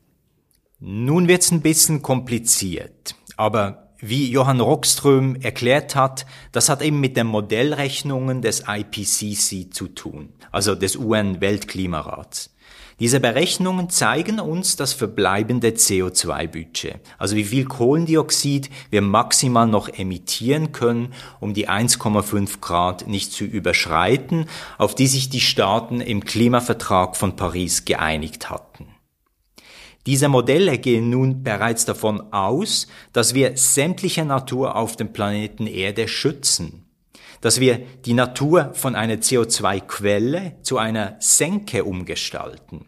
Nun 0.80 1.28
wird's 1.28 1.51
ein 1.51 1.61
bisschen 1.61 2.01
kompliziert. 2.01 3.15
Aber 3.38 3.91
wie 3.99 4.32
Johann 4.32 4.59
Rockström 4.59 5.36
erklärt 5.36 5.95
hat, 5.95 6.26
das 6.51 6.69
hat 6.69 6.82
eben 6.82 6.99
mit 6.99 7.17
den 7.17 7.28
Modellrechnungen 7.28 8.41
des 8.41 8.63
IPCC 8.67 9.74
zu 9.74 9.88
tun, 9.89 10.34
also 10.51 10.74
des 10.74 10.95
UN-Weltklimarats. 10.95 12.51
Diese 13.02 13.20
Berechnungen 13.20 13.89
zeigen 13.89 14.39
uns 14.39 14.76
das 14.76 14.93
verbleibende 14.93 15.70
CO2-Budget, 15.70 16.99
also 17.18 17.36
wie 17.36 17.45
viel 17.45 17.66
Kohlendioxid 17.66 18.70
wir 18.91 19.02
maximal 19.02 19.66
noch 19.66 19.89
emittieren 19.89 20.72
können, 20.72 21.12
um 21.39 21.56
die 21.56 21.68
1,5 21.68 22.60
Grad 22.62 23.08
nicht 23.08 23.32
zu 23.34 23.43
überschreiten, 23.43 24.45
auf 24.78 24.93
die 24.93 25.08
sich 25.08 25.30
die 25.30 25.39
Staaten 25.39 25.99
im 25.99 26.24
Klimavertrag 26.24 27.18
von 27.18 27.36
Paris 27.36 27.86
geeinigt 27.86 28.52
hatten. 28.52 28.86
Diese 30.06 30.30
Modelle 30.30 30.78
gehen 30.78 31.10
nun 31.10 31.41
bereits 31.41 31.86
davon 31.86 32.32
aus, 32.32 32.86
dass 33.14 33.34
wir 33.34 33.58
sämtliche 33.58 34.26
Natur 34.26 34.76
auf 34.76 34.95
dem 34.95 35.12
Planeten 35.12 35.66
Erde 35.66 36.08
schützen. 36.08 36.86
Dass 37.41 37.59
wir 37.59 37.79
die 38.05 38.13
Natur 38.13 38.71
von 38.73 38.95
einer 38.95 39.15
CO2-Quelle 39.15 40.53
zu 40.61 40.77
einer 40.77 41.17
Senke 41.19 41.83
umgestalten. 41.83 42.85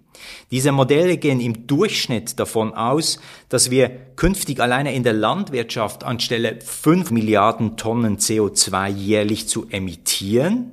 Diese 0.52 0.72
Modelle 0.72 1.18
gehen 1.18 1.40
im 1.40 1.68
Durchschnitt 1.68 2.40
davon 2.40 2.74
aus, 2.74 3.20
dass 3.50 3.72
wir 3.72 3.90
künftig 4.16 4.60
alleine 4.62 4.94
in 4.94 5.04
der 5.04 5.14
Landwirtschaft 5.14 6.04
anstelle 6.04 6.60
5 6.62 7.12
Milliarden 7.12 7.76
Tonnen 7.78 8.18
CO2 8.18 8.90
jährlich 8.90 9.48
zu 9.48 9.68
emittieren, 9.70 10.72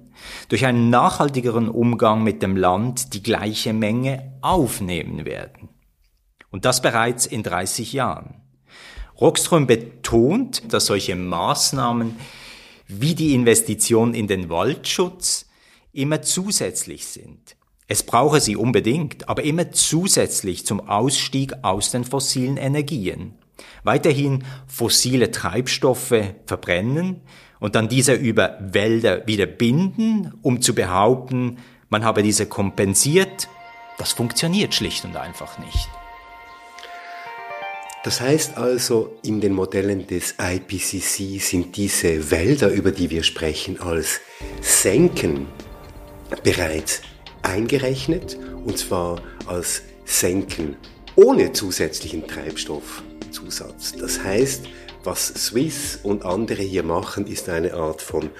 durch 0.48 0.66
einen 0.66 0.90
nachhaltigeren 0.90 1.68
Umgang 1.68 2.22
mit 2.22 2.42
dem 2.42 2.56
Land 2.56 3.14
die 3.14 3.22
gleiche 3.22 3.72
Menge 3.72 4.34
aufnehmen 4.42 5.24
werden. 5.24 5.70
Und 6.50 6.64
das 6.64 6.82
bereits 6.82 7.26
in 7.26 7.42
30 7.42 7.92
Jahren. 7.92 8.42
Rockström 9.20 9.66
betont, 9.66 10.72
dass 10.72 10.86
solche 10.86 11.14
Maßnahmen 11.14 12.16
wie 12.90 13.14
die 13.14 13.34
Investition 13.34 14.14
in 14.14 14.26
den 14.26 14.48
Waldschutz 14.48 15.46
immer 15.92 16.22
zusätzlich 16.22 17.06
sind. 17.06 17.56
Es 17.86 18.02
brauche 18.02 18.40
sie 18.40 18.56
unbedingt, 18.56 19.28
aber 19.28 19.42
immer 19.42 19.72
zusätzlich 19.72 20.64
zum 20.64 20.88
Ausstieg 20.88 21.54
aus 21.62 21.90
den 21.90 22.04
fossilen 22.04 22.56
Energien. 22.56 23.34
Weiterhin 23.82 24.44
fossile 24.66 25.30
Treibstoffe 25.30 26.14
verbrennen 26.46 27.20
und 27.58 27.74
dann 27.74 27.88
diese 27.88 28.14
über 28.14 28.58
Wälder 28.60 29.26
wieder 29.26 29.46
binden, 29.46 30.32
um 30.42 30.60
zu 30.62 30.74
behaupten, 30.74 31.58
man 31.88 32.04
habe 32.04 32.22
diese 32.22 32.46
kompensiert, 32.46 33.48
das 33.98 34.12
funktioniert 34.12 34.74
schlicht 34.74 35.04
und 35.04 35.16
einfach 35.16 35.58
nicht. 35.58 35.88
Das 38.02 38.20
heißt 38.22 38.56
also, 38.56 39.18
in 39.22 39.42
den 39.42 39.52
Modellen 39.52 40.06
des 40.06 40.36
IPCC 40.40 41.38
sind 41.38 41.76
diese 41.76 42.30
Wälder, 42.30 42.70
über 42.70 42.92
die 42.92 43.10
wir 43.10 43.22
sprechen, 43.22 43.78
als 43.78 44.20
Senken 44.62 45.46
bereits 46.42 47.02
eingerechnet, 47.42 48.38
und 48.64 48.78
zwar 48.78 49.20
als 49.46 49.82
Senken 50.06 50.76
ohne 51.14 51.52
zusätzlichen 51.52 52.26
Treibstoffzusatz. 52.26 53.92
Das 53.92 54.22
heißt, 54.22 54.64
was 55.04 55.28
Swiss 55.28 55.98
und 56.02 56.24
andere 56.24 56.62
hier 56.62 56.82
machen, 56.82 57.26
ist 57.26 57.50
eine 57.50 57.74
Art 57.74 58.00
von 58.00 58.30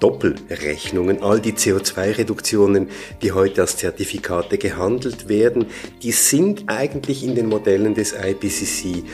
Doppelrechnungen. 0.00 1.22
All 1.22 1.40
die 1.40 1.52
CO2-Reduktionen, 1.52 2.88
die 3.22 3.32
heute 3.32 3.60
als 3.60 3.76
Zertifikate 3.76 4.58
gehandelt 4.58 5.28
werden, 5.28 5.66
die 6.02 6.12
sind 6.12 6.64
eigentlich 6.66 7.22
in 7.22 7.34
den 7.34 7.46
Modellen 7.46 7.94
des 7.94 8.12
IPCC, 8.12 9.04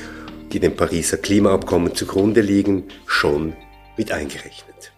die 0.53 0.61
dem 0.61 0.77
Pariser 0.77 1.19
Klimaabkommen 1.19 1.95
zugrunde 1.95 2.41
liegen, 2.41 2.85
schon 3.07 3.55
mit 3.97 4.13
eingerechnet. 4.13 4.93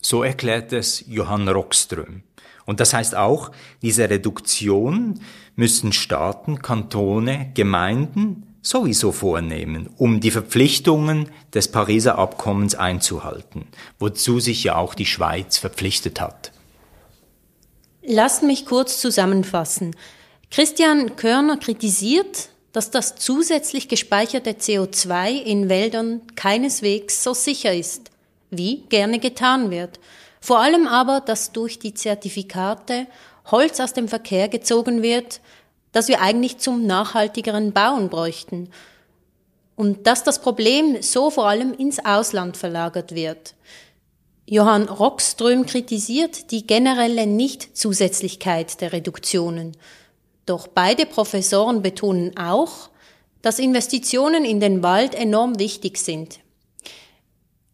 So 0.00 0.22
erklärt 0.22 0.72
es 0.72 1.04
Johann 1.06 1.48
Rockström. 1.48 2.22
Und 2.64 2.80
das 2.80 2.94
heißt 2.94 3.16
auch, 3.16 3.50
diese 3.82 4.08
Reduktion 4.08 5.20
müssen 5.56 5.92
Staaten, 5.92 6.62
Kantone, 6.62 7.50
Gemeinden 7.54 8.51
sowieso 8.62 9.12
vornehmen, 9.12 9.90
um 9.98 10.20
die 10.20 10.30
Verpflichtungen 10.30 11.28
des 11.52 11.68
Pariser 11.68 12.16
Abkommens 12.16 12.74
einzuhalten, 12.74 13.66
wozu 13.98 14.40
sich 14.40 14.64
ja 14.64 14.76
auch 14.76 14.94
die 14.94 15.06
Schweiz 15.06 15.58
verpflichtet 15.58 16.20
hat. 16.20 16.52
Lasst 18.04 18.42
mich 18.42 18.66
kurz 18.66 19.00
zusammenfassen. 19.00 19.94
Christian 20.50 21.16
Körner 21.16 21.56
kritisiert, 21.56 22.48
dass 22.72 22.90
das 22.90 23.16
zusätzlich 23.16 23.88
gespeicherte 23.88 24.52
CO2 24.52 25.42
in 25.42 25.68
Wäldern 25.68 26.22
keineswegs 26.36 27.22
so 27.22 27.34
sicher 27.34 27.74
ist, 27.74 28.10
wie 28.50 28.82
gerne 28.88 29.18
getan 29.18 29.70
wird. 29.70 30.00
Vor 30.40 30.58
allem 30.58 30.86
aber, 30.86 31.20
dass 31.20 31.52
durch 31.52 31.78
die 31.78 31.94
Zertifikate 31.94 33.06
Holz 33.50 33.80
aus 33.80 33.92
dem 33.92 34.08
Verkehr 34.08 34.48
gezogen 34.48 35.02
wird, 35.02 35.40
das 35.92 36.08
wir 36.08 36.20
eigentlich 36.20 36.58
zum 36.58 36.86
nachhaltigeren 36.86 37.72
Bauen 37.72 38.08
bräuchten. 38.08 38.70
Und 39.76 40.06
dass 40.06 40.24
das 40.24 40.40
Problem 40.40 41.00
so 41.02 41.30
vor 41.30 41.46
allem 41.46 41.74
ins 41.74 42.04
Ausland 42.04 42.56
verlagert 42.56 43.14
wird. 43.14 43.54
Johann 44.46 44.88
Rockström 44.88 45.66
kritisiert 45.66 46.50
die 46.50 46.66
generelle 46.66 47.26
Nichtzusätzlichkeit 47.26 48.80
der 48.80 48.92
Reduktionen. 48.92 49.76
Doch 50.46 50.66
beide 50.66 51.06
Professoren 51.06 51.82
betonen 51.82 52.36
auch, 52.36 52.90
dass 53.40 53.58
Investitionen 53.58 54.44
in 54.44 54.60
den 54.60 54.82
Wald 54.82 55.14
enorm 55.14 55.58
wichtig 55.58 55.98
sind. 55.98 56.40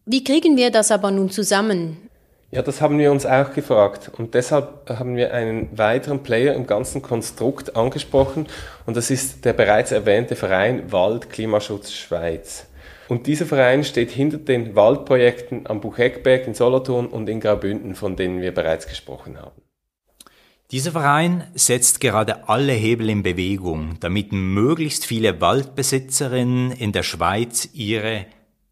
Wie 0.05 0.23
kriegen 0.23 0.57
wir 0.57 0.71
das 0.71 0.91
aber 0.91 1.11
nun 1.11 1.29
zusammen? 1.29 2.08
Ja, 2.51 2.63
das 2.63 2.81
haben 2.81 2.97
wir 2.97 3.11
uns 3.11 3.27
auch 3.27 3.53
gefragt 3.53 4.09
und 4.17 4.33
deshalb 4.33 4.89
haben 4.89 5.15
wir 5.15 5.35
einen 5.35 5.77
weiteren 5.77 6.23
Player 6.23 6.55
im 6.55 6.65
ganzen 6.65 7.03
Konstrukt 7.03 7.75
angesprochen 7.75 8.47
und 8.87 8.97
das 8.97 9.11
ist 9.11 9.45
der 9.45 9.53
bereits 9.53 9.91
erwähnte 9.91 10.35
Verein 10.35 10.91
Wald 10.91 11.29
Klimaschutz 11.29 11.91
Schweiz. 11.91 12.65
Und 13.07 13.27
dieser 13.27 13.45
Verein 13.45 13.83
steht 13.83 14.09
hinter 14.09 14.37
den 14.37 14.75
Waldprojekten 14.75 15.67
am 15.67 15.79
Bucheckberg 15.79 16.47
in 16.47 16.55
Solothurn 16.55 17.05
und 17.07 17.29
in 17.29 17.39
Graubünden, 17.39 17.93
von 17.93 18.15
denen 18.15 18.41
wir 18.41 18.51
bereits 18.51 18.87
gesprochen 18.87 19.39
haben. 19.39 19.61
Dieser 20.71 20.91
Verein 20.91 21.47
setzt 21.53 21.99
gerade 21.99 22.47
alle 22.47 22.73
Hebel 22.73 23.09
in 23.09 23.23
Bewegung, 23.23 23.97
damit 23.99 24.31
möglichst 24.31 25.05
viele 25.05 25.39
Waldbesitzerinnen 25.39 26.71
in 26.71 26.93
der 26.93 27.03
Schweiz 27.03 27.69
ihre 27.73 28.25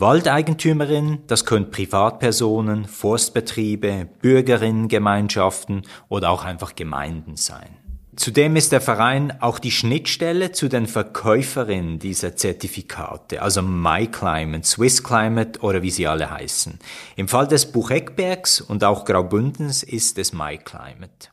Waldeigentümerin, 0.00 1.20
das 1.28 1.44
können 1.44 1.70
Privatpersonen, 1.70 2.86
Forstbetriebe, 2.86 4.08
Bürgerinnengemeinschaften 4.20 5.82
oder 6.08 6.30
auch 6.30 6.44
einfach 6.44 6.74
Gemeinden 6.74 7.36
sein. 7.36 7.76
Zudem 8.16 8.56
ist 8.56 8.72
der 8.72 8.80
Verein 8.80 9.40
auch 9.40 9.58
die 9.58 9.70
Schnittstelle 9.70 10.52
zu 10.52 10.68
den 10.68 10.86
Verkäuferinnen 10.86 11.98
dieser 11.98 12.36
Zertifikate, 12.36 13.42
also 13.42 13.62
MyClimate, 13.62 14.64
SwissClimate 14.64 15.60
oder 15.60 15.82
wie 15.82 15.90
sie 15.90 16.06
alle 16.06 16.30
heißen. 16.30 16.78
Im 17.16 17.28
Fall 17.28 17.46
des 17.46 17.70
Bucheckbergs 17.70 18.60
und 18.60 18.82
auch 18.84 19.04
Graubündens 19.04 19.82
ist 19.82 20.18
es 20.18 20.32
MyClimate. 20.32 21.28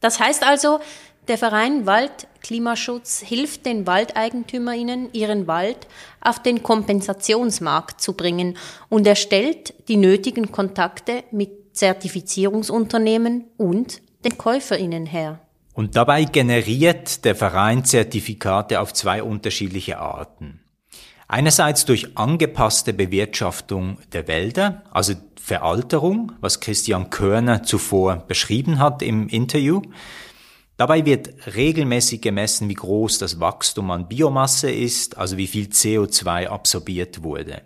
Das 0.00 0.18
heißt 0.18 0.44
also, 0.44 0.80
der 1.28 1.38
Verein 1.38 1.86
Waldklimaschutz 1.86 3.20
hilft 3.20 3.64
den 3.66 3.86
WaldeigentümerInnen, 3.86 5.12
ihren 5.12 5.46
Wald 5.46 5.86
auf 6.20 6.42
den 6.42 6.62
Kompensationsmarkt 6.62 8.00
zu 8.00 8.14
bringen 8.14 8.56
und 8.88 9.06
erstellt 9.06 9.74
die 9.88 9.96
nötigen 9.96 10.50
Kontakte 10.50 11.22
mit 11.30 11.76
Zertifizierungsunternehmen 11.76 13.44
und 13.56 14.02
den 14.24 14.36
KäuferInnen 14.36 15.06
her. 15.06 15.40
Und 15.74 15.96
dabei 15.96 16.24
generiert 16.24 17.24
der 17.24 17.34
Verein 17.34 17.84
Zertifikate 17.84 18.80
auf 18.80 18.92
zwei 18.92 19.22
unterschiedliche 19.22 19.98
Arten. 19.98 20.60
Einerseits 21.28 21.86
durch 21.86 22.18
angepasste 22.18 22.92
Bewirtschaftung 22.92 23.96
der 24.12 24.28
Wälder, 24.28 24.82
also 24.90 25.14
Veralterung, 25.40 26.32
was 26.40 26.60
Christian 26.60 27.08
Körner 27.08 27.62
zuvor 27.62 28.16
beschrieben 28.16 28.78
hat 28.78 29.00
im 29.00 29.28
Interview, 29.28 29.80
Dabei 30.76 31.04
wird 31.04 31.54
regelmäßig 31.54 32.20
gemessen, 32.20 32.68
wie 32.68 32.74
groß 32.74 33.18
das 33.18 33.40
Wachstum 33.40 33.90
an 33.90 34.08
Biomasse 34.08 34.70
ist, 34.70 35.16
also 35.18 35.36
wie 35.36 35.46
viel 35.46 35.66
CO2 35.66 36.48
absorbiert 36.48 37.22
wurde. 37.22 37.62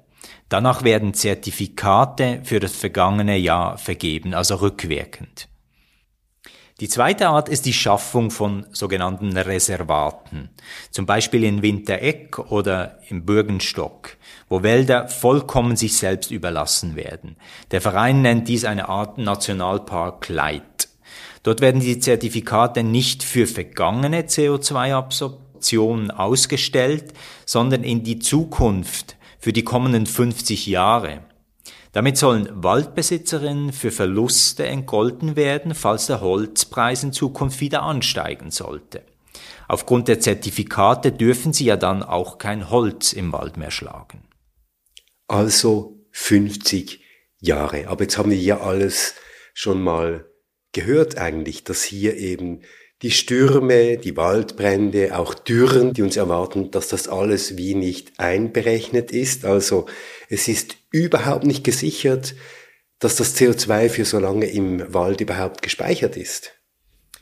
Danach 0.49 0.85
werden 0.85 1.15
Zertifikate 1.15 2.41
für 2.45 2.61
das 2.61 2.73
vergangene 2.77 3.37
Jahr 3.37 3.79
vergeben, 3.79 4.35
also 4.35 4.57
rückwirkend. 4.57 5.49
Die 6.79 6.89
zweite 6.91 7.29
Art 7.29 7.49
ist 7.49 7.65
die 7.65 7.73
Schaffung 7.73 8.31
von 8.31 8.67
sogenannten 8.71 9.35
Reservaten, 9.35 10.51
zum 10.91 11.07
Beispiel 11.07 11.43
in 11.43 11.63
Wintereck 11.63 12.39
oder 12.39 12.99
im 13.09 13.25
Bürgenstock, 13.25 14.19
wo 14.51 14.63
Wälder 14.63 15.09
vollkommen 15.09 15.77
sich 15.77 15.97
selbst 15.97 16.31
überlassen 16.31 16.95
werden. 16.95 17.37
Der 17.71 17.81
Verein 17.81 18.21
nennt 18.21 18.49
dies 18.49 18.67
eine 18.67 18.91
Art 18.91 19.17
Nationalpark 19.17 20.29
Light. 20.29 20.76
Dort 21.47 21.61
werden 21.61 21.81
die 21.81 22.01
Zertifikate 22.01 22.83
nicht 22.83 23.23
für 23.23 23.47
vergangene 23.47 24.23
CO2-Absorptionen 24.23 26.11
ausgestellt, 26.11 27.13
sondern 27.45 27.85
in 27.85 28.03
die 28.03 28.19
Zukunft 28.19 29.17
für 29.39 29.53
die 29.53 29.63
kommenden 29.63 30.07
50 30.07 30.67
Jahre. 30.67 31.21
Damit 31.93 32.17
sollen 32.17 32.49
Waldbesitzerinnen 32.51 33.73
für 33.73 33.93
Verluste 33.93 34.67
entgolten 34.67 35.37
werden, 35.37 35.77
falls 35.77 36.09
der 36.09 36.21
Holzpreis 36.21 37.05
in 37.05 37.13
Zukunft 37.13 37.61
wieder 37.61 37.85
ansteigen 37.85 38.51
sollte. 38.51 39.05
Aufgrund 39.69 40.09
der 40.09 40.19
Zertifikate 40.19 41.13
dürfen 41.13 41.53
sie 41.53 41.67
ja 41.67 41.77
dann 41.77 42.03
auch 42.03 42.39
kein 42.39 42.71
Holz 42.71 43.13
im 43.13 43.33
Wald 43.33 43.57
mehr 43.57 43.71
schlagen. 43.71 44.25
Also 45.29 46.09
50 46.11 47.05
Jahre. 47.39 47.87
Aber 47.87 48.03
jetzt 48.03 48.19
haben 48.19 48.31
wir 48.31 48.37
ja 48.37 48.59
alles 48.63 49.15
schon 49.55 49.81
mal 49.81 50.27
gehört 50.77 51.17
eigentlich, 51.17 51.65
dass 51.65 51.83
hier 51.83 52.19
eben 52.19 52.61
die 53.01 53.11
Stürme, 53.11 53.97
die 53.97 54.15
Waldbrände, 54.17 55.19
auch 55.19 55.33
Dürren, 55.33 55.95
die 55.95 56.03
uns 56.03 56.17
erwarten, 56.19 56.71
dass 56.71 56.89
das 56.89 57.09
alles 57.09 57.57
wie 57.57 57.75
nicht 57.75 58.21
einberechnet 58.21 59.11
ist. 59.11 59.47
Also 59.47 59.87
es 60.29 60.49
ist 60.49 60.77
überhaupt 60.91 61.45
nicht 61.45 61.65
gesichert, 61.65 62.35
dass 62.99 63.17
das 63.17 63.35
CO2 63.37 63.89
für 63.89 64.05
so 64.05 64.19
lange 64.19 64.47
im 64.47 64.93
Wald 64.93 65.23
überhaupt 65.23 65.63
gespeichert 65.63 66.19
ist. 66.19 66.53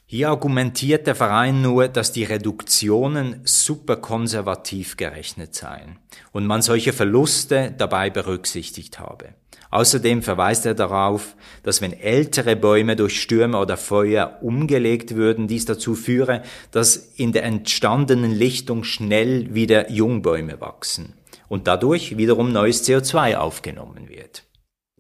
Hier 0.04 0.30
argumentiert 0.30 1.06
der 1.06 1.14
Verein 1.14 1.62
nur, 1.62 1.86
dass 1.86 2.10
die 2.10 2.24
Reduktionen 2.24 3.40
super 3.44 3.96
konservativ 3.96 4.96
gerechnet 4.96 5.54
seien 5.54 5.98
und 6.32 6.46
man 6.46 6.60
solche 6.60 6.92
Verluste 6.92 7.72
dabei 7.76 8.10
berücksichtigt 8.10 8.98
habe. 8.98 9.34
Außerdem 9.74 10.22
verweist 10.22 10.66
er 10.66 10.74
darauf, 10.74 11.34
dass 11.64 11.80
wenn 11.80 11.92
ältere 11.92 12.54
Bäume 12.54 12.94
durch 12.94 13.20
Stürme 13.20 13.58
oder 13.58 13.76
Feuer 13.76 14.38
umgelegt 14.40 15.16
würden, 15.16 15.48
dies 15.48 15.64
dazu 15.64 15.96
führe, 15.96 16.42
dass 16.70 16.94
in 16.94 17.32
der 17.32 17.42
entstandenen 17.42 18.30
Lichtung 18.30 18.84
schnell 18.84 19.52
wieder 19.52 19.90
Jungbäume 19.90 20.60
wachsen 20.60 21.14
und 21.48 21.66
dadurch 21.66 22.16
wiederum 22.16 22.52
neues 22.52 22.88
CO2 22.88 23.34
aufgenommen 23.34 24.08
wird. 24.08 24.44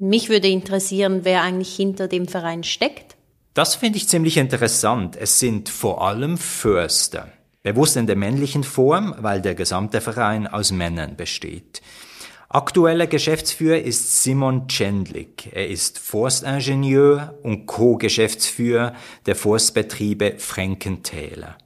Mich 0.00 0.28
würde 0.28 0.48
interessieren, 0.48 1.20
wer 1.22 1.42
eigentlich 1.42 1.76
hinter 1.76 2.08
dem 2.08 2.26
Verein 2.26 2.64
steckt. 2.64 3.14
Das 3.54 3.76
finde 3.76 3.98
ich 3.98 4.08
ziemlich 4.08 4.36
interessant. 4.38 5.14
Es 5.14 5.38
sind 5.38 5.68
vor 5.68 6.02
allem 6.04 6.36
Förster. 6.36 7.28
Bewusst 7.62 7.96
in 7.96 8.08
der 8.08 8.16
männlichen 8.16 8.64
Form, 8.64 9.14
weil 9.18 9.40
der 9.40 9.54
gesamte 9.54 10.00
Verein 10.00 10.48
aus 10.48 10.72
Männern 10.72 11.14
besteht. 11.14 11.80
Aktueller 12.54 13.08
Geschäftsführer 13.08 13.80
ist 13.80 14.22
Simon 14.22 14.68
Cendlik. 14.70 15.48
Er 15.50 15.66
ist 15.66 15.98
Forstingenieur 15.98 17.34
und 17.42 17.66
Co-Geschäftsführer 17.66 18.94
der 19.26 19.34
Forstbetriebe 19.34 20.34
Frankentäler, 20.38 21.58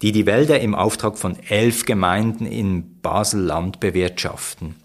die 0.00 0.10
die 0.10 0.24
Wälder 0.24 0.58
im 0.60 0.74
Auftrag 0.74 1.18
von 1.18 1.36
elf 1.50 1.84
Gemeinden 1.84 2.46
in 2.46 2.98
Basel-Land 3.02 3.78
bewirtschaften. 3.78 4.76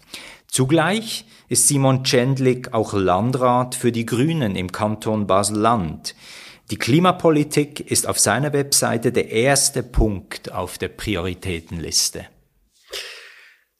Zugleich 0.48 1.24
ist 1.48 1.66
Simon 1.66 2.04
Cendlik 2.04 2.74
auch 2.74 2.92
Landrat 2.92 3.74
für 3.74 3.90
die 3.90 4.04
Grünen 4.04 4.54
im 4.54 4.70
Kanton 4.70 5.26
Basel-Land. 5.26 6.14
Die 6.70 6.76
Klimapolitik 6.76 7.90
ist 7.90 8.06
auf 8.06 8.18
seiner 8.18 8.52
Webseite 8.52 9.12
der 9.12 9.30
erste 9.30 9.82
Punkt 9.82 10.52
auf 10.52 10.76
der 10.76 10.88
Prioritätenliste. 10.88 12.26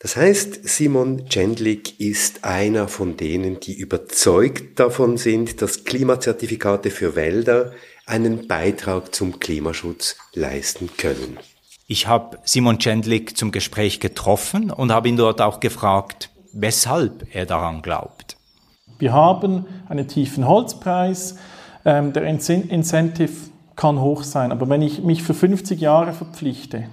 Das 0.00 0.14
heißt, 0.14 0.68
Simon 0.68 1.28
Cendlik 1.28 1.98
ist 1.98 2.44
einer 2.44 2.86
von 2.86 3.16
denen, 3.16 3.58
die 3.58 3.74
überzeugt 3.76 4.78
davon 4.78 5.16
sind, 5.16 5.60
dass 5.60 5.82
Klimazertifikate 5.82 6.90
für 6.90 7.16
Wälder 7.16 7.72
einen 8.06 8.46
Beitrag 8.46 9.12
zum 9.12 9.40
Klimaschutz 9.40 10.16
leisten 10.34 10.90
können. 10.96 11.38
Ich 11.88 12.06
habe 12.06 12.38
Simon 12.44 12.78
Cendlik 12.78 13.36
zum 13.36 13.50
Gespräch 13.50 13.98
getroffen 13.98 14.70
und 14.70 14.92
habe 14.92 15.08
ihn 15.08 15.16
dort 15.16 15.40
auch 15.40 15.58
gefragt, 15.58 16.30
weshalb 16.52 17.34
er 17.34 17.44
daran 17.44 17.82
glaubt. 17.82 18.36
Wir 19.00 19.12
haben 19.12 19.66
einen 19.88 20.06
tiefen 20.06 20.46
Holzpreis. 20.46 21.36
Ähm, 21.84 22.12
der 22.12 22.22
Incentive 22.22 23.32
kann 23.74 24.00
hoch 24.00 24.22
sein, 24.22 24.52
aber 24.52 24.68
wenn 24.68 24.82
ich 24.82 25.02
mich 25.02 25.24
für 25.24 25.34
50 25.34 25.80
Jahre 25.80 26.12
verpflichte, 26.12 26.88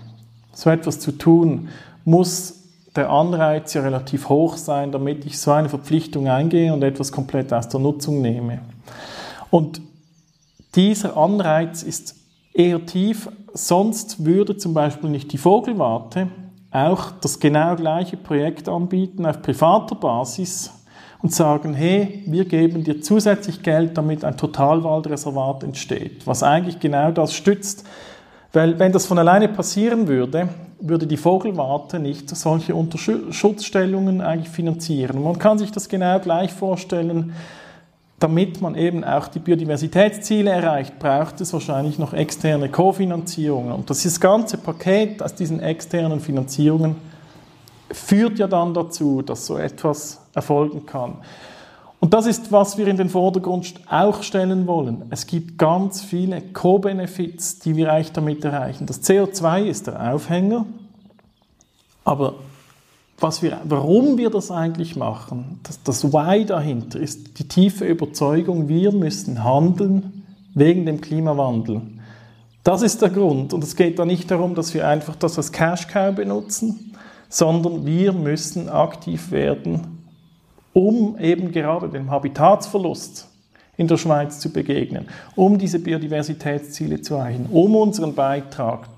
so 0.53 0.69
etwas 0.71 0.99
zu 0.99 1.11
tun, 1.11 1.69
muss 2.03 2.54
der 2.95 3.09
Anreiz 3.09 3.73
ja 3.73 3.81
relativ 3.81 4.29
hoch 4.29 4.57
sein, 4.57 4.91
damit 4.91 5.25
ich 5.25 5.39
so 5.39 5.51
eine 5.51 5.69
Verpflichtung 5.69 6.27
eingehe 6.27 6.73
und 6.73 6.83
etwas 6.83 7.11
komplett 7.11 7.51
aus 7.51 7.67
der 7.67 7.79
Nutzung 7.79 8.21
nehme. 8.21 8.59
Und 9.49 9.81
dieser 10.75 11.17
Anreiz 11.17 11.83
ist 11.83 12.15
eher 12.53 12.85
tief, 12.85 13.29
sonst 13.53 14.25
würde 14.25 14.57
zum 14.57 14.73
Beispiel 14.73 15.09
nicht 15.09 15.31
die 15.31 15.37
Vogelwarte 15.37 16.29
auch 16.71 17.11
das 17.21 17.39
genau 17.39 17.75
gleiche 17.75 18.17
Projekt 18.17 18.67
anbieten 18.67 19.25
auf 19.25 19.41
privater 19.41 19.95
Basis 19.95 20.71
und 21.21 21.33
sagen, 21.33 21.73
hey, 21.73 22.23
wir 22.27 22.45
geben 22.45 22.83
dir 22.83 23.01
zusätzlich 23.01 23.63
Geld, 23.63 23.97
damit 23.97 24.23
ein 24.23 24.37
Totalwaldreservat 24.37 25.63
entsteht, 25.63 26.27
was 26.27 26.43
eigentlich 26.43 26.79
genau 26.79 27.11
das 27.11 27.33
stützt. 27.33 27.85
Weil 28.55 28.79
wenn 28.79 28.93
das 28.93 29.05
von 29.05 29.19
alleine 29.19 29.49
passieren 29.49 30.07
würde, 30.07 30.47
würde 30.79 31.07
die 31.07 31.17
Vogelwarte 31.17 31.99
nicht 31.99 32.33
solche 32.33 32.73
Unterschutzstellungen 32.73 34.21
eigentlich 34.21 34.47
finanzieren. 34.47 35.21
Man 35.21 35.37
kann 35.37 35.57
sich 35.57 35.73
das 35.73 35.89
genau 35.89 36.19
gleich 36.19 36.53
vorstellen, 36.53 37.33
damit 38.17 38.61
man 38.61 38.75
eben 38.75 39.03
auch 39.03 39.27
die 39.27 39.39
Biodiversitätsziele 39.39 40.49
erreicht, 40.49 40.99
braucht 40.99 41.41
es 41.41 41.51
wahrscheinlich 41.51 41.99
noch 41.99 42.13
externe 42.13 42.69
Kofinanzierungen. 42.69 43.73
Und 43.73 43.89
das 43.89 44.19
ganze 44.21 44.57
Paket 44.57 45.21
aus 45.21 45.35
diesen 45.35 45.59
externen 45.59 46.21
Finanzierungen 46.21 46.95
führt 47.91 48.39
ja 48.39 48.47
dann 48.47 48.73
dazu, 48.73 49.21
dass 49.21 49.45
so 49.45 49.57
etwas 49.57 50.21
erfolgen 50.33 50.85
kann. 50.85 51.15
Und 52.05 52.13
das 52.13 52.27
ist, 52.27 52.51
was 52.51 52.77
wir 52.77 52.85
in 52.85 52.97
den 52.97 53.09
Vordergrund 53.09 53.73
auch 53.89 54.21
stellen 54.21 54.67
wollen. 54.67 55.05
Es 55.09 55.25
gibt 55.25 55.57
ganz 55.57 56.03
viele 56.03 56.39
Co-Benefits, 56.39 57.57
die 57.57 57.75
wir 57.75 57.91
eigentlich 57.91 58.11
damit 58.11 58.45
erreichen. 58.45 58.85
Das 58.85 59.01
CO2 59.01 59.63
ist 59.63 59.87
der 59.87 60.13
Aufhänger, 60.13 60.67
aber 62.03 62.35
was 63.19 63.41
wir, 63.41 63.59
warum 63.63 64.19
wir 64.19 64.29
das 64.29 64.51
eigentlich 64.51 64.95
machen, 64.95 65.59
das, 65.63 65.81
das 65.81 66.13
Why 66.13 66.45
dahinter 66.45 66.99
ist 66.99 67.39
die 67.39 67.47
tiefe 67.47 67.85
Überzeugung, 67.85 68.67
wir 68.67 68.91
müssen 68.91 69.43
handeln 69.43 70.27
wegen 70.53 70.85
dem 70.85 71.01
Klimawandel. 71.01 71.81
Das 72.63 72.83
ist 72.83 73.01
der 73.01 73.09
Grund. 73.09 73.51
Und 73.51 73.63
es 73.63 73.75
geht 73.75 73.97
da 73.97 74.05
nicht 74.05 74.29
darum, 74.29 74.53
dass 74.53 74.75
wir 74.75 74.87
einfach 74.87 75.15
das 75.15 75.37
als 75.37 75.51
Cash 75.51 75.87
Cow 75.87 76.13
benutzen, 76.13 76.95
sondern 77.29 77.83
wir 77.83 78.13
müssen 78.13 78.69
aktiv 78.69 79.31
werden, 79.31 79.94
um 80.75 81.17
eben 81.19 81.53
gerade 81.53 81.87
dem 81.87 82.11
Habitatsverlust 82.11 83.29
in 83.77 83.87
der 83.87 83.97
Schweiz 83.97 84.39
zu 84.39 84.51
begegnen, 84.51 85.07
um 85.35 85.57
diese 85.57 85.79
Biodiversitätsziele 85.79 87.01
zu 87.01 87.15
erreichen, 87.15 87.47
um 87.49 87.75
unseren 87.77 88.13
Beitrag 88.13 88.89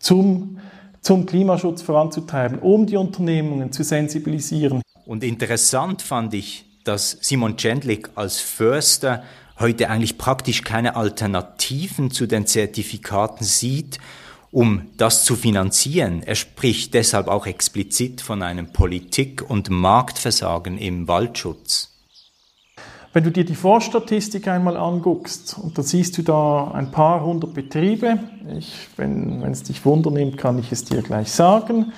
zum, 0.00 0.58
zum 1.00 1.24
Klimaschutz 1.24 1.82
voranzutreiben, 1.82 2.58
um 2.58 2.86
die 2.86 2.96
Unternehmungen 2.96 3.70
zu 3.70 3.84
sensibilisieren. 3.84 4.82
Und 5.06 5.22
interessant 5.22 6.02
fand 6.02 6.34
ich, 6.34 6.64
dass 6.82 7.18
Simon 7.20 7.56
Cendlik 7.56 8.10
als 8.16 8.40
Förster 8.40 9.22
heute 9.60 9.88
eigentlich 9.88 10.18
praktisch 10.18 10.64
keine 10.64 10.96
Alternativen 10.96 12.10
zu 12.10 12.26
den 12.26 12.46
Zertifikaten 12.46 13.44
sieht, 13.44 13.98
um 14.56 14.86
das 14.96 15.26
zu 15.26 15.36
finanzieren. 15.36 16.22
Er 16.24 16.34
spricht 16.34 16.94
deshalb 16.94 17.28
auch 17.28 17.44
explizit 17.44 18.22
von 18.22 18.42
einem 18.42 18.72
Politik- 18.72 19.44
und 19.46 19.68
Marktversagen 19.68 20.78
im 20.78 21.06
Waldschutz. 21.08 21.92
Wenn 23.12 23.24
du 23.24 23.30
dir 23.30 23.44
die 23.44 23.54
Vorstatistik 23.54 24.48
einmal 24.48 24.78
anguckst, 24.78 25.58
und 25.62 25.76
da 25.76 25.82
siehst 25.82 26.16
du 26.16 26.22
da 26.22 26.70
ein 26.70 26.90
paar 26.90 27.22
hundert 27.22 27.52
Betriebe, 27.52 28.18
ich, 28.56 28.88
wenn, 28.96 29.42
wenn 29.42 29.52
es 29.52 29.62
dich 29.62 29.84
wundernimmt, 29.84 30.38
kann 30.38 30.58
ich 30.58 30.72
es 30.72 30.86
dir 30.86 31.02
gleich 31.02 31.30
sagen, 31.30 31.92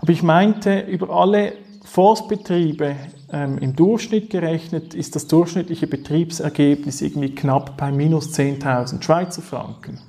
aber 0.00 0.10
ich 0.10 0.22
meinte, 0.22 0.80
über 0.80 1.10
alle 1.10 1.52
Forstbetriebe 1.84 2.96
ähm, 3.30 3.58
im 3.58 3.76
Durchschnitt 3.76 4.30
gerechnet 4.30 4.94
ist 4.94 5.16
das 5.16 5.26
durchschnittliche 5.26 5.86
Betriebsergebnis 5.86 7.02
irgendwie 7.02 7.34
knapp 7.34 7.76
bei 7.76 7.92
minus 7.92 8.30
10.000 8.30 9.02
Schweizer 9.02 9.42
Franken 9.42 10.00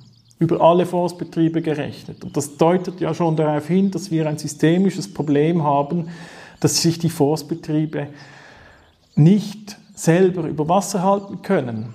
über 0.42 0.60
alle 0.60 0.86
Forstbetriebe 0.86 1.62
gerechnet. 1.62 2.24
Und 2.24 2.36
das 2.36 2.56
deutet 2.56 3.00
ja 3.00 3.14
schon 3.14 3.36
darauf 3.36 3.68
hin, 3.68 3.92
dass 3.92 4.10
wir 4.10 4.28
ein 4.28 4.38
systemisches 4.38 5.12
Problem 5.12 5.62
haben, 5.62 6.08
dass 6.58 6.82
sich 6.82 6.98
die 6.98 7.10
Forstbetriebe 7.10 8.08
nicht 9.14 9.78
selber 9.94 10.48
über 10.48 10.68
Wasser 10.68 11.04
halten 11.04 11.42
können. 11.42 11.94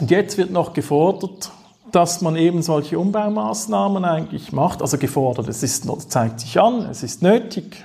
Und 0.00 0.10
jetzt 0.10 0.38
wird 0.38 0.50
noch 0.50 0.72
gefordert, 0.72 1.50
dass 1.92 2.22
man 2.22 2.36
eben 2.36 2.62
solche 2.62 2.98
Umbaumaßnahmen 2.98 4.02
eigentlich 4.02 4.50
macht. 4.52 4.80
Also 4.80 4.96
gefordert, 4.96 5.46
es 5.48 5.62
ist, 5.62 5.86
zeigt 6.10 6.40
sich 6.40 6.58
an, 6.58 6.86
es 6.90 7.02
ist 7.02 7.22
nötig. 7.22 7.84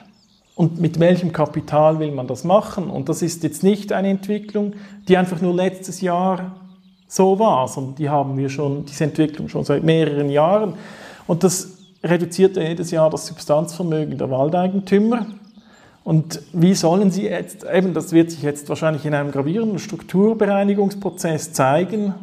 Und 0.55 0.79
mit 0.79 0.97
welchem 0.99 1.33
Kapital 1.33 1.99
will 1.99 2.11
man 2.11 2.27
das 2.27 2.45
machen? 2.45 2.89
Und 2.89 3.09
das 3.09 3.21
ist 3.21 3.43
jetzt 3.43 3.63
nicht 3.63 3.91
eine 3.91 4.09
Entwicklung, 4.09 4.75
die 5.09 5.17
einfach 5.17 5.41
nur 5.41 5.53
letztes 5.53 5.99
Jahr 5.99 6.55
so 7.13 7.37
war, 7.37 7.67
sondern 7.67 7.95
die 7.95 8.09
haben 8.09 8.37
wir 8.37 8.49
schon, 8.49 8.85
diese 8.85 9.03
Entwicklung 9.03 9.47
schon 9.47 9.63
seit 9.63 9.83
mehreren 9.83 10.29
Jahren. 10.29 10.73
Und 11.27 11.43
das 11.43 11.77
reduziert 12.03 12.57
jedes 12.57 12.89
Jahr 12.89 13.09
das 13.11 13.27
Substanzvermögen 13.27 14.17
der 14.17 14.31
Waldeigentümer. 14.31 15.27
Und 16.03 16.41
wie 16.53 16.73
sollen 16.73 17.11
sie 17.11 17.25
jetzt, 17.25 17.65
eben 17.71 17.93
das 17.93 18.11
wird 18.11 18.31
sich 18.31 18.41
jetzt 18.41 18.67
wahrscheinlich 18.67 19.05
in 19.05 19.13
einem 19.13 19.31
gravierenden 19.31 19.77
Strukturbereinigungsprozess 19.77 21.53
zeigen, 21.53 22.13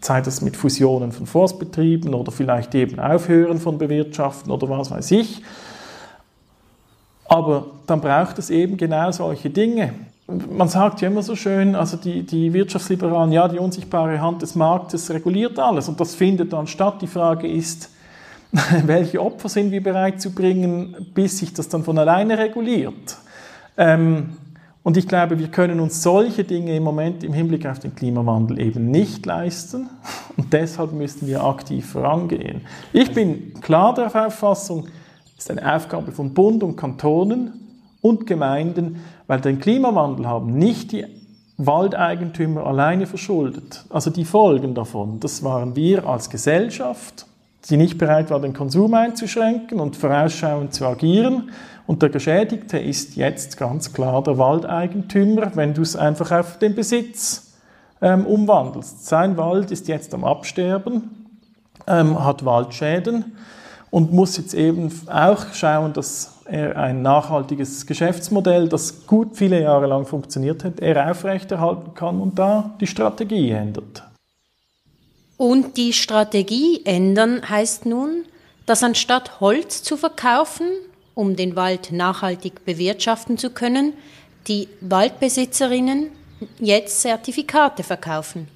sei 0.00 0.20
das 0.20 0.42
mit 0.42 0.56
Fusionen 0.56 1.10
von 1.10 1.26
Forstbetrieben 1.26 2.14
oder 2.14 2.30
vielleicht 2.30 2.74
eben 2.76 3.00
Aufhören 3.00 3.58
von 3.58 3.78
Bewirtschaften 3.78 4.52
oder 4.52 4.70
was 4.70 4.92
weiß 4.92 5.10
ich. 5.10 5.42
Aber 7.24 7.66
dann 7.86 8.00
braucht 8.00 8.38
es 8.38 8.48
eben 8.48 8.76
genau 8.76 9.10
solche 9.10 9.50
Dinge. 9.50 9.92
Man 10.30 10.68
sagt 10.68 11.00
ja 11.00 11.08
immer 11.08 11.22
so 11.22 11.34
schön, 11.36 11.74
also 11.74 11.96
die, 11.96 12.22
die 12.22 12.52
Wirtschaftsliberalen, 12.52 13.32
ja, 13.32 13.48
die 13.48 13.58
unsichtbare 13.58 14.20
Hand 14.20 14.42
des 14.42 14.54
Marktes 14.54 15.08
reguliert 15.10 15.58
alles 15.58 15.88
und 15.88 15.98
das 16.00 16.14
findet 16.14 16.52
dann 16.52 16.66
statt. 16.66 17.00
Die 17.00 17.06
Frage 17.06 17.50
ist, 17.50 17.90
welche 18.84 19.22
Opfer 19.22 19.48
sind 19.48 19.70
wir 19.70 19.82
bereit 19.82 20.20
zu 20.20 20.34
bringen, 20.34 20.94
bis 21.14 21.38
sich 21.38 21.54
das 21.54 21.70
dann 21.70 21.82
von 21.82 21.96
alleine 21.96 22.36
reguliert. 22.36 23.16
Ähm, 23.78 24.36
und 24.82 24.98
ich 24.98 25.08
glaube, 25.08 25.38
wir 25.38 25.48
können 25.48 25.80
uns 25.80 26.02
solche 26.02 26.44
Dinge 26.44 26.76
im 26.76 26.82
Moment 26.82 27.24
im 27.24 27.32
Hinblick 27.32 27.66
auf 27.66 27.78
den 27.78 27.94
Klimawandel 27.94 28.60
eben 28.60 28.90
nicht 28.90 29.24
leisten. 29.24 29.88
Und 30.36 30.52
deshalb 30.52 30.92
müssen 30.92 31.26
wir 31.26 31.42
aktiv 31.42 31.90
vorangehen. 31.90 32.62
Ich 32.92 33.12
bin 33.12 33.54
klar 33.60 33.92
der 33.92 34.14
Auffassung, 34.26 34.88
es 35.36 35.44
ist 35.44 35.50
eine 35.50 35.74
Aufgabe 35.74 36.12
von 36.12 36.32
Bund 36.32 36.62
und 36.62 36.76
Kantonen 36.76 37.52
und 38.00 38.26
Gemeinden, 38.26 39.02
weil 39.28 39.40
den 39.40 39.60
Klimawandel 39.60 40.26
haben 40.26 40.58
nicht 40.58 40.90
die 40.90 41.06
Waldeigentümer 41.58 42.66
alleine 42.66 43.06
verschuldet. 43.06 43.84
Also 43.90 44.10
die 44.10 44.24
Folgen 44.24 44.74
davon, 44.74 45.20
das 45.20 45.44
waren 45.44 45.76
wir 45.76 46.06
als 46.06 46.30
Gesellschaft, 46.30 47.26
die 47.68 47.76
nicht 47.76 47.98
bereit 47.98 48.30
war, 48.30 48.40
den 48.40 48.54
Konsum 48.54 48.94
einzuschränken 48.94 49.78
und 49.78 49.96
vorausschauend 49.96 50.72
zu 50.72 50.86
agieren. 50.86 51.50
Und 51.86 52.02
der 52.02 52.08
Geschädigte 52.08 52.78
ist 52.78 53.16
jetzt 53.16 53.56
ganz 53.56 53.92
klar 53.92 54.22
der 54.22 54.38
Waldeigentümer, 54.38 55.50
wenn 55.54 55.74
du 55.74 55.82
es 55.82 55.96
einfach 55.96 56.30
auf 56.30 56.58
den 56.58 56.74
Besitz 56.74 57.54
ähm, 58.00 58.24
umwandelst. 58.24 59.06
Sein 59.06 59.36
Wald 59.36 59.70
ist 59.70 59.88
jetzt 59.88 60.14
am 60.14 60.24
Absterben, 60.24 61.26
ähm, 61.86 62.24
hat 62.24 62.44
Waldschäden 62.44 63.36
und 63.90 64.12
muss 64.12 64.36
jetzt 64.36 64.54
eben 64.54 64.90
auch 65.10 65.52
schauen, 65.52 65.92
dass 65.92 66.37
ein 66.48 67.02
nachhaltiges 67.02 67.86
Geschäftsmodell, 67.86 68.68
das 68.68 69.06
gut 69.06 69.36
viele 69.36 69.60
Jahre 69.60 69.86
lang 69.86 70.06
funktioniert 70.06 70.64
hat, 70.64 70.80
er 70.80 71.10
aufrechterhalten 71.10 71.94
kann 71.94 72.20
und 72.20 72.38
da 72.38 72.74
die 72.80 72.86
Strategie 72.86 73.50
ändert. 73.50 74.02
Und 75.36 75.76
die 75.76 75.92
Strategie 75.92 76.80
ändern 76.84 77.48
heißt 77.48 77.86
nun, 77.86 78.24
dass 78.66 78.82
anstatt 78.82 79.40
Holz 79.40 79.82
zu 79.82 79.96
verkaufen, 79.96 80.66
um 81.14 81.36
den 81.36 81.54
Wald 81.54 81.92
nachhaltig 81.92 82.64
bewirtschaften 82.64 83.38
zu 83.38 83.50
können, 83.50 83.92
die 84.48 84.68
Waldbesitzerinnen 84.80 86.10
jetzt 86.58 87.02
Zertifikate 87.02 87.82
verkaufen. 87.82 88.48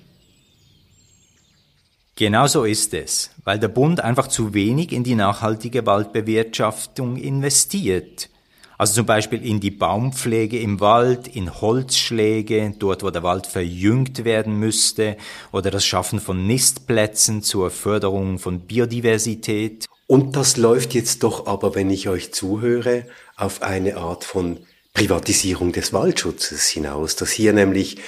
Genau 2.17 2.47
so 2.47 2.65
ist 2.65 2.93
es, 2.93 3.31
weil 3.45 3.59
der 3.59 3.69
Bund 3.69 4.01
einfach 4.01 4.29
zu 4.29 4.53
wenig 4.53 4.93
in 4.93 5.03
die 5.03 5.15
nachhaltige 5.15 5.87
Waldbewirtschaftung 5.87 7.17
investiert. 7.17 8.29
Also 8.77 8.95
zum 8.95 9.07
Beispiel 9.07 9.47
in 9.47 9.61
die 9.61 9.71
Baumpflege 9.71 10.59
im 10.59 10.81
Wald, 10.81 11.29
in 11.29 11.61
Holzschläge, 11.61 12.75
dort 12.79 13.03
wo 13.03 13.11
der 13.11 13.23
Wald 13.23 13.47
verjüngt 13.47 14.25
werden 14.25 14.59
müsste, 14.59 15.17
oder 15.53 15.71
das 15.71 15.87
Schaffen 15.87 16.21
von 16.21 16.47
Nistplätzen 16.47 17.43
zur 17.43 17.71
Förderung 17.71 18.39
von 18.39 18.61
Biodiversität. 18.61 19.87
Und 20.07 20.37
das 20.37 20.57
läuft 20.57 20.95
jetzt 20.95 21.23
doch 21.23 21.47
aber, 21.47 21.75
wenn 21.75 21.91
ich 21.91 22.09
euch 22.09 22.35
zuhöre, 22.35 23.07
auf 23.37 23.63
eine 23.63 23.97
Art 23.97 24.25
von 24.25 24.59
Privatisierung 24.93 25.73
des 25.73 25.93
Waldschutzes 25.93 26.69
hinaus, 26.69 27.17
dass 27.17 27.31
hier 27.31 27.55
nämlich 27.55 27.99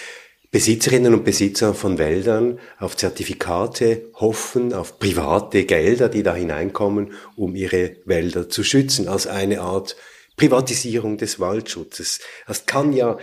Besitzerinnen 0.55 1.15
und 1.15 1.25
Besitzer 1.25 1.75
von 1.75 1.99
Wäldern 1.99 2.61
auf 2.79 2.97
Zertifikate 2.97 4.03
hoffen, 4.15 4.73
auf 4.73 5.01
private 5.01 5.65
Gelder, 5.65 6.09
die 6.09 6.23
da 6.23 6.33
hineinkommen, 6.33 7.15
um 7.35 7.57
ihre 7.57 7.97
Wälder 8.05 8.49
zu 8.49 8.63
schützen, 8.63 9.09
als 9.09 9.27
eine 9.27 9.63
Art 9.63 9.97
Privatisierung 10.37 11.19
des 11.19 11.41
Waldschutzes. 11.41 12.21
Das 12.47 12.67
kann 12.67 12.93
ja 12.93 13.19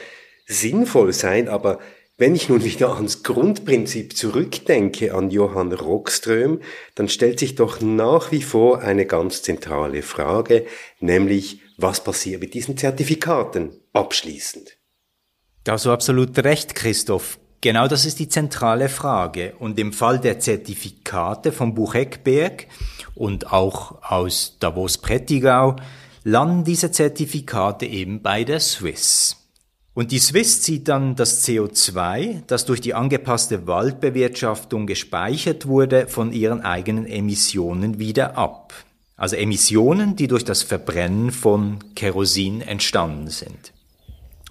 sinnvoll 0.45 1.13
sein, 1.13 1.47
aber 1.47 1.79
wenn 2.17 2.35
ich 2.35 2.49
nun 2.49 2.65
wieder 2.65 2.95
ans 2.95 3.23
Grundprinzip 3.23 4.17
zurückdenke, 4.17 5.15
an 5.15 5.31
Johann 5.31 5.71
Rockström, 5.71 6.59
dann 6.95 7.07
stellt 7.07 7.39
sich 7.39 7.55
doch 7.55 7.79
nach 7.79 8.33
wie 8.33 8.41
vor 8.41 8.81
eine 8.81 9.05
ganz 9.05 9.41
zentrale 9.41 10.01
Frage, 10.01 10.65
nämlich 10.99 11.61
was 11.77 12.03
passiert 12.03 12.41
mit 12.41 12.53
diesen 12.55 12.75
Zertifikaten 12.75 13.79
abschließend? 13.93 14.80
Da 15.63 15.73
hast 15.73 15.85
du 15.85 15.91
absolut 15.91 16.37
recht, 16.39 16.73
Christoph. 16.73 17.37
Genau 17.61 17.87
das 17.87 18.05
ist 18.05 18.17
die 18.17 18.27
zentrale 18.27 18.89
Frage. 18.89 19.53
Und 19.59 19.79
im 19.79 19.93
Fall 19.93 20.19
der 20.19 20.39
Zertifikate 20.39 21.51
vom 21.51 21.75
Bucheckberg 21.75 22.65
und 23.13 23.53
auch 23.53 24.01
aus 24.01 24.57
Davos-Prättigau 24.59 25.75
landen 26.23 26.63
diese 26.63 26.91
Zertifikate 26.91 27.85
eben 27.85 28.23
bei 28.23 28.43
der 28.43 28.59
Swiss. 28.59 29.37
Und 29.93 30.11
die 30.11 30.19
Swiss 30.19 30.63
zieht 30.63 30.87
dann 30.87 31.15
das 31.15 31.45
CO2, 31.45 32.41
das 32.47 32.65
durch 32.65 32.81
die 32.81 32.95
angepasste 32.95 33.67
Waldbewirtschaftung 33.67 34.87
gespeichert 34.87 35.67
wurde, 35.67 36.07
von 36.07 36.31
ihren 36.31 36.61
eigenen 36.61 37.05
Emissionen 37.05 37.99
wieder 37.99 38.35
ab. 38.35 38.73
Also 39.15 39.35
Emissionen, 39.35 40.15
die 40.15 40.27
durch 40.27 40.45
das 40.45 40.63
Verbrennen 40.63 41.29
von 41.29 41.93
Kerosin 41.93 42.61
entstanden 42.61 43.27
sind. 43.27 43.73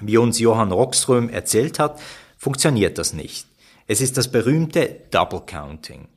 Wie 0.03 0.17
uns 0.17 0.39
Johann 0.39 0.73
Rockström 0.73 1.29
erzählt 1.29 1.79
hat, 1.79 2.01
funktioniert 2.37 2.99
das 2.99 3.13
nicht. 3.13 3.47
Es 3.87 4.01
ist 4.01 4.17
das 4.17 4.31
berühmte 4.31 5.01
Double 5.11 5.43
Counting. 5.47 6.09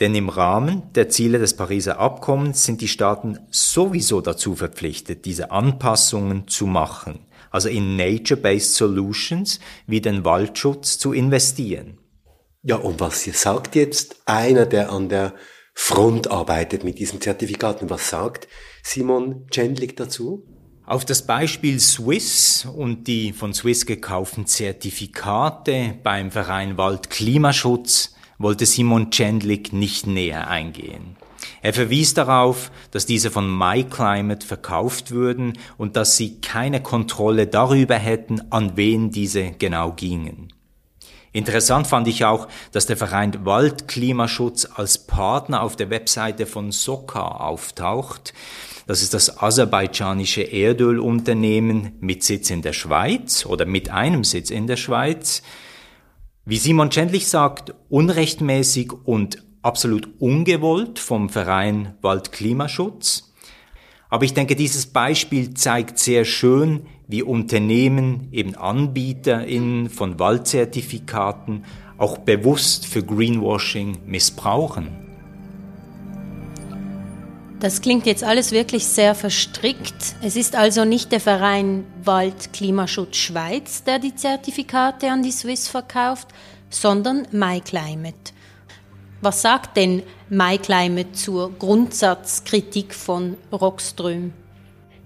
Denn 0.00 0.14
im 0.14 0.28
Rahmen 0.28 0.92
der 0.94 1.08
Ziele 1.08 1.38
des 1.38 1.54
Pariser 1.54 1.98
Abkommens 1.98 2.64
sind 2.64 2.80
die 2.80 2.88
Staaten 2.88 3.38
sowieso 3.50 4.20
dazu 4.20 4.54
verpflichtet, 4.54 5.24
diese 5.24 5.50
Anpassungen 5.50 6.48
zu 6.48 6.66
machen, 6.66 7.20
also 7.50 7.68
in 7.68 7.96
Nature-Based 7.96 8.74
Solutions 8.74 9.60
wie 9.86 10.00
den 10.00 10.24
Waldschutz 10.24 10.98
zu 10.98 11.12
investieren. 11.12 11.98
Ja, 12.62 12.76
und 12.76 13.00
was 13.00 13.24
sagt 13.24 13.74
jetzt 13.74 14.16
einer, 14.24 14.66
der 14.66 14.90
an 14.90 15.08
der 15.08 15.34
Front 15.74 16.30
arbeitet 16.30 16.84
mit 16.84 16.98
diesen 16.98 17.20
Zertifikaten? 17.20 17.90
Was 17.90 18.10
sagt 18.10 18.48
Simon 18.82 19.46
Chandlik 19.50 19.96
dazu? 19.96 20.44
Auf 20.84 21.04
das 21.04 21.22
Beispiel 21.22 21.78
Swiss 21.78 22.66
und 22.66 23.06
die 23.06 23.32
von 23.32 23.54
Swiss 23.54 23.86
gekauften 23.86 24.46
Zertifikate 24.46 25.94
beim 26.02 26.32
Verein 26.32 26.76
Wald 26.76 27.08
Klimaschutz 27.08 28.16
wollte 28.38 28.66
Simon 28.66 29.12
Chandlik 29.12 29.72
nicht 29.72 30.08
näher 30.08 30.48
eingehen. 30.48 31.16
Er 31.62 31.72
verwies 31.72 32.14
darauf, 32.14 32.72
dass 32.90 33.06
diese 33.06 33.30
von 33.30 33.48
MyClimate 33.56 34.44
verkauft 34.44 35.12
würden 35.12 35.56
und 35.78 35.94
dass 35.94 36.16
sie 36.16 36.40
keine 36.40 36.82
Kontrolle 36.82 37.46
darüber 37.46 37.94
hätten, 37.94 38.42
an 38.50 38.76
wen 38.76 39.12
diese 39.12 39.52
genau 39.52 39.92
gingen. 39.92 40.52
Interessant 41.32 41.86
fand 41.86 42.08
ich 42.08 42.24
auch, 42.24 42.46
dass 42.72 42.86
der 42.86 42.96
Verein 42.96 43.46
Waldklimaschutz 43.46 44.68
als 44.74 44.98
Partner 44.98 45.62
auf 45.62 45.76
der 45.76 45.88
Webseite 45.88 46.44
von 46.44 46.72
Soka 46.72 47.22
auftaucht. 47.22 48.34
Das 48.86 49.02
ist 49.02 49.14
das 49.14 49.42
aserbaidschanische 49.42 50.42
Erdölunternehmen 50.42 51.92
mit 52.00 52.22
Sitz 52.22 52.50
in 52.50 52.60
der 52.60 52.74
Schweiz 52.74 53.46
oder 53.46 53.64
mit 53.64 53.88
einem 53.90 54.24
Sitz 54.24 54.50
in 54.50 54.66
der 54.66 54.76
Schweiz, 54.76 55.42
wie 56.44 56.58
Simon 56.58 56.92
Schändlich 56.92 57.28
sagt, 57.28 57.72
unrechtmäßig 57.88 58.92
und 59.04 59.42
absolut 59.62 60.08
ungewollt 60.18 60.98
vom 60.98 61.30
Verein 61.30 61.94
Waldklimaschutz. 62.02 63.32
Aber 64.10 64.24
ich 64.24 64.34
denke, 64.34 64.56
dieses 64.56 64.86
Beispiel 64.86 65.54
zeigt 65.54 65.98
sehr 65.98 66.26
schön, 66.26 66.86
wie 67.12 67.22
Unternehmen, 67.22 68.26
eben 68.32 68.56
AnbieterInnen 68.56 69.88
von 69.90 70.18
Waldzertifikaten 70.18 71.64
auch 71.98 72.18
bewusst 72.18 72.86
für 72.86 73.04
Greenwashing 73.04 73.98
missbrauchen. 74.06 74.88
Das 77.60 77.80
klingt 77.80 78.06
jetzt 78.06 78.24
alles 78.24 78.50
wirklich 78.50 78.86
sehr 78.86 79.14
verstrickt. 79.14 80.16
Es 80.20 80.34
ist 80.34 80.56
also 80.56 80.84
nicht 80.84 81.12
der 81.12 81.20
Verein 81.20 81.84
Wald 82.02 82.52
Klimaschutz 82.52 83.18
Schweiz, 83.18 83.84
der 83.84 84.00
die 84.00 84.16
Zertifikate 84.16 85.08
an 85.08 85.22
die 85.22 85.30
Swiss 85.30 85.68
verkauft, 85.68 86.26
sondern 86.70 87.28
MyClimate. 87.30 88.32
Was 89.20 89.42
sagt 89.42 89.76
denn 89.76 90.02
MyClimate 90.28 91.12
zur 91.12 91.52
Grundsatzkritik 91.52 92.92
von 92.94 93.36
Rockström? 93.52 94.32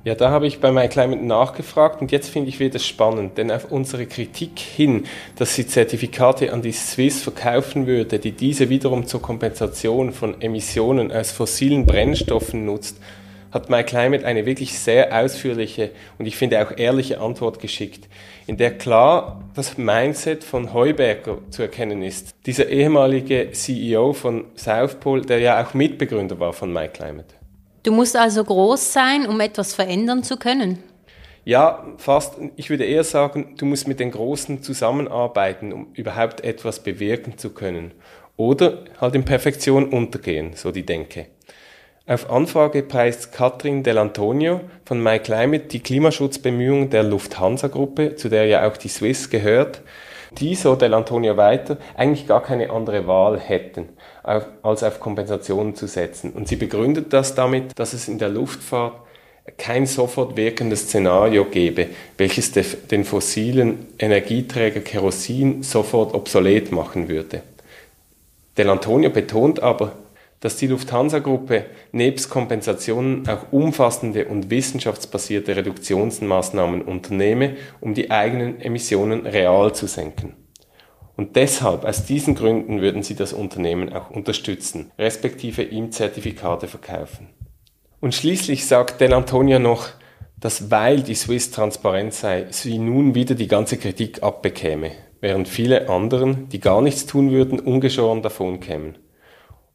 Ja, 0.07 0.15
da 0.15 0.31
habe 0.31 0.47
ich 0.47 0.61
bei 0.61 0.71
MyClimate 0.71 1.27
nachgefragt 1.27 2.01
und 2.01 2.13
jetzt 2.13 2.29
finde 2.29 2.49
ich 2.49 2.61
wieder 2.61 2.79
spannend, 2.79 3.39
denn 3.39 3.51
auf 3.51 3.73
unsere 3.73 4.07
Kritik 4.07 4.57
hin, 4.57 5.03
dass 5.35 5.57
sie 5.57 5.67
Zertifikate 5.67 6.53
an 6.53 6.63
die 6.63 6.71
Swiss 6.71 7.25
verkaufen 7.25 7.89
würde, 7.89 8.21
die 8.21 8.31
diese 8.31 8.69
wiederum 8.69 9.09
zur 9.09 9.21
Kompensation 9.21 10.13
von 10.13 10.41
Emissionen 10.41 11.11
aus 11.11 11.33
fossilen 11.33 11.87
Brennstoffen 11.87 12.65
nutzt, 12.65 12.99
hat 13.51 13.69
MyClimate 13.69 14.25
eine 14.25 14.47
wirklich 14.47 14.79
sehr 14.79 15.13
ausführliche 15.13 15.91
und 16.21 16.27
ich 16.27 16.37
finde 16.37 16.65
auch 16.65 16.79
ehrliche 16.79 17.21
Antwort 17.21 17.59
geschickt, 17.59 18.09
in 18.47 18.57
der 18.59 18.79
klar 18.79 19.43
das 19.57 19.77
Mindset 19.77 20.45
von 20.45 20.73
Heuberger 20.73 21.39
zu 21.51 21.63
erkennen 21.63 22.03
ist. 22.03 22.33
Dieser 22.47 22.69
ehemalige 22.69 23.51
CEO 23.51 24.13
von 24.13 24.45
South 24.57 25.01
Pole, 25.01 25.23
der 25.23 25.41
ja 25.41 25.61
auch 25.61 25.75
Mitbegründer 25.75 26.39
war 26.39 26.53
von 26.53 26.73
MyClimate. 26.73 27.36
Du 27.87 27.93
musst 27.93 28.17
also 28.17 28.43
groß 28.43 28.93
sein, 28.93 29.29
um 29.29 29.39
etwas 29.39 29.73
verändern 29.73 30.25
zu 30.25 30.39
können. 30.39 30.83
Ja, 31.45 31.87
fast. 31.99 32.35
Ich 32.57 32.69
würde 32.69 32.85
eher 32.85 33.05
sagen, 33.05 33.55
du 33.57 33.65
musst 33.65 33.87
mit 33.87 34.01
den 34.01 34.11
Großen 34.11 34.61
zusammenarbeiten, 34.61 35.73
um 35.73 35.93
überhaupt 35.93 36.43
etwas 36.43 36.83
bewirken 36.83 37.39
zu 37.39 37.51
können. 37.51 37.93
Oder 38.37 38.87
halt 39.01 39.15
in 39.15 39.25
Perfektion 39.25 39.89
untergehen, 39.91 40.55
so 40.57 40.73
die 40.73 40.85
Denke. 40.85 41.27
Auf 42.09 42.29
Anfrage 42.29 42.83
preist 42.83 43.31
Katrin 43.31 43.85
Dell'Antonio 43.85 44.63
von 44.85 45.01
MyClimate 45.01 45.67
die 45.67 45.79
Klimaschutzbemühungen 45.79 46.91
der 46.91 47.05
Lufthansa-Gruppe, 47.05 48.17
zu 48.17 48.29
der 48.29 48.47
ja 48.47 48.69
auch 48.69 48.77
die 48.77 48.89
Swiss 48.89 49.31
gehört, 49.31 49.83
die, 50.39 50.57
so 50.57 50.73
Dell'Antonio 50.73 51.37
weiter, 51.37 51.79
eigentlich 51.97 52.27
gar 52.27 52.43
keine 52.43 52.71
andere 52.71 53.07
Wahl 53.07 53.39
hätten, 53.39 53.91
als 54.27 54.83
auf 54.83 55.01
Kompensationen 55.01 55.75
zu 55.75 55.87
setzen. 55.87 56.33
Und 56.33 56.49
sie 56.49 56.57
begründet 56.57 57.13
das 57.13 57.35
damit, 57.35 57.79
dass 57.79 57.93
es 57.93 58.09
in 58.09 58.19
der 58.19 58.29
Luftfahrt 58.29 59.01
kein 59.57 59.87
sofort 59.87 60.37
wirkendes 60.37 60.83
Szenario 60.83 61.45
gebe, 61.45 61.87
welches 62.19 62.51
den 62.53 63.05
fossilen 63.05 63.87
Energieträger 63.99 64.81
Kerosin 64.81 65.63
sofort 65.63 66.15
obsolet 66.15 66.73
machen 66.73 67.09
würde. 67.09 67.43
Del 68.59 68.69
Antonio 68.69 69.11
betont 69.11 69.61
aber, 69.61 69.93
dass 70.41 70.57
die 70.57 70.67
Lufthansa-Gruppe 70.67 71.65
nebst 71.93 72.29
Kompensationen 72.29 73.29
auch 73.29 73.53
umfassende 73.53 74.27
und 74.27 74.51
wissenschaftsbasierte 74.51 75.57
Reduktionsmaßnahmen 75.57 76.83
unternehme, 76.83 77.57
um 77.81 77.95
die 77.95 78.11
eigenen 78.11 78.61
Emissionen 78.61 79.27
real 79.27 79.75
zu 79.75 79.87
senken. 79.87 80.35
Und 81.17 81.37
deshalb, 81.37 81.85
aus 81.85 82.05
diesen 82.05 82.35
Gründen 82.35 82.83
würden 82.83 83.03
sie 83.03 83.15
das 83.15 83.33
Unternehmen 83.33 83.93
auch 83.93 84.11
unterstützen, 84.11 84.93
respektive 84.99 85.63
ihm 85.63 85.91
Zertifikate 85.91 86.69
verkaufen. 86.69 87.29
Und 88.01 88.15
schließlich 88.15 88.67
sagt 88.67 89.01
Del 89.01 89.15
Antonio 89.15 89.59
noch, 89.59 89.89
dass 90.39 90.71
weil 90.71 91.01
die 91.01 91.15
Swiss 91.15 91.51
transparent 91.51 92.13
sei, 92.13 92.47
sie 92.51 92.79
nun 92.79 93.15
wieder 93.15 93.35
die 93.35 93.49
ganze 93.49 93.79
Kritik 93.79 94.23
abbekäme, 94.23 94.93
während 95.21 95.49
viele 95.49 95.89
anderen, 95.89 96.51
die 96.51 96.61
gar 96.61 96.83
nichts 96.83 97.07
tun 97.07 97.31
würden, 97.31 97.59
ungeschoren 97.59 98.21
davon 98.21 98.61
kämen. 98.61 98.99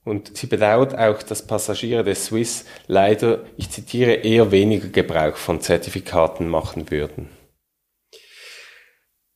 Und 0.03 0.37
sie 0.37 0.47
bedauert 0.47 0.97
auch, 0.97 1.21
dass 1.23 1.45
Passagiere 1.45 2.03
des 2.03 2.25
Swiss 2.25 2.65
leider, 2.87 3.41
ich 3.57 3.69
zitiere, 3.69 4.13
eher 4.13 4.51
weniger 4.51 4.87
Gebrauch 4.87 5.35
von 5.35 5.61
Zertifikaten 5.61 6.47
machen 6.47 6.89
würden. 6.91 7.29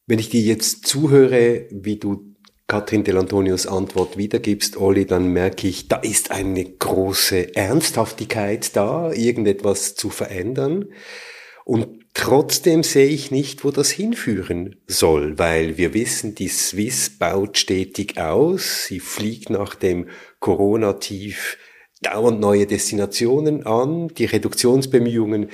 Wenn 0.07 0.19
ich 0.19 0.29
dir 0.29 0.41
jetzt 0.41 0.85
zuhöre, 0.85 1.65
wie 1.71 1.97
du 1.97 2.35
Katrin 2.67 3.03
Delantonios 3.03 3.67
Antwort 3.67 4.17
wiedergibst, 4.17 4.77
Olli, 4.77 5.05
dann 5.05 5.33
merke 5.33 5.67
ich, 5.67 5.87
da 5.87 5.97
ist 5.97 6.31
eine 6.31 6.63
große 6.63 7.55
Ernsthaftigkeit 7.55 8.75
da, 8.75 9.11
irgendetwas 9.11 9.95
zu 9.95 10.09
verändern. 10.09 10.85
Und 11.63 12.05
trotzdem 12.13 12.83
sehe 12.83 13.07
ich 13.07 13.31
nicht, 13.31 13.63
wo 13.63 13.71
das 13.71 13.89
hinführen 13.89 14.75
soll, 14.87 15.39
weil 15.39 15.77
wir 15.77 15.95
wissen, 15.95 16.35
die 16.35 16.47
Swiss 16.47 17.09
baut 17.09 17.57
stetig 17.57 18.19
aus, 18.19 18.85
sie 18.85 18.99
fliegt 18.99 19.49
nach 19.49 19.73
dem 19.73 20.09
Corona-Tief 20.39 21.57
dauernd 22.01 22.39
neue 22.39 22.67
Destinationen 22.67 23.65
an, 23.65 24.09
die 24.09 24.25
Reduktionsbemühungen 24.25 25.49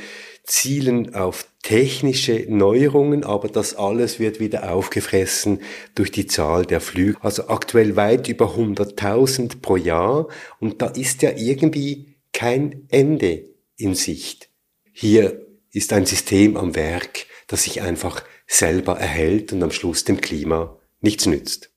zielen 0.52 1.16
auf 1.16 1.48
technische 1.64 2.46
Neuerungen, 2.50 3.24
aber 3.24 3.48
das 3.48 3.76
alles 3.76 4.20
wird 4.20 4.42
wieder 4.42 4.70
aufgefressen 4.74 5.62
durch 5.96 6.12
die 6.12 6.28
Zahl 6.28 6.66
der 6.66 6.82
Flüge. 6.82 7.18
Also 7.22 7.48
aktuell 7.48 7.96
weit 7.96 8.28
über 8.28 8.56
100.000 8.58 9.62
pro 9.62 9.78
Jahr 9.78 10.28
und 10.60 10.82
da 10.82 10.88
ist 10.88 11.22
ja 11.22 11.32
irgendwie 11.38 12.18
kein 12.34 12.86
Ende 12.90 13.46
in 13.78 13.96
Sicht. 13.96 14.50
Hier 14.92 15.48
ist 15.72 15.94
ein 15.94 16.06
System 16.06 16.58
am 16.58 16.76
Werk, 16.76 17.28
das 17.48 17.64
sich 17.64 17.82
einfach 17.82 18.22
selber 18.46 19.00
erhält 19.00 19.54
und 19.54 19.64
am 19.64 19.72
Schluss 19.72 20.04
dem 20.04 20.20
Klima 20.20 20.78
nichts 21.00 21.28
nützt. 21.28 21.72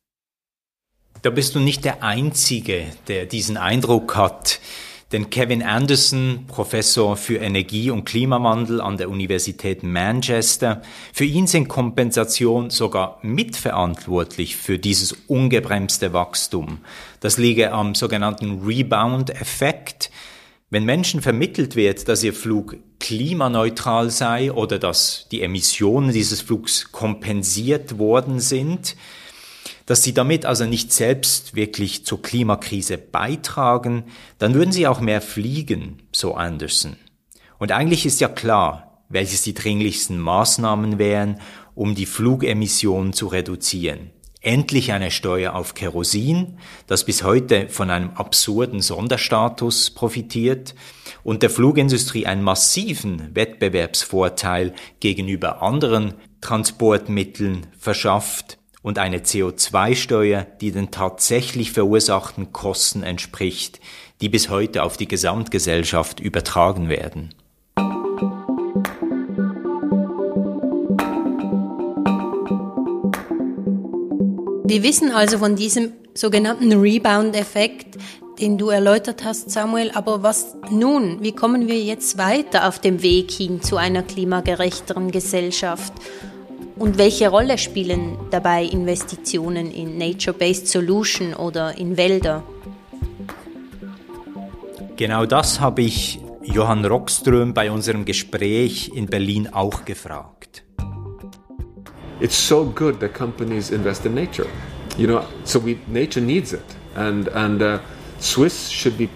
Da 1.23 1.31
bist 1.31 1.55
du 1.55 1.61
nicht 1.61 1.85
der 1.85 2.03
Einzige, 2.03 2.87
der 3.07 3.27
diesen 3.27 3.57
Eindruck 3.57 4.17
hat. 4.17 4.59
Denn 5.15 5.31
Kevin 5.31 5.63
Anderson, 5.63 6.41
Professor 6.49 7.17
für 7.17 7.37
Energie- 7.37 7.93
und 7.93 8.05
Klimawandel 8.05 8.81
an 8.81 8.97
der 8.97 9.09
Universität 9.09 9.85
Manchester, 9.85 10.83
für 11.13 11.25
ihn 11.25 11.47
sind 11.47 11.69
Kompensation 11.69 12.69
sogar 12.69 13.21
mitverantwortlich 13.23 14.57
für 14.57 14.77
dieses 14.77 15.13
ungebremste 15.29 16.13
Wachstum. 16.13 16.79
Das 17.21 17.39
liege 17.39 17.71
am 17.71 17.95
sogenannten 17.95 18.67
Rebound-Effekt. 18.67 20.11
Wenn 20.71 20.85
Menschen 20.85 21.23
vermittelt 21.23 21.77
wird, 21.77 22.09
dass 22.09 22.25
ihr 22.25 22.35
Flug 22.35 22.77
klimaneutral 22.99 24.11
sei 24.11 24.51
oder 24.51 24.81
dass 24.81 25.29
die 25.31 25.43
Emissionen 25.43 26.11
dieses 26.11 26.41
Flugs 26.41 26.91
kompensiert 26.91 27.99
worden 27.99 28.41
sind, 28.41 28.97
dass 29.87 30.03
sie 30.03 30.15
damit 30.15 30.47
also 30.47 30.65
nicht 30.65 30.93
selbst 30.93 31.55
wirklich 31.55 32.07
zur 32.07 32.23
Klimakrise 32.23 32.99
beitragen, 32.99 34.05
dann 34.39 34.55
würden 34.55 34.73
sie 34.73 34.87
auch 34.87 35.01
mehr 35.01 35.21
fliegen, 35.21 36.03
so 36.13 36.35
Anderson. 36.35 36.97
Und 37.59 37.73
eigentlich 37.73 38.07
ist 38.07 38.21
ja 38.21 38.29
klar, 38.29 39.05
welches 39.09 39.43
die 39.43 39.55
dringlichsten 39.55 40.19
Maßnahmen 40.19 40.99
wären, 40.99 41.41
um 41.75 41.95
die 41.95 42.07
Flugemissionen 42.07 43.13
zu 43.13 43.27
reduzieren. 43.27 44.11
Endlich 44.41 44.93
eine 44.93 45.11
Steuer 45.11 45.55
auf 45.55 45.73
Kerosin, 45.73 46.59
das 46.87 47.07
bis 47.07 47.23
heute 47.23 47.69
von 47.71 47.89
einem 47.89 48.11
absurden 48.11 48.83
Sonderstatus 48.83 49.91
profitiert 49.91 50.75
und 51.23 51.43
der 51.43 51.49
Flugindustrie 51.49 52.27
einen 52.27 52.43
massiven 52.43 53.35
Wettbewerbsvorteil 53.35 54.75
gegenüber 55.01 55.63
anderen 55.63 56.15
Transportmitteln 56.43 57.67
verschafft 57.79 58.59
und 58.85 58.99
eine 58.99 59.21
CO2-Steuer, 59.21 60.47
die 60.61 60.71
den 60.71 60.91
tatsächlich 60.91 61.73
verursachten 61.73 62.53
Kosten 62.53 63.03
entspricht, 63.03 63.81
die 64.21 64.29
bis 64.29 64.51
heute 64.51 64.83
auf 64.83 64.99
die 64.99 65.09
Gesamtgesellschaft 65.09 66.21
übertragen 66.21 66.91
werden. 66.91 67.35
Wir 74.67 74.83
wissen 74.83 75.11
also 75.13 75.39
von 75.39 75.57
diesem 75.57 75.93
sogenannten 76.13 76.71
Rebound-Effekt, 76.73 77.97
den 78.39 78.59
du 78.59 78.69
erläutert 78.69 79.25
hast, 79.25 79.51
Samuel. 79.51 79.93
Aber 79.95 80.23
was 80.23 80.57
nun? 80.71 81.23
Wie 81.23 81.33
kommen 81.33 81.69
wir 81.69 81.81
jetzt 81.81 82.19
weiter 82.19 82.69
auf 82.69 82.81
dem 82.81 83.03
Weg 83.03 83.31
hin 83.31 83.63
zu 83.63 83.79
einer 83.79 84.03
klimagerechteren 84.03 85.11
Gesellschaft? 85.11 85.95
Und 86.77 86.99
welche 86.99 87.29
Rolle 87.29 87.57
spielen 87.57 88.19
dabei 88.31 88.65
Investitionen 88.65 89.71
in 89.71 89.97
Nature-Based 89.97 90.67
Solution 90.67 91.35
oder 91.35 91.79
in 91.79 91.97
Wälder? 91.97 92.43
Genau 94.97 95.25
das 95.27 95.61
habe 95.61 95.83
ich 95.83 96.21
Johann 96.43 96.85
Rockström 96.85 97.55
bei 97.55 97.71
unserem 97.71 98.05
Gespräch 98.05 98.91
in 98.95 99.07
Berlin 99.07 99.49
auch 99.53 99.85
gefragt. 99.85 100.65
It's 102.21 102.49
so 102.49 102.65
good 102.65 103.01
that 103.01 103.15
companies 103.15 103.71
invest 103.71 104.07
in 104.07 104.15
nature. 104.15 104.47
You 104.97 105.07
know, 105.07 105.23
so 105.45 105.65
we, 105.65 105.77
nature 105.89 106.21
needs 106.21 106.53
it. 106.53 106.65
And, 106.95 107.29
and 107.35 107.61
uh, 107.61 107.79
Swiss 108.21 108.71
should 108.71 108.97
be 108.97 109.09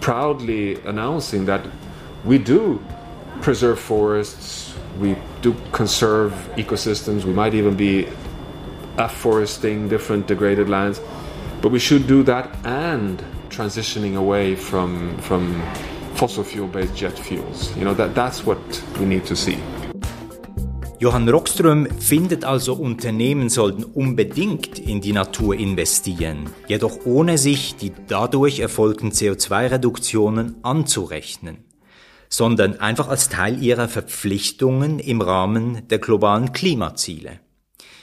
proudly 0.00 0.78
announcing 0.86 1.46
that 1.46 1.62
we 2.24 2.38
do 2.38 2.78
preserve 3.42 3.78
forests, 3.78 4.65
we 5.00 5.16
do 5.42 5.54
conserve 5.72 6.32
ecosystems, 6.56 7.24
we 7.24 7.32
might 7.32 7.54
even 7.54 7.76
be 7.76 8.06
afforesting 8.98 9.88
different 9.88 10.26
degraded 10.26 10.68
lands, 10.68 11.00
but 11.60 11.70
we 11.70 11.78
should 11.78 12.06
do 12.06 12.22
that 12.22 12.54
and 12.64 13.22
transitioning 13.48 14.16
away 14.16 14.54
from, 14.54 15.16
from 15.18 15.62
fossil 16.14 16.44
fuel 16.44 16.68
based 16.68 16.94
jet 16.96 17.18
fuels. 17.18 17.76
You 17.76 17.84
know, 17.84 17.94
that, 17.94 18.14
that's 18.14 18.44
what 18.44 18.58
we 18.98 19.06
need 19.06 19.24
to 19.26 19.36
see. 19.36 19.58
Johann 20.98 21.28
Rockström 21.28 21.88
findet 22.00 22.46
also, 22.46 22.72
Unternehmen 22.72 23.50
sollten 23.50 23.84
unbedingt 23.84 24.78
in 24.78 25.02
die 25.02 25.12
Natur 25.12 25.54
investieren, 25.54 26.48
jedoch 26.68 27.04
ohne 27.04 27.36
sich 27.36 27.76
die 27.76 27.92
dadurch 28.08 28.60
erfolgten 28.60 29.10
CO2-Reduktionen 29.10 30.56
anzurechnen 30.62 31.65
sondern 32.36 32.80
einfach 32.80 33.08
als 33.08 33.30
Teil 33.30 33.62
ihrer 33.62 33.88
Verpflichtungen 33.88 34.98
im 34.98 35.22
Rahmen 35.22 35.88
der 35.88 35.98
globalen 35.98 36.52
Klimaziele. 36.52 37.40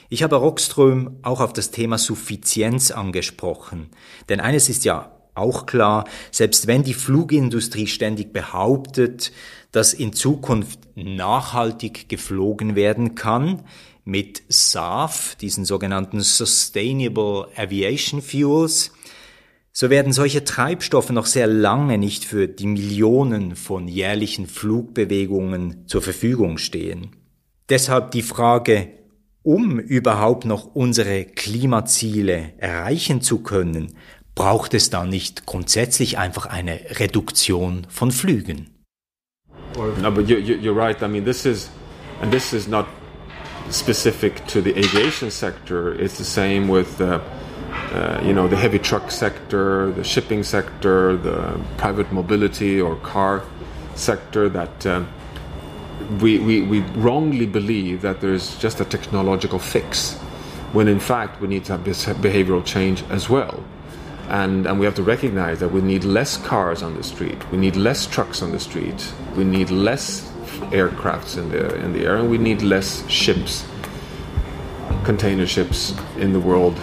Ich 0.08 0.24
habe 0.24 0.34
Rockström 0.34 1.18
auch 1.22 1.40
auf 1.40 1.52
das 1.52 1.70
Thema 1.70 1.98
Suffizienz 1.98 2.90
angesprochen, 2.90 3.90
denn 4.28 4.40
eines 4.40 4.68
ist 4.68 4.84
ja 4.84 5.12
auch 5.36 5.66
klar, 5.66 6.04
selbst 6.32 6.66
wenn 6.66 6.82
die 6.82 6.94
Flugindustrie 6.94 7.86
ständig 7.86 8.32
behauptet, 8.32 9.30
dass 9.70 9.94
in 9.94 10.12
Zukunft 10.12 10.80
nachhaltig 10.96 12.08
geflogen 12.08 12.74
werden 12.74 13.14
kann, 13.14 13.62
mit 14.04 14.42
SAF, 14.48 15.36
diesen 15.36 15.64
sogenannten 15.64 16.22
Sustainable 16.22 17.46
Aviation 17.56 18.20
Fuels, 18.20 18.90
so 19.76 19.90
werden 19.90 20.12
solche 20.12 20.44
Treibstoffe 20.44 21.10
noch 21.10 21.26
sehr 21.26 21.48
lange 21.48 21.98
nicht 21.98 22.24
für 22.24 22.46
die 22.46 22.68
Millionen 22.68 23.56
von 23.56 23.88
jährlichen 23.88 24.46
Flugbewegungen 24.46 25.88
zur 25.88 26.00
Verfügung 26.00 26.58
stehen. 26.58 27.10
Deshalb 27.68 28.12
die 28.12 28.22
Frage, 28.22 28.88
um 29.42 29.80
überhaupt 29.80 30.44
noch 30.44 30.76
unsere 30.76 31.24
Klimaziele 31.24 32.52
erreichen 32.58 33.20
zu 33.20 33.40
können, 33.40 33.96
braucht 34.36 34.74
es 34.74 34.90
da 34.90 35.04
nicht 35.04 35.44
grundsätzlich 35.44 36.18
einfach 36.18 36.46
eine 36.46 36.78
Reduktion 37.00 37.84
von 37.88 38.12
Flügen? 38.12 38.70
No, 40.00 40.10
but 40.12 40.28
you, 40.28 40.36
you, 40.36 40.54
you're 40.54 40.76
right. 40.76 41.02
I 41.02 41.08
mean, 41.08 41.24
this 41.24 41.44
is, 41.44 41.68
and 42.22 42.30
this 42.30 42.52
is 42.52 42.68
not 42.68 42.86
specific 43.72 44.46
to 44.46 44.60
the 44.60 44.70
aviation 44.70 45.32
sector. 45.32 45.98
It's 45.98 46.16
the 46.16 46.24
same 46.24 46.72
with, 46.72 47.00
uh, 47.00 47.18
uh, 47.74 48.20
you 48.24 48.32
know, 48.32 48.48
the 48.48 48.56
heavy 48.56 48.78
truck 48.78 49.10
sector, 49.10 49.90
the 49.92 50.04
shipping 50.04 50.42
sector, 50.42 51.16
the 51.16 51.60
private 51.76 52.10
mobility 52.12 52.80
or 52.80 52.96
car 52.96 53.42
sector. 53.94 54.48
That 54.48 54.86
um, 54.86 55.08
we, 56.20 56.38
we 56.38 56.62
we 56.62 56.80
wrongly 56.96 57.46
believe 57.46 58.02
that 58.02 58.20
there's 58.20 58.56
just 58.58 58.80
a 58.80 58.84
technological 58.84 59.58
fix, 59.58 60.14
when 60.72 60.88
in 60.88 60.98
fact 60.98 61.40
we 61.40 61.48
need 61.48 61.64
to 61.66 61.72
have 61.72 61.84
this 61.84 62.06
behavioral 62.06 62.64
change 62.64 63.04
as 63.10 63.28
well. 63.28 63.62
And, 64.28 64.66
and 64.66 64.80
we 64.80 64.86
have 64.86 64.94
to 64.94 65.02
recognize 65.02 65.60
that 65.60 65.68
we 65.68 65.82
need 65.82 66.02
less 66.02 66.38
cars 66.38 66.82
on 66.82 66.96
the 66.96 67.02
street, 67.02 67.38
we 67.52 67.58
need 67.58 67.76
less 67.76 68.06
trucks 68.06 68.42
on 68.42 68.52
the 68.52 68.58
street, 68.58 69.12
we 69.36 69.44
need 69.44 69.70
less 69.70 70.30
aircrafts 70.72 71.36
in 71.36 71.50
the 71.50 71.74
in 71.76 71.92
the 71.92 72.06
air, 72.06 72.16
and 72.16 72.30
we 72.30 72.38
need 72.38 72.62
less 72.62 73.06
ships, 73.08 73.66
container 75.04 75.46
ships 75.46 75.94
in 76.16 76.32
the 76.32 76.40
world 76.40 76.74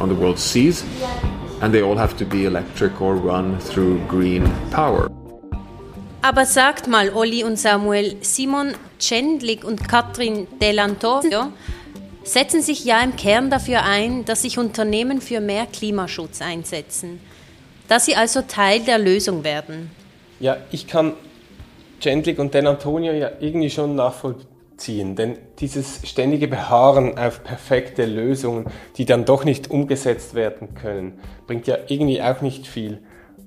on 0.00 0.08
the 0.08 0.16
world 0.16 0.38
seas, 0.38 0.84
and 1.60 1.72
they 1.72 1.82
all 1.82 1.96
have 1.96 2.16
to 2.16 2.24
be 2.24 2.46
electric 2.46 3.00
or 3.00 3.14
run 3.14 3.58
through 3.60 4.00
green 4.08 4.50
power. 4.70 5.08
Aber 6.22 6.44
sagt 6.44 6.86
mal, 6.88 7.10
Olli 7.14 7.44
und 7.44 7.58
Samuel, 7.58 8.16
Simon 8.20 8.74
Cendlik 8.98 9.64
und 9.64 9.88
Katrin 9.88 10.46
Delantorio 10.60 11.52
setzen 12.24 12.62
sich 12.62 12.84
ja 12.84 13.00
im 13.00 13.16
Kern 13.16 13.50
dafür 13.50 13.84
ein, 13.84 14.24
dass 14.24 14.42
sich 14.42 14.58
Unternehmen 14.58 15.20
für 15.20 15.40
mehr 15.40 15.66
Klimaschutz 15.66 16.42
einsetzen, 16.42 17.20
dass 17.88 18.04
sie 18.04 18.16
also 18.16 18.42
Teil 18.42 18.80
der 18.80 18.98
Lösung 18.98 19.44
werden. 19.44 19.90
Ja, 20.40 20.58
ich 20.70 20.86
kann 20.86 21.14
Gentlik 22.00 22.38
und 22.38 22.52
Den 22.54 22.66
Antonio 22.66 23.12
ja 23.12 23.30
irgendwie 23.40 23.70
schon 23.70 23.94
nachvollziehen, 23.94 24.49
denn 24.88 25.38
dieses 25.58 26.00
ständige 26.04 26.48
Beharren 26.48 27.18
auf 27.18 27.44
perfekte 27.44 28.06
Lösungen, 28.06 28.66
die 28.96 29.04
dann 29.04 29.24
doch 29.24 29.44
nicht 29.44 29.70
umgesetzt 29.70 30.34
werden 30.34 30.74
können, 30.74 31.20
bringt 31.46 31.66
ja 31.66 31.78
irgendwie 31.86 32.22
auch 32.22 32.40
nicht 32.40 32.66
viel. 32.66 33.02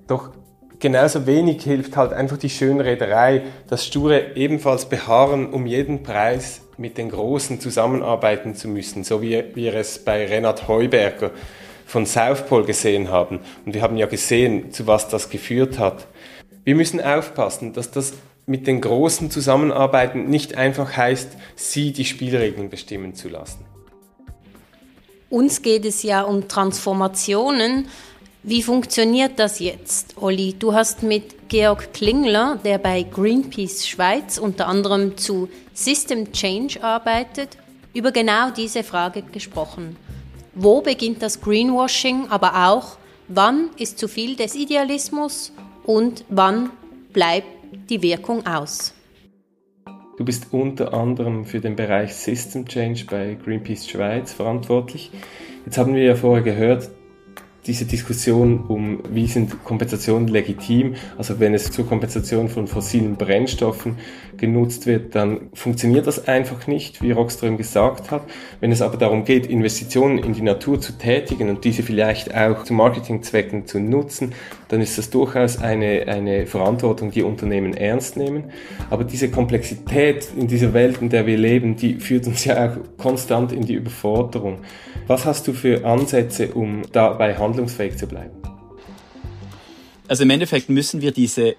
Doch 0.07 0.31
genauso 0.79 1.25
wenig 1.25 1.63
hilft 1.63 1.97
halt 1.97 2.13
einfach 2.13 2.37
die 2.37 2.49
Schönrederei, 2.49 3.43
das 3.67 3.85
sture 3.85 4.35
ebenfalls 4.35 4.85
Beharren 4.85 5.51
um 5.51 5.65
jeden 5.65 6.03
Preis 6.03 6.61
mit 6.77 6.97
den 6.97 7.09
Großen 7.09 7.59
zusammenarbeiten 7.59 8.55
zu 8.55 8.67
müssen, 8.67 9.03
so 9.03 9.21
wie 9.21 9.43
wir 9.53 9.73
es 9.75 10.03
bei 10.03 10.25
Renat 10.25 10.67
Heuberger 10.67 11.31
von 11.85 12.05
Southpol 12.05 12.65
gesehen 12.65 13.09
haben. 13.09 13.39
Und 13.65 13.73
wir 13.73 13.81
haben 13.81 13.97
ja 13.97 14.07
gesehen, 14.07 14.71
zu 14.71 14.87
was 14.87 15.09
das 15.09 15.29
geführt 15.29 15.79
hat. 15.79 16.07
Wir 16.63 16.75
müssen 16.75 17.01
aufpassen, 17.01 17.73
dass 17.73 17.91
das 17.91 18.13
mit 18.45 18.67
den 18.67 18.81
Großen 18.81 19.31
zusammenarbeiten 19.31 20.29
nicht 20.29 20.55
einfach 20.55 20.95
heißt, 20.95 21.37
sie 21.55 21.93
die 21.93 22.05
Spielregeln 22.05 22.69
bestimmen 22.69 23.15
zu 23.15 23.29
lassen. 23.29 23.65
Uns 25.29 25.61
geht 25.61 25.85
es 25.85 26.03
ja 26.03 26.21
um 26.21 26.47
Transformationen. 26.47 27.87
Wie 28.43 28.61
funktioniert 28.61 29.39
das 29.39 29.59
jetzt, 29.59 30.15
Olli? 30.21 30.53
Du 30.59 30.73
hast 30.73 31.01
mit 31.01 31.49
Georg 31.49 31.93
Klingler, 31.93 32.59
der 32.63 32.77
bei 32.77 33.03
Greenpeace 33.03 33.87
Schweiz 33.87 34.37
unter 34.37 34.67
anderem 34.67 35.17
zu 35.17 35.49
System 35.73 36.31
Change 36.33 36.83
arbeitet, 36.83 37.57
über 37.93 38.11
genau 38.11 38.51
diese 38.51 38.83
Frage 38.83 39.23
gesprochen. 39.23 39.95
Wo 40.55 40.81
beginnt 40.81 41.21
das 41.21 41.41
Greenwashing, 41.41 42.27
aber 42.29 42.67
auch, 42.67 42.97
wann 43.27 43.69
ist 43.77 43.97
zu 43.97 44.07
viel 44.07 44.35
des 44.35 44.55
Idealismus 44.55 45.51
und 45.85 46.25
wann 46.29 46.69
bleibt 47.13 47.47
die 47.89 48.01
Wirkung 48.01 48.45
aus. 48.45 48.93
Du 50.17 50.25
bist 50.25 50.47
unter 50.51 50.93
anderem 50.93 51.45
für 51.45 51.59
den 51.59 51.75
Bereich 51.75 52.13
System 52.13 52.67
Change 52.67 53.05
bei 53.09 53.35
Greenpeace 53.43 53.87
Schweiz 53.87 54.31
verantwortlich. 54.31 55.11
Jetzt 55.65 55.77
haben 55.77 55.95
wir 55.95 56.03
ja 56.03 56.15
vorher 56.15 56.43
gehört, 56.43 56.89
diese 57.65 57.85
Diskussion 57.85 58.65
um, 58.67 58.99
wie 59.09 59.27
sind 59.27 59.63
Kompensationen 59.63 60.27
legitim, 60.27 60.95
also 61.17 61.39
wenn 61.39 61.53
es 61.53 61.71
zur 61.71 61.87
Kompensation 61.87 62.49
von 62.49 62.67
fossilen 62.67 63.15
Brennstoffen 63.15 63.97
genutzt 64.35 64.85
wird, 64.85 65.15
dann 65.15 65.49
funktioniert 65.53 66.05
das 66.05 66.27
einfach 66.27 66.67
nicht, 66.67 67.01
wie 67.01 67.11
Rockström 67.11 67.57
gesagt 67.57 68.11
hat. 68.11 68.23
Wenn 68.59 68.71
es 68.71 68.81
aber 68.81 68.97
darum 68.97 69.23
geht, 69.23 69.45
Investitionen 69.45 70.17
in 70.17 70.33
die 70.33 70.41
Natur 70.41 70.81
zu 70.81 70.97
tätigen 70.97 71.49
und 71.49 71.63
diese 71.63 71.83
vielleicht 71.83 72.35
auch 72.35 72.63
zu 72.63 72.73
Marketingzwecken 72.73 73.65
zu 73.65 73.79
nutzen, 73.79 74.33
dann 74.73 74.81
ist 74.81 74.97
das 74.97 75.11
durchaus 75.11 75.59
eine, 75.59 76.07
eine 76.07 76.47
Verantwortung, 76.47 77.11
die 77.11 77.21
Unternehmen 77.21 77.75
ernst 77.75 78.17
nehmen. 78.17 78.45
Aber 78.89 79.03
diese 79.03 79.29
Komplexität 79.29 80.29
in 80.35 80.47
dieser 80.47 80.73
Welt, 80.73 80.99
in 80.99 81.09
der 81.09 81.27
wir 81.27 81.37
leben, 81.37 81.75
die 81.75 81.99
führt 81.99 82.25
uns 82.25 82.43
ja 82.43 82.71
auch 82.71 82.77
konstant 82.97 83.51
in 83.51 83.67
die 83.67 83.75
Überforderung. 83.75 84.61
Was 85.05 85.25
hast 85.25 85.47
du 85.47 85.53
für 85.53 85.85
Ansätze, 85.85 86.55
um 86.55 86.81
dabei 86.91 87.37
handlungsfähig 87.37 87.97
zu 87.97 88.07
bleiben? 88.07 88.31
Also 90.07 90.23
im 90.23 90.31
Endeffekt 90.31 90.69
müssen 90.69 91.01
wir 91.01 91.11
diese 91.11 91.55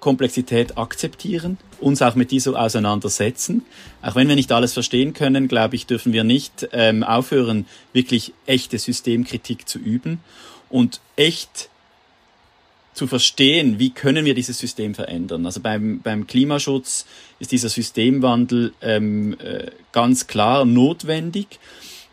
Komplexität 0.00 0.76
akzeptieren, 0.76 1.58
uns 1.80 2.02
auch 2.02 2.16
mit 2.16 2.32
dieser 2.32 2.60
auseinandersetzen. 2.60 3.64
Auch 4.02 4.16
wenn 4.16 4.26
wir 4.26 4.34
nicht 4.34 4.50
alles 4.50 4.72
verstehen 4.72 5.14
können, 5.14 5.46
glaube 5.46 5.76
ich, 5.76 5.86
dürfen 5.86 6.12
wir 6.12 6.24
nicht 6.24 6.68
ähm, 6.72 7.04
aufhören, 7.04 7.66
wirklich 7.92 8.32
echte 8.44 8.76
Systemkritik 8.78 9.68
zu 9.68 9.78
üben 9.78 10.18
und 10.68 11.00
echt 11.14 11.70
zu 12.96 13.06
verstehen, 13.06 13.78
wie 13.78 13.90
können 13.90 14.24
wir 14.24 14.34
dieses 14.34 14.58
System 14.58 14.94
verändern. 14.94 15.44
Also 15.44 15.60
beim, 15.60 16.00
beim 16.00 16.26
Klimaschutz 16.26 17.04
ist 17.38 17.52
dieser 17.52 17.68
Systemwandel 17.68 18.72
ähm, 18.80 19.36
äh, 19.38 19.66
ganz 19.92 20.26
klar 20.26 20.64
notwendig 20.64 21.58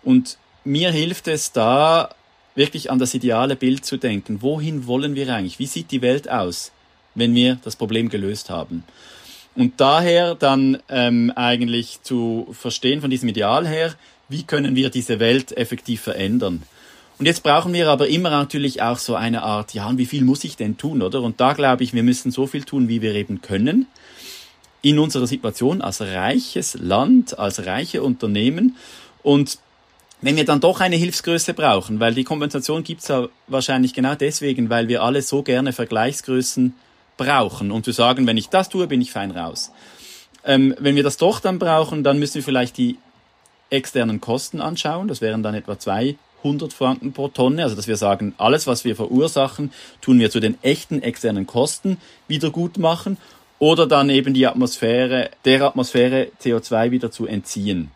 und 0.03 0.37
mir 0.65 0.91
hilft 0.91 1.29
es 1.29 1.53
da, 1.53 2.13
wirklich 2.55 2.91
an 2.91 2.99
das 2.99 3.13
ideale 3.13 3.55
Bild 3.55 3.85
zu 3.85 3.97
denken. 3.97 4.41
Wohin 4.41 4.85
wollen 4.85 5.15
wir 5.15 5.33
eigentlich? 5.33 5.57
Wie 5.57 5.65
sieht 5.65 5.89
die 5.89 6.01
Welt 6.01 6.29
aus, 6.29 6.71
wenn 7.15 7.33
wir 7.33 7.59
das 7.63 7.77
Problem 7.77 8.09
gelöst 8.09 8.49
haben? 8.49 8.83
Und 9.55 9.79
daher 9.79 10.35
dann 10.35 10.79
ähm, 10.89 11.31
eigentlich 11.35 12.01
zu 12.03 12.47
verstehen 12.51 13.01
von 13.01 13.09
diesem 13.09 13.29
Ideal 13.29 13.67
her, 13.67 13.95
wie 14.27 14.43
können 14.43 14.75
wir 14.75 14.89
diese 14.89 15.19
Welt 15.19 15.55
effektiv 15.55 16.01
verändern? 16.01 16.63
Und 17.23 17.27
jetzt 17.27 17.43
brauchen 17.43 17.71
wir 17.71 17.87
aber 17.87 18.09
immer 18.09 18.29
natürlich 18.29 18.81
auch 18.81 18.97
so 18.97 19.15
eine 19.15 19.43
Art, 19.43 19.73
ja, 19.73 19.87
und 19.87 19.97
wie 19.97 20.05
viel 20.05 20.25
muss 20.25 20.43
ich 20.43 20.57
denn 20.57 20.75
tun, 20.75 21.01
oder? 21.01 21.21
Und 21.21 21.39
da 21.39 21.53
glaube 21.53 21.81
ich, 21.81 21.93
wir 21.93 22.03
müssen 22.03 22.31
so 22.31 22.47
viel 22.47 22.65
tun, 22.65 22.89
wie 22.89 23.01
wir 23.01 23.15
eben 23.15 23.41
können. 23.41 23.87
In 24.81 24.99
unserer 24.99 25.25
Situation 25.25 25.81
als 25.81 26.01
reiches 26.01 26.73
Land, 26.73 27.39
als 27.39 27.65
reiche 27.65 28.03
Unternehmen. 28.03 28.75
Und 29.21 29.57
wenn 30.19 30.35
wir 30.35 30.43
dann 30.43 30.59
doch 30.59 30.81
eine 30.81 30.97
Hilfsgröße 30.97 31.53
brauchen, 31.53 32.01
weil 32.01 32.13
die 32.13 32.25
Kompensation 32.25 32.83
gibt's 32.83 33.07
ja 33.07 33.29
wahrscheinlich 33.47 33.93
genau 33.93 34.15
deswegen, 34.15 34.69
weil 34.69 34.89
wir 34.89 35.01
alle 35.01 35.21
so 35.21 35.43
gerne 35.43 35.71
Vergleichsgrößen 35.71 36.73
brauchen 37.15 37.71
und 37.71 37.85
zu 37.85 37.93
sagen, 37.93 38.27
wenn 38.27 38.35
ich 38.35 38.49
das 38.49 38.67
tue, 38.67 38.87
bin 38.87 38.99
ich 38.99 39.13
fein 39.13 39.31
raus. 39.31 39.71
Ähm, 40.43 40.75
wenn 40.77 40.97
wir 40.97 41.03
das 41.03 41.15
doch 41.15 41.39
dann 41.39 41.57
brauchen, 41.57 42.03
dann 42.03 42.19
müssen 42.19 42.35
wir 42.35 42.43
vielleicht 42.43 42.75
die 42.77 42.97
externen 43.69 44.19
Kosten 44.19 44.59
anschauen. 44.59 45.07
Das 45.07 45.21
wären 45.21 45.41
dann 45.41 45.55
etwa 45.55 45.79
200 46.43 46.73
Franken 46.73 47.13
pro 47.13 47.29
Tonne. 47.29 47.63
Also 47.63 47.75
dass 47.75 47.87
wir 47.87 47.97
sagen, 47.97 48.35
alles, 48.37 48.67
was 48.67 48.85
wir 48.85 48.95
verursachen, 48.95 49.71
tun 50.01 50.19
wir 50.19 50.29
zu 50.29 50.39
den 50.39 50.57
echten 50.61 51.01
externen 51.01 51.47
Kosten 51.47 51.97
wieder 52.27 52.51
gut 52.51 52.77
machen 52.77 53.17
oder 53.59 53.87
dann 53.87 54.09
eben 54.09 54.33
die 54.33 54.45
Atmosphäre, 54.45 55.31
der 55.45 55.61
Atmosphäre 55.63 56.27
CO2 56.43 56.91
wieder 56.91 57.11
zu 57.11 57.25
entziehen. 57.25 57.91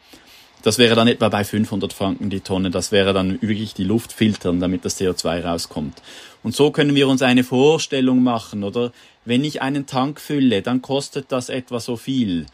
Das 0.64 0.80
wäre 0.80 0.96
dann 0.96 1.08
etwa 1.08 1.30
bei 1.30 1.44
500 1.44 1.94
Franken 1.94 2.30
die 2.30 2.40
Tonne. 2.40 2.72
Das 2.72 2.92
wäre 2.92 3.14
dann 3.14 3.42
wirklich 3.42 3.74
die 3.74 3.84
Luft 3.84 4.12
filtern, 4.12 4.60
damit 4.60 4.86
das 4.86 5.00
CO2 5.00 5.44
rauskommt. 5.44 6.02
Und 6.44 6.56
so 6.56 6.72
können 6.72 6.96
wir 6.96 7.08
uns 7.08 7.22
eine 7.22 7.44
Vorstellung 7.44 8.24
machen, 8.24 8.64
oder? 8.64 8.92
Wenn 9.24 9.44
ich 9.44 9.62
einen 9.62 9.86
Tank 9.86 10.20
fülle, 10.20 10.62
dann 10.62 10.82
kostet 10.82 11.32
das 11.32 11.50
etwa 11.50 11.80
so 11.80 11.96
viel. 11.96 12.48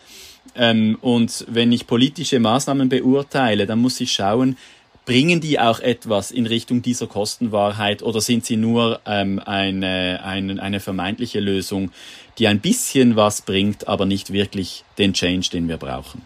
Ähm, 0.55 0.97
und 1.01 1.45
wenn 1.47 1.71
ich 1.71 1.87
politische 1.87 2.39
Maßnahmen 2.39 2.89
beurteile, 2.89 3.65
dann 3.65 3.79
muss 3.79 4.01
ich 4.01 4.11
schauen, 4.11 4.57
bringen 5.05 5.41
die 5.41 5.59
auch 5.59 5.79
etwas 5.79 6.31
in 6.31 6.45
Richtung 6.45 6.81
dieser 6.81 7.07
Kostenwahrheit 7.07 8.03
oder 8.03 8.21
sind 8.21 8.45
sie 8.45 8.55
nur 8.55 9.01
ähm, 9.05 9.39
eine, 9.39 10.21
eine, 10.23 10.61
eine 10.61 10.79
vermeintliche 10.79 11.39
Lösung, 11.39 11.91
die 12.37 12.47
ein 12.47 12.59
bisschen 12.59 13.15
was 13.15 13.41
bringt, 13.41 13.87
aber 13.87 14.05
nicht 14.05 14.31
wirklich 14.31 14.83
den 14.97 15.13
Change, 15.13 15.49
den 15.51 15.67
wir 15.67 15.77
brauchen? 15.77 16.21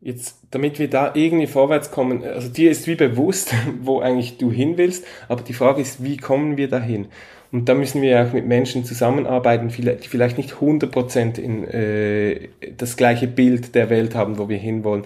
Jetzt, 0.00 0.36
damit 0.50 0.78
wir 0.78 0.90
da 0.90 1.12
irgendwie 1.14 1.46
vorwärts 1.46 1.90
kommen, 1.90 2.22
also 2.24 2.48
dir 2.48 2.70
ist 2.70 2.86
wie 2.86 2.94
bewusst, 2.94 3.54
wo 3.80 4.00
eigentlich 4.00 4.38
du 4.38 4.50
hin 4.50 4.76
willst, 4.76 5.04
aber 5.28 5.42
die 5.42 5.54
Frage 5.54 5.80
ist, 5.80 6.02
wie 6.04 6.16
kommen 6.16 6.56
wir 6.56 6.68
dahin? 6.68 7.08
Und 7.52 7.68
da 7.68 7.74
müssen 7.74 8.02
wir 8.02 8.20
auch 8.20 8.32
mit 8.32 8.46
Menschen 8.46 8.84
zusammenarbeiten, 8.84 9.68
die 9.68 10.08
vielleicht 10.08 10.38
nicht 10.38 10.54
100% 10.54 11.38
in 11.38 11.64
äh, 11.64 12.48
das 12.76 12.96
gleiche 12.96 13.28
Bild 13.28 13.76
der 13.76 13.90
Welt 13.90 14.16
haben, 14.16 14.38
wo 14.38 14.48
wir 14.48 14.58
hinwollen. 14.58 15.04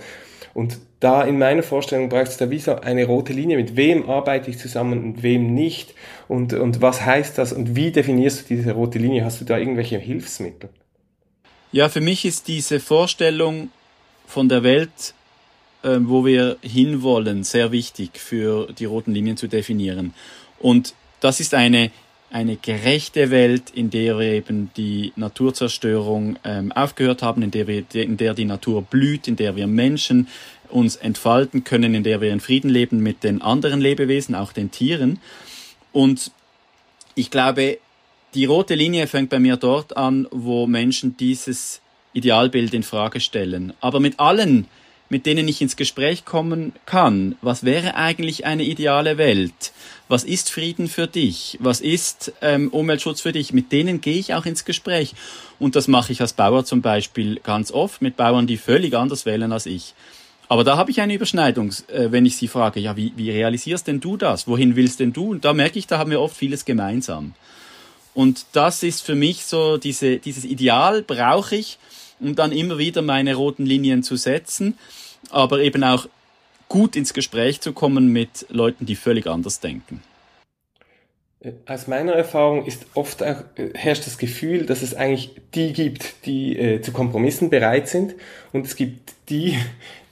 Und 0.54 0.78
da 1.00 1.22
in 1.22 1.38
meiner 1.38 1.62
Vorstellung 1.62 2.08
braucht 2.08 2.28
es 2.28 2.36
da 2.36 2.50
wie 2.50 2.58
so 2.58 2.74
eine 2.76 3.04
rote 3.04 3.32
Linie, 3.32 3.56
mit 3.56 3.76
wem 3.76 4.08
arbeite 4.08 4.50
ich 4.50 4.58
zusammen 4.58 5.02
und 5.02 5.22
wem 5.22 5.54
nicht 5.54 5.94
und, 6.26 6.52
und 6.52 6.82
was 6.82 7.04
heißt 7.04 7.38
das 7.38 7.52
und 7.52 7.76
wie 7.76 7.92
definierst 7.92 8.42
du 8.50 8.56
diese 8.56 8.72
rote 8.72 8.98
Linie? 8.98 9.24
Hast 9.24 9.40
du 9.40 9.44
da 9.44 9.58
irgendwelche 9.58 9.98
Hilfsmittel? 9.98 10.70
Ja, 11.70 11.88
für 11.88 12.00
mich 12.00 12.24
ist 12.24 12.48
diese 12.48 12.80
Vorstellung 12.80 13.70
von 14.26 14.48
der 14.48 14.62
Welt, 14.62 15.14
äh, 15.82 15.98
wo 16.00 16.24
wir 16.24 16.56
hinwollen, 16.62 17.44
sehr 17.44 17.70
wichtig 17.70 18.18
für 18.18 18.72
die 18.72 18.86
roten 18.86 19.12
Linien 19.12 19.36
zu 19.36 19.46
definieren. 19.46 20.14
Und 20.58 20.94
das 21.20 21.40
ist 21.40 21.54
eine 21.54 21.90
eine 22.30 22.56
gerechte 22.56 23.30
Welt, 23.30 23.70
in 23.70 23.90
der 23.90 24.18
wir 24.18 24.32
eben 24.32 24.70
die 24.76 25.12
Naturzerstörung 25.16 26.38
ähm, 26.44 26.72
aufgehört 26.72 27.22
haben, 27.22 27.42
in 27.42 27.50
der, 27.50 27.66
wir, 27.66 27.84
in 27.94 28.16
der 28.18 28.34
die 28.34 28.44
Natur 28.44 28.82
blüht, 28.82 29.28
in 29.28 29.36
der 29.36 29.56
wir 29.56 29.66
Menschen 29.66 30.28
uns 30.70 30.96
entfalten 30.96 31.64
können, 31.64 31.94
in 31.94 32.02
der 32.02 32.20
wir 32.20 32.32
in 32.32 32.40
Frieden 32.40 32.70
leben 32.70 33.02
mit 33.02 33.24
den 33.24 33.42
anderen 33.42 33.80
Lebewesen, 33.80 34.34
auch 34.34 34.52
den 34.52 34.70
Tieren. 34.70 35.20
Und 35.92 36.30
ich 37.14 37.30
glaube, 37.30 37.78
die 38.34 38.44
rote 38.44 38.74
Linie 38.74 39.06
fängt 39.06 39.30
bei 39.30 39.38
mir 39.38 39.56
dort 39.56 39.96
an, 39.96 40.28
wo 40.30 40.66
Menschen 40.66 41.16
dieses 41.16 41.80
Idealbild 42.12 42.74
in 42.74 42.82
Frage 42.82 43.20
stellen. 43.20 43.72
Aber 43.80 44.00
mit 44.00 44.20
allen 44.20 44.66
mit 45.08 45.26
denen 45.26 45.48
ich 45.48 45.62
ins 45.62 45.76
Gespräch 45.76 46.24
kommen 46.24 46.72
kann. 46.86 47.36
Was 47.40 47.64
wäre 47.64 47.94
eigentlich 47.94 48.44
eine 48.44 48.64
ideale 48.64 49.18
Welt? 49.18 49.72
Was 50.08 50.24
ist 50.24 50.50
Frieden 50.50 50.88
für 50.88 51.06
dich? 51.06 51.56
Was 51.60 51.80
ist 51.80 52.32
ähm, 52.42 52.68
Umweltschutz 52.68 53.20
für 53.20 53.32
dich? 53.32 53.52
Mit 53.52 53.72
denen 53.72 54.00
gehe 54.00 54.18
ich 54.18 54.34
auch 54.34 54.46
ins 54.46 54.64
Gespräch. 54.64 55.14
Und 55.58 55.76
das 55.76 55.88
mache 55.88 56.12
ich 56.12 56.20
als 56.20 56.32
Bauer 56.32 56.64
zum 56.64 56.82
Beispiel 56.82 57.40
ganz 57.42 57.70
oft 57.70 58.02
mit 58.02 58.16
Bauern, 58.16 58.46
die 58.46 58.56
völlig 58.56 58.94
anders 58.94 59.26
wählen 59.26 59.52
als 59.52 59.66
ich. 59.66 59.94
Aber 60.48 60.64
da 60.64 60.76
habe 60.76 60.90
ich 60.90 61.00
eine 61.00 61.14
Überschneidung, 61.14 61.72
äh, 61.88 62.10
wenn 62.10 62.24
ich 62.24 62.36
sie 62.36 62.48
frage, 62.48 62.80
ja, 62.80 62.96
wie, 62.96 63.12
wie 63.16 63.30
realisierst 63.30 63.86
denn 63.86 64.00
du 64.00 64.16
das? 64.16 64.48
Wohin 64.48 64.76
willst 64.76 65.00
denn 65.00 65.12
du? 65.12 65.30
Und 65.30 65.44
da 65.44 65.52
merke 65.52 65.78
ich, 65.78 65.86
da 65.86 65.98
haben 65.98 66.10
wir 66.10 66.20
oft 66.20 66.36
vieles 66.36 66.64
gemeinsam. 66.64 67.34
Und 68.14 68.46
das 68.52 68.82
ist 68.82 69.02
für 69.02 69.14
mich 69.14 69.44
so, 69.44 69.76
diese, 69.76 70.18
dieses 70.18 70.44
Ideal 70.44 71.02
brauche 71.02 71.54
ich, 71.54 71.78
um 72.18 72.34
dann 72.34 72.50
immer 72.50 72.78
wieder 72.78 73.02
meine 73.02 73.34
roten 73.34 73.66
Linien 73.66 74.02
zu 74.02 74.16
setzen, 74.16 74.78
aber 75.30 75.60
eben 75.60 75.84
auch 75.84 76.08
gut 76.68 76.96
ins 76.96 77.14
Gespräch 77.14 77.60
zu 77.60 77.72
kommen 77.72 78.08
mit 78.08 78.46
Leuten, 78.48 78.86
die 78.86 78.96
völlig 78.96 79.26
anders 79.26 79.60
denken. 79.60 80.02
Äh, 81.40 81.52
aus 81.66 81.86
meiner 81.86 82.12
Erfahrung 82.12 82.64
ist 82.64 82.86
oft 82.94 83.22
auch, 83.22 83.42
äh, 83.56 83.70
herrscht 83.74 84.06
das 84.06 84.18
Gefühl, 84.18 84.66
dass 84.66 84.82
es 84.82 84.94
eigentlich 84.94 85.34
die 85.54 85.72
gibt, 85.72 86.26
die 86.26 86.58
äh, 86.58 86.80
zu 86.80 86.92
Kompromissen 86.92 87.50
bereit 87.50 87.88
sind 87.88 88.14
und 88.52 88.66
es 88.66 88.76
gibt 88.76 89.12
die, 89.28 89.58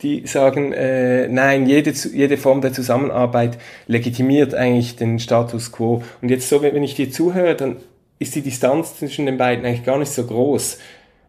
die 0.03 0.27
sagen, 0.27 0.73
äh, 0.73 1.29
nein, 1.29 1.67
jede, 1.67 1.91
jede 1.91 2.37
Form 2.37 2.61
der 2.61 2.73
Zusammenarbeit 2.73 3.59
legitimiert 3.87 4.55
eigentlich 4.55 4.97
den 4.97 5.19
Status 5.19 5.73
quo. 5.73 6.03
Und 6.21 6.29
jetzt 6.29 6.49
so, 6.49 6.63
wenn 6.63 6.83
ich 6.83 6.95
dir 6.95 7.11
zuhöre, 7.11 7.55
dann 7.57 7.77
ist 8.19 8.35
die 8.35 8.43
Distanz 8.43 8.97
zwischen 8.99 9.27
den 9.27 9.39
beiden 9.39 9.65
eigentlich 9.65 9.85
gar 9.85 9.99
nicht 9.99 10.13
so 10.13 10.25
groß 10.27 10.79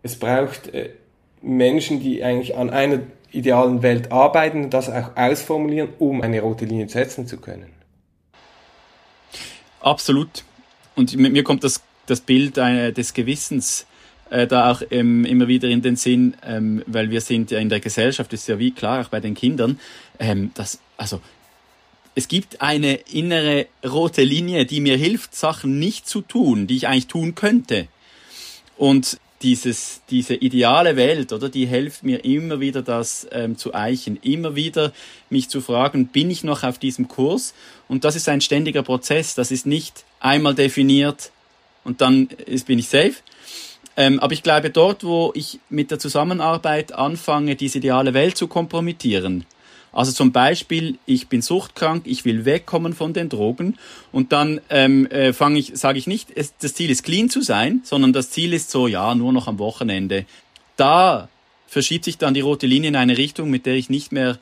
es 0.07 0.15
braucht 0.17 0.73
äh, 0.73 0.89
Menschen, 1.41 1.99
die 1.99 2.23
eigentlich 2.23 2.55
an 2.55 2.69
einer 2.69 2.99
idealen 3.31 3.83
Welt 3.83 4.11
arbeiten 4.11 4.65
und 4.65 4.73
das 4.73 4.89
auch 4.89 5.15
ausformulieren, 5.15 5.89
um 5.99 6.21
eine 6.21 6.41
rote 6.41 6.65
Linie 6.65 6.87
setzen 6.87 7.27
zu 7.27 7.37
können. 7.37 7.76
Absolut. 9.88 10.43
Und 10.95 11.15
mit 11.15 11.31
mir 11.31 11.43
kommt 11.43 11.63
das, 11.63 11.81
das 12.07 12.19
Bild 12.19 12.57
äh, 12.57 12.91
des 12.91 13.13
Gewissens 13.13 13.85
äh, 14.29 14.45
da 14.45 14.71
auch 14.71 14.81
ähm, 14.91 15.23
immer 15.23 15.47
wieder 15.47 15.69
in 15.69 15.81
den 15.81 15.95
Sinn, 15.95 16.35
ähm, 16.43 16.83
weil 16.88 17.09
wir 17.09 17.21
sind 17.21 17.51
ja 17.51 17.59
in 17.59 17.69
der 17.69 17.79
Gesellschaft, 17.79 18.33
ist 18.33 18.47
ja 18.47 18.59
wie 18.59 18.71
klar, 18.71 19.05
auch 19.05 19.09
bei 19.09 19.21
den 19.21 19.33
Kindern, 19.33 19.79
ähm, 20.19 20.51
dass, 20.55 20.79
also, 20.97 21.21
es 22.15 22.27
gibt 22.27 22.61
eine 22.61 22.95
innere 22.95 23.67
rote 23.85 24.23
Linie, 24.23 24.65
die 24.65 24.81
mir 24.81 24.97
hilft, 24.97 25.35
Sachen 25.35 25.79
nicht 25.79 26.07
zu 26.07 26.21
tun, 26.21 26.67
die 26.67 26.75
ich 26.75 26.88
eigentlich 26.88 27.07
tun 27.07 27.35
könnte. 27.35 27.88
Und 28.75 29.19
dieses, 29.41 30.01
diese 30.09 30.33
ideale 30.35 30.95
Welt, 30.95 31.31
oder, 31.31 31.49
die 31.49 31.65
hilft 31.65 32.03
mir 32.03 32.25
immer 32.25 32.59
wieder, 32.59 32.81
das 32.81 33.27
ähm, 33.31 33.57
zu 33.57 33.73
eichen, 33.73 34.17
immer 34.21 34.55
wieder 34.55 34.91
mich 35.29 35.49
zu 35.49 35.61
fragen, 35.61 36.07
bin 36.07 36.31
ich 36.31 36.43
noch 36.43 36.63
auf 36.63 36.79
diesem 36.79 37.07
Kurs? 37.07 37.53
Und 37.88 38.03
das 38.03 38.15
ist 38.15 38.27
ein 38.29 38.41
ständiger 38.41 38.83
Prozess. 38.83 39.35
Das 39.35 39.51
ist 39.51 39.65
nicht 39.65 40.05
einmal 40.19 40.55
definiert 40.55 41.31
und 41.83 42.01
dann 42.01 42.29
ist, 42.45 42.67
bin 42.67 42.79
ich 42.79 42.89
safe. 42.89 43.15
Ähm, 43.95 44.19
aber 44.19 44.33
ich 44.33 44.43
glaube, 44.43 44.69
dort, 44.69 45.03
wo 45.03 45.31
ich 45.35 45.59
mit 45.69 45.89
der 45.89 45.99
Zusammenarbeit 45.99 46.93
anfange, 46.93 47.55
diese 47.55 47.79
ideale 47.79 48.13
Welt 48.13 48.38
zu 48.38 48.47
kompromittieren, 48.47 49.45
also 49.97 50.11
zum 50.11 50.31
Beispiel, 50.31 50.99
ich 51.07 51.27
bin 51.27 51.41
suchtkrank, 51.41 52.03
ich 52.05 52.23
will 52.23 52.45
wegkommen 52.45 52.93
von 52.93 53.13
den 53.13 53.29
Drogen 53.29 53.79
und 54.11 54.31
dann 54.31 54.61
ähm, 54.69 55.07
äh, 55.07 55.33
fange 55.33 55.57
ich, 55.57 55.71
sage 55.73 55.97
ich 55.97 56.05
nicht, 56.05 56.29
es, 56.35 56.55
das 56.55 56.75
Ziel 56.75 56.91
ist 56.91 57.01
clean 57.01 57.31
zu 57.31 57.41
sein, 57.41 57.81
sondern 57.83 58.13
das 58.13 58.29
Ziel 58.29 58.53
ist 58.53 58.69
so, 58.69 58.87
ja, 58.87 59.15
nur 59.15 59.33
noch 59.33 59.47
am 59.47 59.57
Wochenende. 59.57 60.25
Da 60.75 61.29
verschiebt 61.65 62.05
sich 62.05 62.19
dann 62.19 62.35
die 62.35 62.41
rote 62.41 62.67
Linie 62.67 62.89
in 62.89 62.95
eine 62.95 63.17
Richtung, 63.17 63.49
mit 63.49 63.65
der 63.65 63.73
ich 63.73 63.89
nicht 63.89 64.11
mehr 64.11 64.37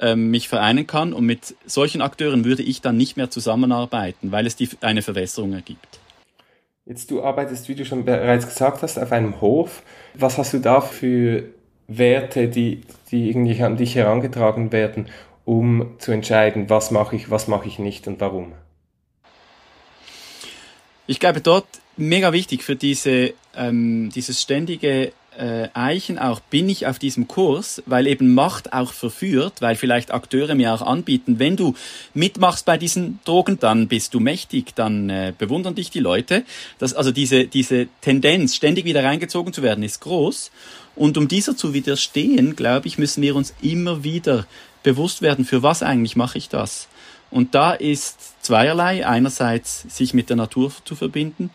ähm, 0.00 0.30
mich 0.30 0.46
vereinen 0.46 0.86
kann 0.86 1.12
und 1.12 1.26
mit 1.26 1.56
solchen 1.66 2.00
Akteuren 2.00 2.44
würde 2.44 2.62
ich 2.62 2.80
dann 2.80 2.96
nicht 2.96 3.16
mehr 3.16 3.30
zusammenarbeiten, 3.30 4.30
weil 4.30 4.46
es 4.46 4.54
die, 4.54 4.68
eine 4.80 5.02
Verwässerung 5.02 5.54
ergibt. 5.54 5.98
Jetzt 6.86 7.10
du 7.10 7.20
arbeitest, 7.20 7.68
wie 7.68 7.74
du 7.74 7.84
schon 7.84 8.04
bereits 8.04 8.46
gesagt 8.46 8.82
hast, 8.82 8.96
auf 8.98 9.10
einem 9.10 9.40
Hof. 9.40 9.82
Was 10.14 10.38
hast 10.38 10.52
du 10.52 10.60
da 10.60 10.80
für 10.80 11.48
Werte, 11.88 12.48
die, 12.48 12.82
die 13.10 13.28
irgendwie 13.28 13.62
an 13.62 13.76
dich 13.76 13.94
herangetragen 13.94 14.72
werden, 14.72 15.08
um 15.44 15.94
zu 15.98 16.12
entscheiden, 16.12 16.70
was 16.70 16.90
mache 16.90 17.16
ich, 17.16 17.30
was 17.30 17.48
mache 17.48 17.68
ich 17.68 17.78
nicht 17.78 18.06
und 18.06 18.20
warum? 18.20 18.52
Ich 21.06 21.20
glaube, 21.20 21.40
dort 21.40 21.66
mega 21.96 22.32
wichtig 22.32 22.62
für 22.62 22.76
diese, 22.76 23.34
ähm, 23.54 24.10
dieses 24.14 24.40
ständige 24.40 25.12
äh, 25.38 25.68
Eichen 25.74 26.18
auch, 26.18 26.40
bin 26.40 26.68
ich 26.68 26.86
auf 26.86 26.98
diesem 26.98 27.28
Kurs, 27.28 27.82
weil 27.86 28.06
eben 28.06 28.34
Macht 28.34 28.72
auch 28.72 28.92
verführt, 28.92 29.60
weil 29.60 29.76
vielleicht 29.76 30.12
Akteure 30.12 30.54
mir 30.54 30.72
auch 30.72 30.82
anbieten, 30.82 31.38
wenn 31.38 31.56
du 31.56 31.74
mitmachst 32.14 32.64
bei 32.64 32.78
diesen 32.78 33.20
Drogen, 33.24 33.58
dann 33.58 33.88
bist 33.88 34.14
du 34.14 34.20
mächtig, 34.20 34.74
dann 34.74 35.10
äh, 35.10 35.32
bewundern 35.36 35.74
dich 35.74 35.90
die 35.90 36.00
Leute. 36.00 36.44
Das, 36.78 36.94
also 36.94 37.10
diese, 37.10 37.46
diese 37.46 37.88
Tendenz, 38.00 38.54
ständig 38.54 38.84
wieder 38.84 39.04
reingezogen 39.04 39.52
zu 39.52 39.62
werden, 39.62 39.84
ist 39.84 40.00
groß. 40.00 40.50
Und 40.96 41.18
um 41.18 41.28
dieser 41.28 41.56
zu 41.56 41.74
widerstehen, 41.74 42.56
glaube 42.56 42.86
ich, 42.86 42.98
müssen 42.98 43.22
wir 43.22 43.36
uns 43.36 43.54
immer 43.60 44.04
wieder 44.04 44.46
bewusst 44.82 45.22
werden, 45.22 45.44
für 45.44 45.62
was 45.62 45.82
eigentlich 45.82 46.16
mache 46.16 46.38
ich 46.38 46.48
das. 46.48 46.88
Und 47.30 47.54
da 47.54 47.72
ist 47.72 48.44
zweierlei. 48.44 49.06
Einerseits 49.06 49.86
sich 49.88 50.14
mit 50.14 50.28
der 50.28 50.36
Natur 50.36 50.70
zu 50.84 50.94
verbinden. 50.94 51.50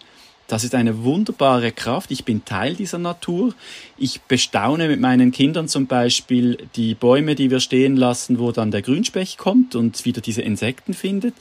Das 0.47 0.63
ist 0.63 0.75
eine 0.75 1.03
wunderbare 1.03 1.71
Kraft. 1.71 2.11
Ich 2.11 2.25
bin 2.25 2.43
Teil 2.43 2.75
dieser 2.75 2.97
Natur. 2.97 3.53
Ich 3.97 4.19
bestaune 4.21 4.87
mit 4.87 4.99
meinen 4.99 5.31
Kindern 5.31 5.67
zum 5.67 5.85
Beispiel 5.85 6.57
die 6.75 6.95
Bäume, 6.95 7.35
die 7.35 7.51
wir 7.51 7.59
stehen 7.59 7.95
lassen, 7.95 8.39
wo 8.39 8.51
dann 8.51 8.71
der 8.71 8.81
Grünspecht 8.81 9.37
kommt 9.37 9.75
und 9.75 10.03
wieder 10.05 10.21
diese 10.21 10.41
Insekten 10.41 10.93
findet. 10.93 11.35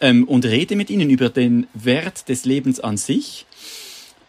Ähm, 0.00 0.28
und 0.28 0.44
rede 0.44 0.76
mit 0.76 0.90
ihnen 0.90 1.08
über 1.08 1.30
den 1.30 1.66
Wert 1.72 2.28
des 2.28 2.44
Lebens 2.44 2.78
an 2.78 2.98
sich 2.98 3.46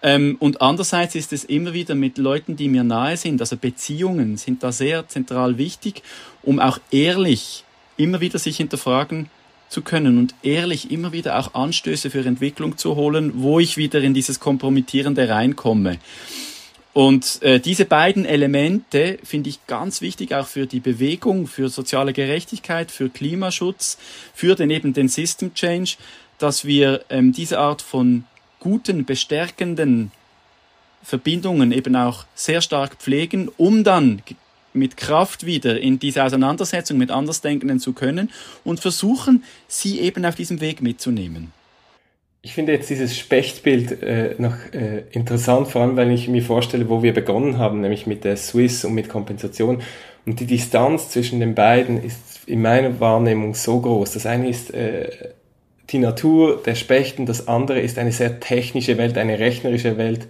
ähm, 0.04 0.38
und 0.40 0.62
andererseits 0.62 1.16
ist 1.16 1.34
es 1.34 1.44
immer 1.44 1.74
wieder 1.74 1.96
mit 1.96 2.18
Leuten, 2.18 2.56
die 2.56 2.70
mir 2.70 2.84
nahe 2.84 3.18
sind, 3.18 3.42
also 3.42 3.58
Beziehungen 3.58 4.38
sind 4.38 4.64
da 4.64 4.72
sehr 4.72 5.08
zentral 5.08 5.58
wichtig, 5.58 6.04
um 6.44 6.60
auch 6.60 6.80
ehrlich 6.92 7.64
immer 7.98 8.22
wieder 8.22 8.38
sich 8.38 8.58
hinterfragen 8.58 9.30
zu 9.70 9.82
können 9.82 10.18
und 10.18 10.36
ehrlich 10.44 10.92
immer 10.92 11.12
wieder 11.12 11.40
auch 11.40 11.54
Anstöße 11.54 12.10
für 12.10 12.24
Entwicklung 12.26 12.78
zu 12.78 12.96
holen, 12.96 13.34
wo 13.36 13.60
ich 13.60 13.76
wieder 13.76 14.02
in 14.02 14.14
dieses 14.14 14.40
Kompromittierende 14.40 15.28
reinkomme. 15.28 15.98
Und 16.94 17.42
äh, 17.44 17.60
diese 17.60 17.86
beiden 17.86 18.26
Elemente 18.26 19.20
finde 19.24 19.50
ich 19.50 19.68
ganz 19.68 20.02
wichtig 20.02 20.34
auch 20.34 20.48
für 20.48 20.66
die 20.66 20.80
Bewegung, 20.80 21.46
für 21.46 21.70
soziale 21.70 22.14
Gerechtigkeit, 22.14 22.90
für 22.92 23.10
Klimaschutz, 23.10 23.98
für 24.34 24.56
den 24.56 24.72
eben 24.72 24.94
den 24.94 25.08
System 25.08 25.54
Change, 25.54 25.96
dass 26.40 26.66
wir 26.66 27.04
ähm, 27.10 27.34
diese 27.34 27.60
Art 27.60 27.82
von 27.82 28.24
guten, 28.60 29.06
bestärkenden 29.06 30.12
Verbindungen 31.04 31.72
eben 31.72 31.96
auch 31.96 32.26
sehr 32.36 32.62
stark 32.62 32.96
pflegen, 32.98 33.50
um 33.58 33.84
dann 33.84 34.22
mit 34.74 34.98
Kraft 34.98 35.46
wieder 35.46 35.80
in 35.80 36.00
diese 36.00 36.24
Auseinandersetzung 36.24 36.98
mit 36.98 37.12
Andersdenkenden 37.12 37.80
zu 37.80 37.94
können 37.94 38.30
und 38.64 38.80
versuchen, 38.80 39.44
sie 39.68 40.00
eben 40.00 40.26
auf 40.26 40.36
diesem 40.36 40.62
Weg 40.62 40.82
mitzunehmen. 40.82 41.52
Ich 42.44 42.54
finde 42.54 42.74
jetzt 42.74 42.90
dieses 42.90 43.18
Spechtbild 43.18 44.04
äh, 44.04 44.36
noch 44.38 44.56
äh, 44.72 45.04
interessant, 45.12 45.68
vor 45.68 45.82
allem 45.82 45.98
weil 45.98 46.12
ich 46.12 46.28
mir 46.28 46.44
vorstelle, 46.44 46.88
wo 46.88 47.04
wir 47.04 47.14
begonnen 47.14 47.58
haben, 47.58 47.82
nämlich 47.82 48.08
mit 48.08 48.24
der 48.24 48.38
Swiss 48.38 48.86
und 48.86 48.94
mit 48.94 49.10
Kompensation. 49.10 49.82
Und 50.26 50.40
die 50.40 50.46
Distanz 50.46 51.10
zwischen 51.10 51.40
den 51.40 51.56
beiden 51.56 52.02
ist 52.02 52.48
in 52.48 52.62
meiner 52.62 53.00
Wahrnehmung 53.00 53.54
so 53.54 53.82
groß. 53.82 54.14
Das 54.14 54.26
eine 54.26 54.50
ist 54.50 54.74
äh, 54.74 55.10
die 55.90 56.00
Natur 56.00 56.62
der 56.66 56.76
Spechten, 56.76 57.26
das 57.26 57.48
andere 57.48 57.80
ist 57.80 57.98
eine 57.98 58.12
sehr 58.12 58.40
technische 58.40 58.98
Welt, 58.98 59.18
eine 59.18 59.40
rechnerische 59.40 59.98
Welt. 59.98 60.28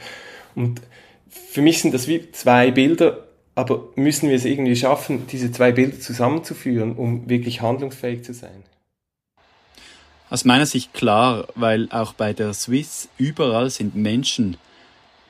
Und 0.56 0.82
für 1.30 1.62
mich 1.62 1.82
sind 1.82 1.94
das 1.94 2.08
wie 2.08 2.32
zwei 2.32 2.72
Bilder, 2.72 3.26
aber 3.56 3.86
müssen 3.96 4.30
wir 4.30 4.36
es 4.36 4.46
irgendwie 4.46 4.76
schaffen, 4.76 5.26
diese 5.28 5.52
zwei 5.52 5.72
Bilder 5.72 6.00
zusammenzuführen, 6.00 6.96
um 6.96 7.28
wirklich 7.28 7.62
handlungsfähig 7.62 8.24
zu 8.24 8.34
sein? 8.34 8.64
Aus 10.30 10.46
meiner 10.46 10.66
Sicht 10.66 10.94
klar, 10.94 11.48
weil 11.56 11.88
auch 11.92 12.14
bei 12.14 12.34
der 12.34 12.54
Swiss 12.54 13.10
überall 13.18 13.70
sind 13.70 13.96
Menschen 13.96 14.58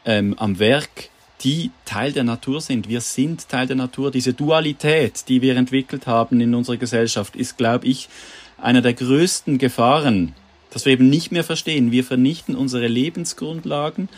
ähm, 0.06 0.34
am 0.38 0.60
Werk, 0.60 1.10
die 1.42 1.70
Teil 1.86 2.14
der 2.14 2.24
Natur 2.24 2.62
sind. 2.62 2.90
Wir 2.90 3.02
sind 3.02 3.48
Teil 3.48 3.68
der 3.68 3.76
Natur. 3.76 4.10
Diese 4.10 4.34
Dualität, 4.34 5.30
die 5.30 5.42
wir 5.44 5.56
entwickelt 5.56 6.08
haben 6.08 6.42
in 6.42 6.56
unserer 6.56 6.78
Gesellschaft, 6.78 7.36
ist, 7.36 7.58
glaube 7.58 7.86
ich, 7.86 8.10
einer 8.58 8.82
der 8.82 8.94
größten 8.94 9.58
Gefahren, 9.58 10.34
dass 10.72 10.86
wir 10.86 10.94
eben 10.94 11.10
nicht 11.10 11.32
mehr 11.32 11.44
verstehen. 11.44 11.92
Wir 11.92 12.04
vernichten 12.04 12.56
unsere 12.56 12.88
Lebensgrundlagen. 12.88 14.10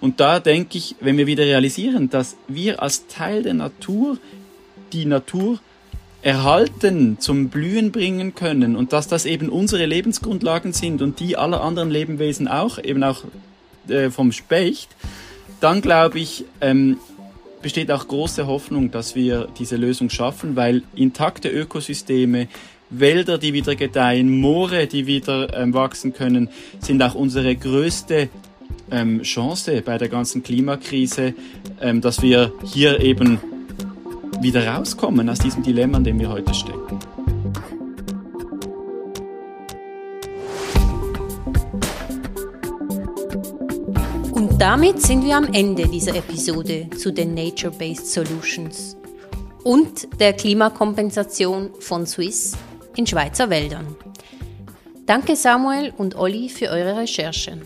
Und 0.00 0.20
da 0.20 0.40
denke 0.40 0.78
ich, 0.78 0.96
wenn 1.00 1.16
wir 1.16 1.26
wieder 1.26 1.44
realisieren, 1.44 2.10
dass 2.10 2.36
wir 2.48 2.82
als 2.82 3.06
Teil 3.06 3.42
der 3.42 3.54
Natur 3.54 4.18
die 4.92 5.06
Natur 5.06 5.58
erhalten, 6.22 7.18
zum 7.20 7.48
Blühen 7.48 7.92
bringen 7.92 8.34
können 8.34 8.76
und 8.76 8.92
dass 8.92 9.08
das 9.08 9.26
eben 9.26 9.48
unsere 9.48 9.86
Lebensgrundlagen 9.86 10.72
sind 10.72 11.00
und 11.02 11.20
die 11.20 11.36
aller 11.36 11.60
anderen 11.62 11.90
Lebewesen 11.90 12.48
auch, 12.48 12.78
eben 12.82 13.04
auch 13.04 13.24
äh, 13.88 14.10
vom 14.10 14.32
Specht, 14.32 14.88
dann 15.60 15.80
glaube 15.82 16.18
ich, 16.18 16.44
ähm, 16.60 16.98
besteht 17.62 17.90
auch 17.90 18.06
große 18.06 18.46
Hoffnung, 18.46 18.90
dass 18.90 19.14
wir 19.14 19.48
diese 19.58 19.76
Lösung 19.76 20.10
schaffen, 20.10 20.56
weil 20.56 20.82
intakte 20.94 21.48
Ökosysteme, 21.48 22.48
Wälder, 22.90 23.38
die 23.38 23.52
wieder 23.52 23.74
gedeihen, 23.74 24.40
Moore, 24.40 24.86
die 24.86 25.06
wieder 25.06 25.56
ähm, 25.56 25.74
wachsen 25.74 26.12
können, 26.12 26.48
sind 26.78 27.02
auch 27.02 27.14
unsere 27.14 27.54
größte 27.56 28.28
ähm, 28.90 29.22
Chance 29.22 29.82
bei 29.84 29.98
der 29.98 30.08
ganzen 30.08 30.42
Klimakrise, 30.42 31.34
ähm, 31.80 32.00
dass 32.00 32.22
wir 32.22 32.52
hier 32.64 33.00
eben 33.00 33.40
wieder 34.40 34.66
rauskommen 34.66 35.28
aus 35.28 35.40
diesem 35.40 35.62
Dilemma, 35.62 35.98
in 35.98 36.04
dem 36.04 36.20
wir 36.20 36.28
heute 36.28 36.54
stecken. 36.54 36.98
Und 44.32 44.60
damit 44.60 45.02
sind 45.02 45.24
wir 45.24 45.36
am 45.36 45.52
Ende 45.52 45.88
dieser 45.88 46.14
Episode 46.14 46.88
zu 46.96 47.12
den 47.12 47.34
Nature-Based 47.34 48.06
Solutions 48.06 48.96
und 49.64 50.20
der 50.20 50.32
Klimakompensation 50.32 51.70
von 51.80 52.06
Swiss 52.06 52.56
in 52.96 53.06
Schweizer 53.06 53.50
Wäldern. 53.50 53.96
Danke 55.06 55.36
Samuel 55.36 55.92
und 55.96 56.16
Olli 56.16 56.48
für 56.48 56.68
eure 56.68 56.96
Recherchen. 56.96 57.62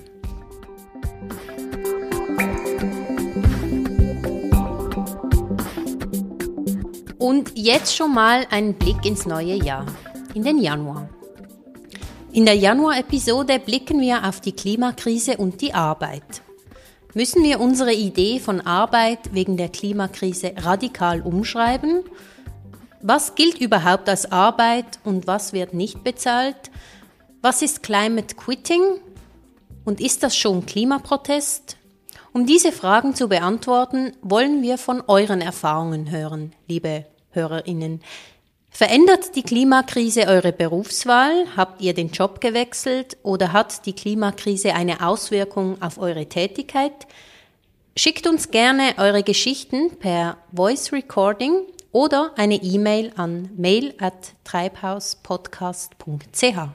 Und 7.19 7.53
jetzt 7.55 7.97
schon 7.97 8.15
mal 8.15 8.47
ein 8.51 8.75
Blick 8.75 9.05
ins 9.05 9.27
neue 9.27 9.55
Jahr, 9.55 9.87
in 10.35 10.43
den 10.43 10.59
Januar. 10.59 11.09
In 12.33 12.45
der 12.45 12.55
Januar-Episode 12.55 13.59
blicken 13.59 14.01
wir 14.01 14.25
auf 14.25 14.41
die 14.41 14.53
Klimakrise 14.53 15.37
und 15.37 15.61
die 15.61 15.75
Arbeit. 15.75 16.43
Müssen 17.15 17.43
wir 17.43 17.61
unsere 17.61 17.93
Idee 17.93 18.39
von 18.39 18.61
Arbeit 18.61 19.35
wegen 19.35 19.57
der 19.57 19.69
Klimakrise 19.69 20.53
radikal 20.57 21.23
umschreiben 21.23 22.05
was 23.03 23.35
gilt 23.35 23.61
überhaupt 23.61 24.09
als 24.09 24.31
Arbeit 24.31 24.99
und 25.05 25.27
was 25.27 25.53
wird 25.53 25.75
nicht 25.75 26.05
bezahlt? 26.05 26.71
Was 27.43 27.63
ist 27.63 27.83
Climate 27.83 28.35
Quitting? 28.35 29.01
Und 29.85 30.01
ist 30.01 30.23
das 30.23 30.37
schon 30.37 30.67
Klimaprotest? 30.67 31.77
Um 32.33 32.47
diese 32.47 32.71
Fragen 32.71 33.15
zu 33.15 33.29
beantworten, 33.29 34.13
wollen 34.23 34.63
wir 34.63 34.79
von 34.79 35.03
euren 35.07 35.41
Erfahrungen 35.41 36.11
hören, 36.11 36.53
liebe 36.69 37.07
Hörerinnen. 37.31 38.03
Verändert 38.71 39.35
die 39.35 39.43
Klimakrise 39.43 40.27
eure 40.27 40.53
Berufswahl? 40.53 41.47
Habt 41.57 41.81
ihr 41.81 41.93
den 41.93 42.11
Job 42.11 42.41
gewechselt 42.41 43.17
oder 43.25 43.53
hat 43.53 43.85
die 43.87 43.95
Klimakrise 43.95 44.75
eine 44.75 45.05
Auswirkung 45.05 45.83
auf 45.83 45.99
eure 45.99 46.27
Tätigkeit? 46.27 46.93
Schickt 47.97 48.29
uns 48.29 48.53
gerne 48.53 48.95
eure 48.99 49.25
Geschichten 49.25 49.99
per 49.99 50.37
Voice 50.53 50.93
Recording 50.93 51.63
oder 51.93 52.33
eine 52.37 52.57
E-Mail 52.57 53.13
an 53.17 53.51
mail 53.57 53.95
at 53.99 54.35
treibhauspodcast.ch. 54.45 56.69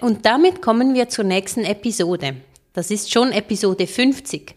Und 0.00 0.24
damit 0.24 0.62
kommen 0.62 0.94
wir 0.94 1.08
zur 1.08 1.24
nächsten 1.24 1.64
Episode. 1.64 2.36
Das 2.72 2.90
ist 2.90 3.12
schon 3.12 3.32
Episode 3.32 3.86
50. 3.86 4.54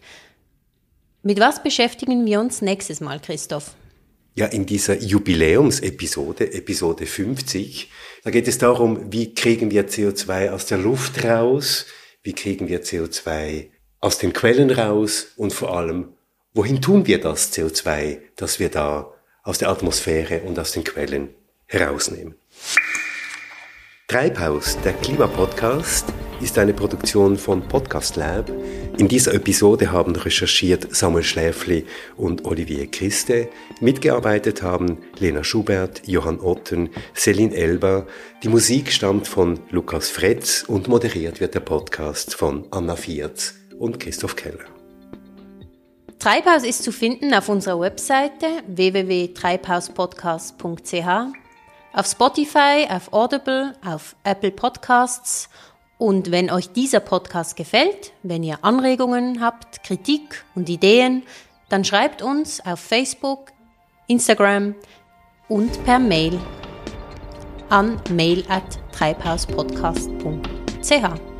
Mit 1.22 1.40
was 1.40 1.62
beschäftigen 1.62 2.24
wir 2.26 2.40
uns 2.40 2.62
nächstes 2.62 3.00
Mal, 3.00 3.20
Christoph? 3.20 3.74
Ja, 4.36 4.46
in 4.46 4.66
dieser 4.66 5.00
Jubiläumsepisode, 5.00 6.52
Episode 6.52 7.06
50, 7.06 7.88
da 8.24 8.30
geht 8.30 8.48
es 8.48 8.58
darum, 8.58 9.12
wie 9.12 9.32
kriegen 9.32 9.70
wir 9.70 9.88
CO2 9.88 10.50
aus 10.50 10.66
der 10.66 10.78
Luft 10.78 11.24
raus, 11.24 11.86
wie 12.22 12.32
kriegen 12.32 12.68
wir 12.68 12.82
CO2 12.82 13.68
aus 14.00 14.18
den 14.18 14.32
Quellen 14.32 14.70
raus 14.70 15.28
und 15.36 15.52
vor 15.52 15.76
allem, 15.76 16.14
Wohin 16.56 16.80
tun 16.80 17.04
wir 17.08 17.20
das 17.20 17.52
CO2, 17.52 18.18
das 18.36 18.60
wir 18.60 18.68
da 18.68 19.12
aus 19.42 19.58
der 19.58 19.70
Atmosphäre 19.70 20.42
und 20.42 20.56
aus 20.56 20.70
den 20.70 20.84
Quellen 20.84 21.30
herausnehmen? 21.66 22.36
Treibhaus, 24.06 24.78
der 24.84 24.92
Klimapodcast, 24.92 26.12
ist 26.40 26.56
eine 26.56 26.72
Produktion 26.72 27.38
von 27.38 27.66
Podcast 27.66 28.14
Lab. 28.14 28.52
In 28.98 29.08
dieser 29.08 29.34
Episode 29.34 29.90
haben 29.90 30.14
recherchiert 30.14 30.94
Samuel 30.94 31.24
Schläfli 31.24 31.86
und 32.16 32.44
Olivier 32.44 32.88
Christe. 32.88 33.48
Mitgearbeitet 33.80 34.62
haben 34.62 34.98
Lena 35.18 35.42
Schubert, 35.42 36.06
Johann 36.06 36.38
Otten, 36.38 36.90
Celine 37.16 37.56
Elber. 37.56 38.06
Die 38.44 38.48
Musik 38.48 38.92
stammt 38.92 39.26
von 39.26 39.58
Lukas 39.70 40.08
Fretz 40.08 40.62
und 40.68 40.86
moderiert 40.86 41.40
wird 41.40 41.56
der 41.56 41.60
Podcast 41.60 42.36
von 42.36 42.68
Anna 42.70 42.94
Viertz 42.94 43.54
und 43.76 43.98
Christoph 43.98 44.36
Keller. 44.36 44.73
Treibhaus 46.18 46.64
ist 46.64 46.82
zu 46.82 46.92
finden 46.92 47.34
auf 47.34 47.48
unserer 47.48 47.80
Webseite 47.80 48.46
www.treibhauspodcast.ch, 48.66 51.08
auf 51.92 52.06
Spotify, 52.06 52.86
auf 52.88 53.12
Audible, 53.12 53.74
auf 53.84 54.16
Apple 54.24 54.50
Podcasts. 54.50 55.48
Und 55.98 56.30
wenn 56.30 56.50
euch 56.50 56.72
dieser 56.72 57.00
Podcast 57.00 57.56
gefällt, 57.56 58.12
wenn 58.22 58.42
ihr 58.42 58.58
Anregungen 58.62 59.40
habt, 59.40 59.84
Kritik 59.84 60.44
und 60.54 60.68
Ideen, 60.68 61.22
dann 61.68 61.84
schreibt 61.84 62.22
uns 62.22 62.64
auf 62.64 62.80
Facebook, 62.80 63.52
Instagram 64.06 64.74
und 65.48 65.84
per 65.84 65.98
Mail 65.98 66.38
an 67.74 68.00
mail 68.10 68.44
at 68.48 68.78
treibhauspodcast.ch. 68.92 71.33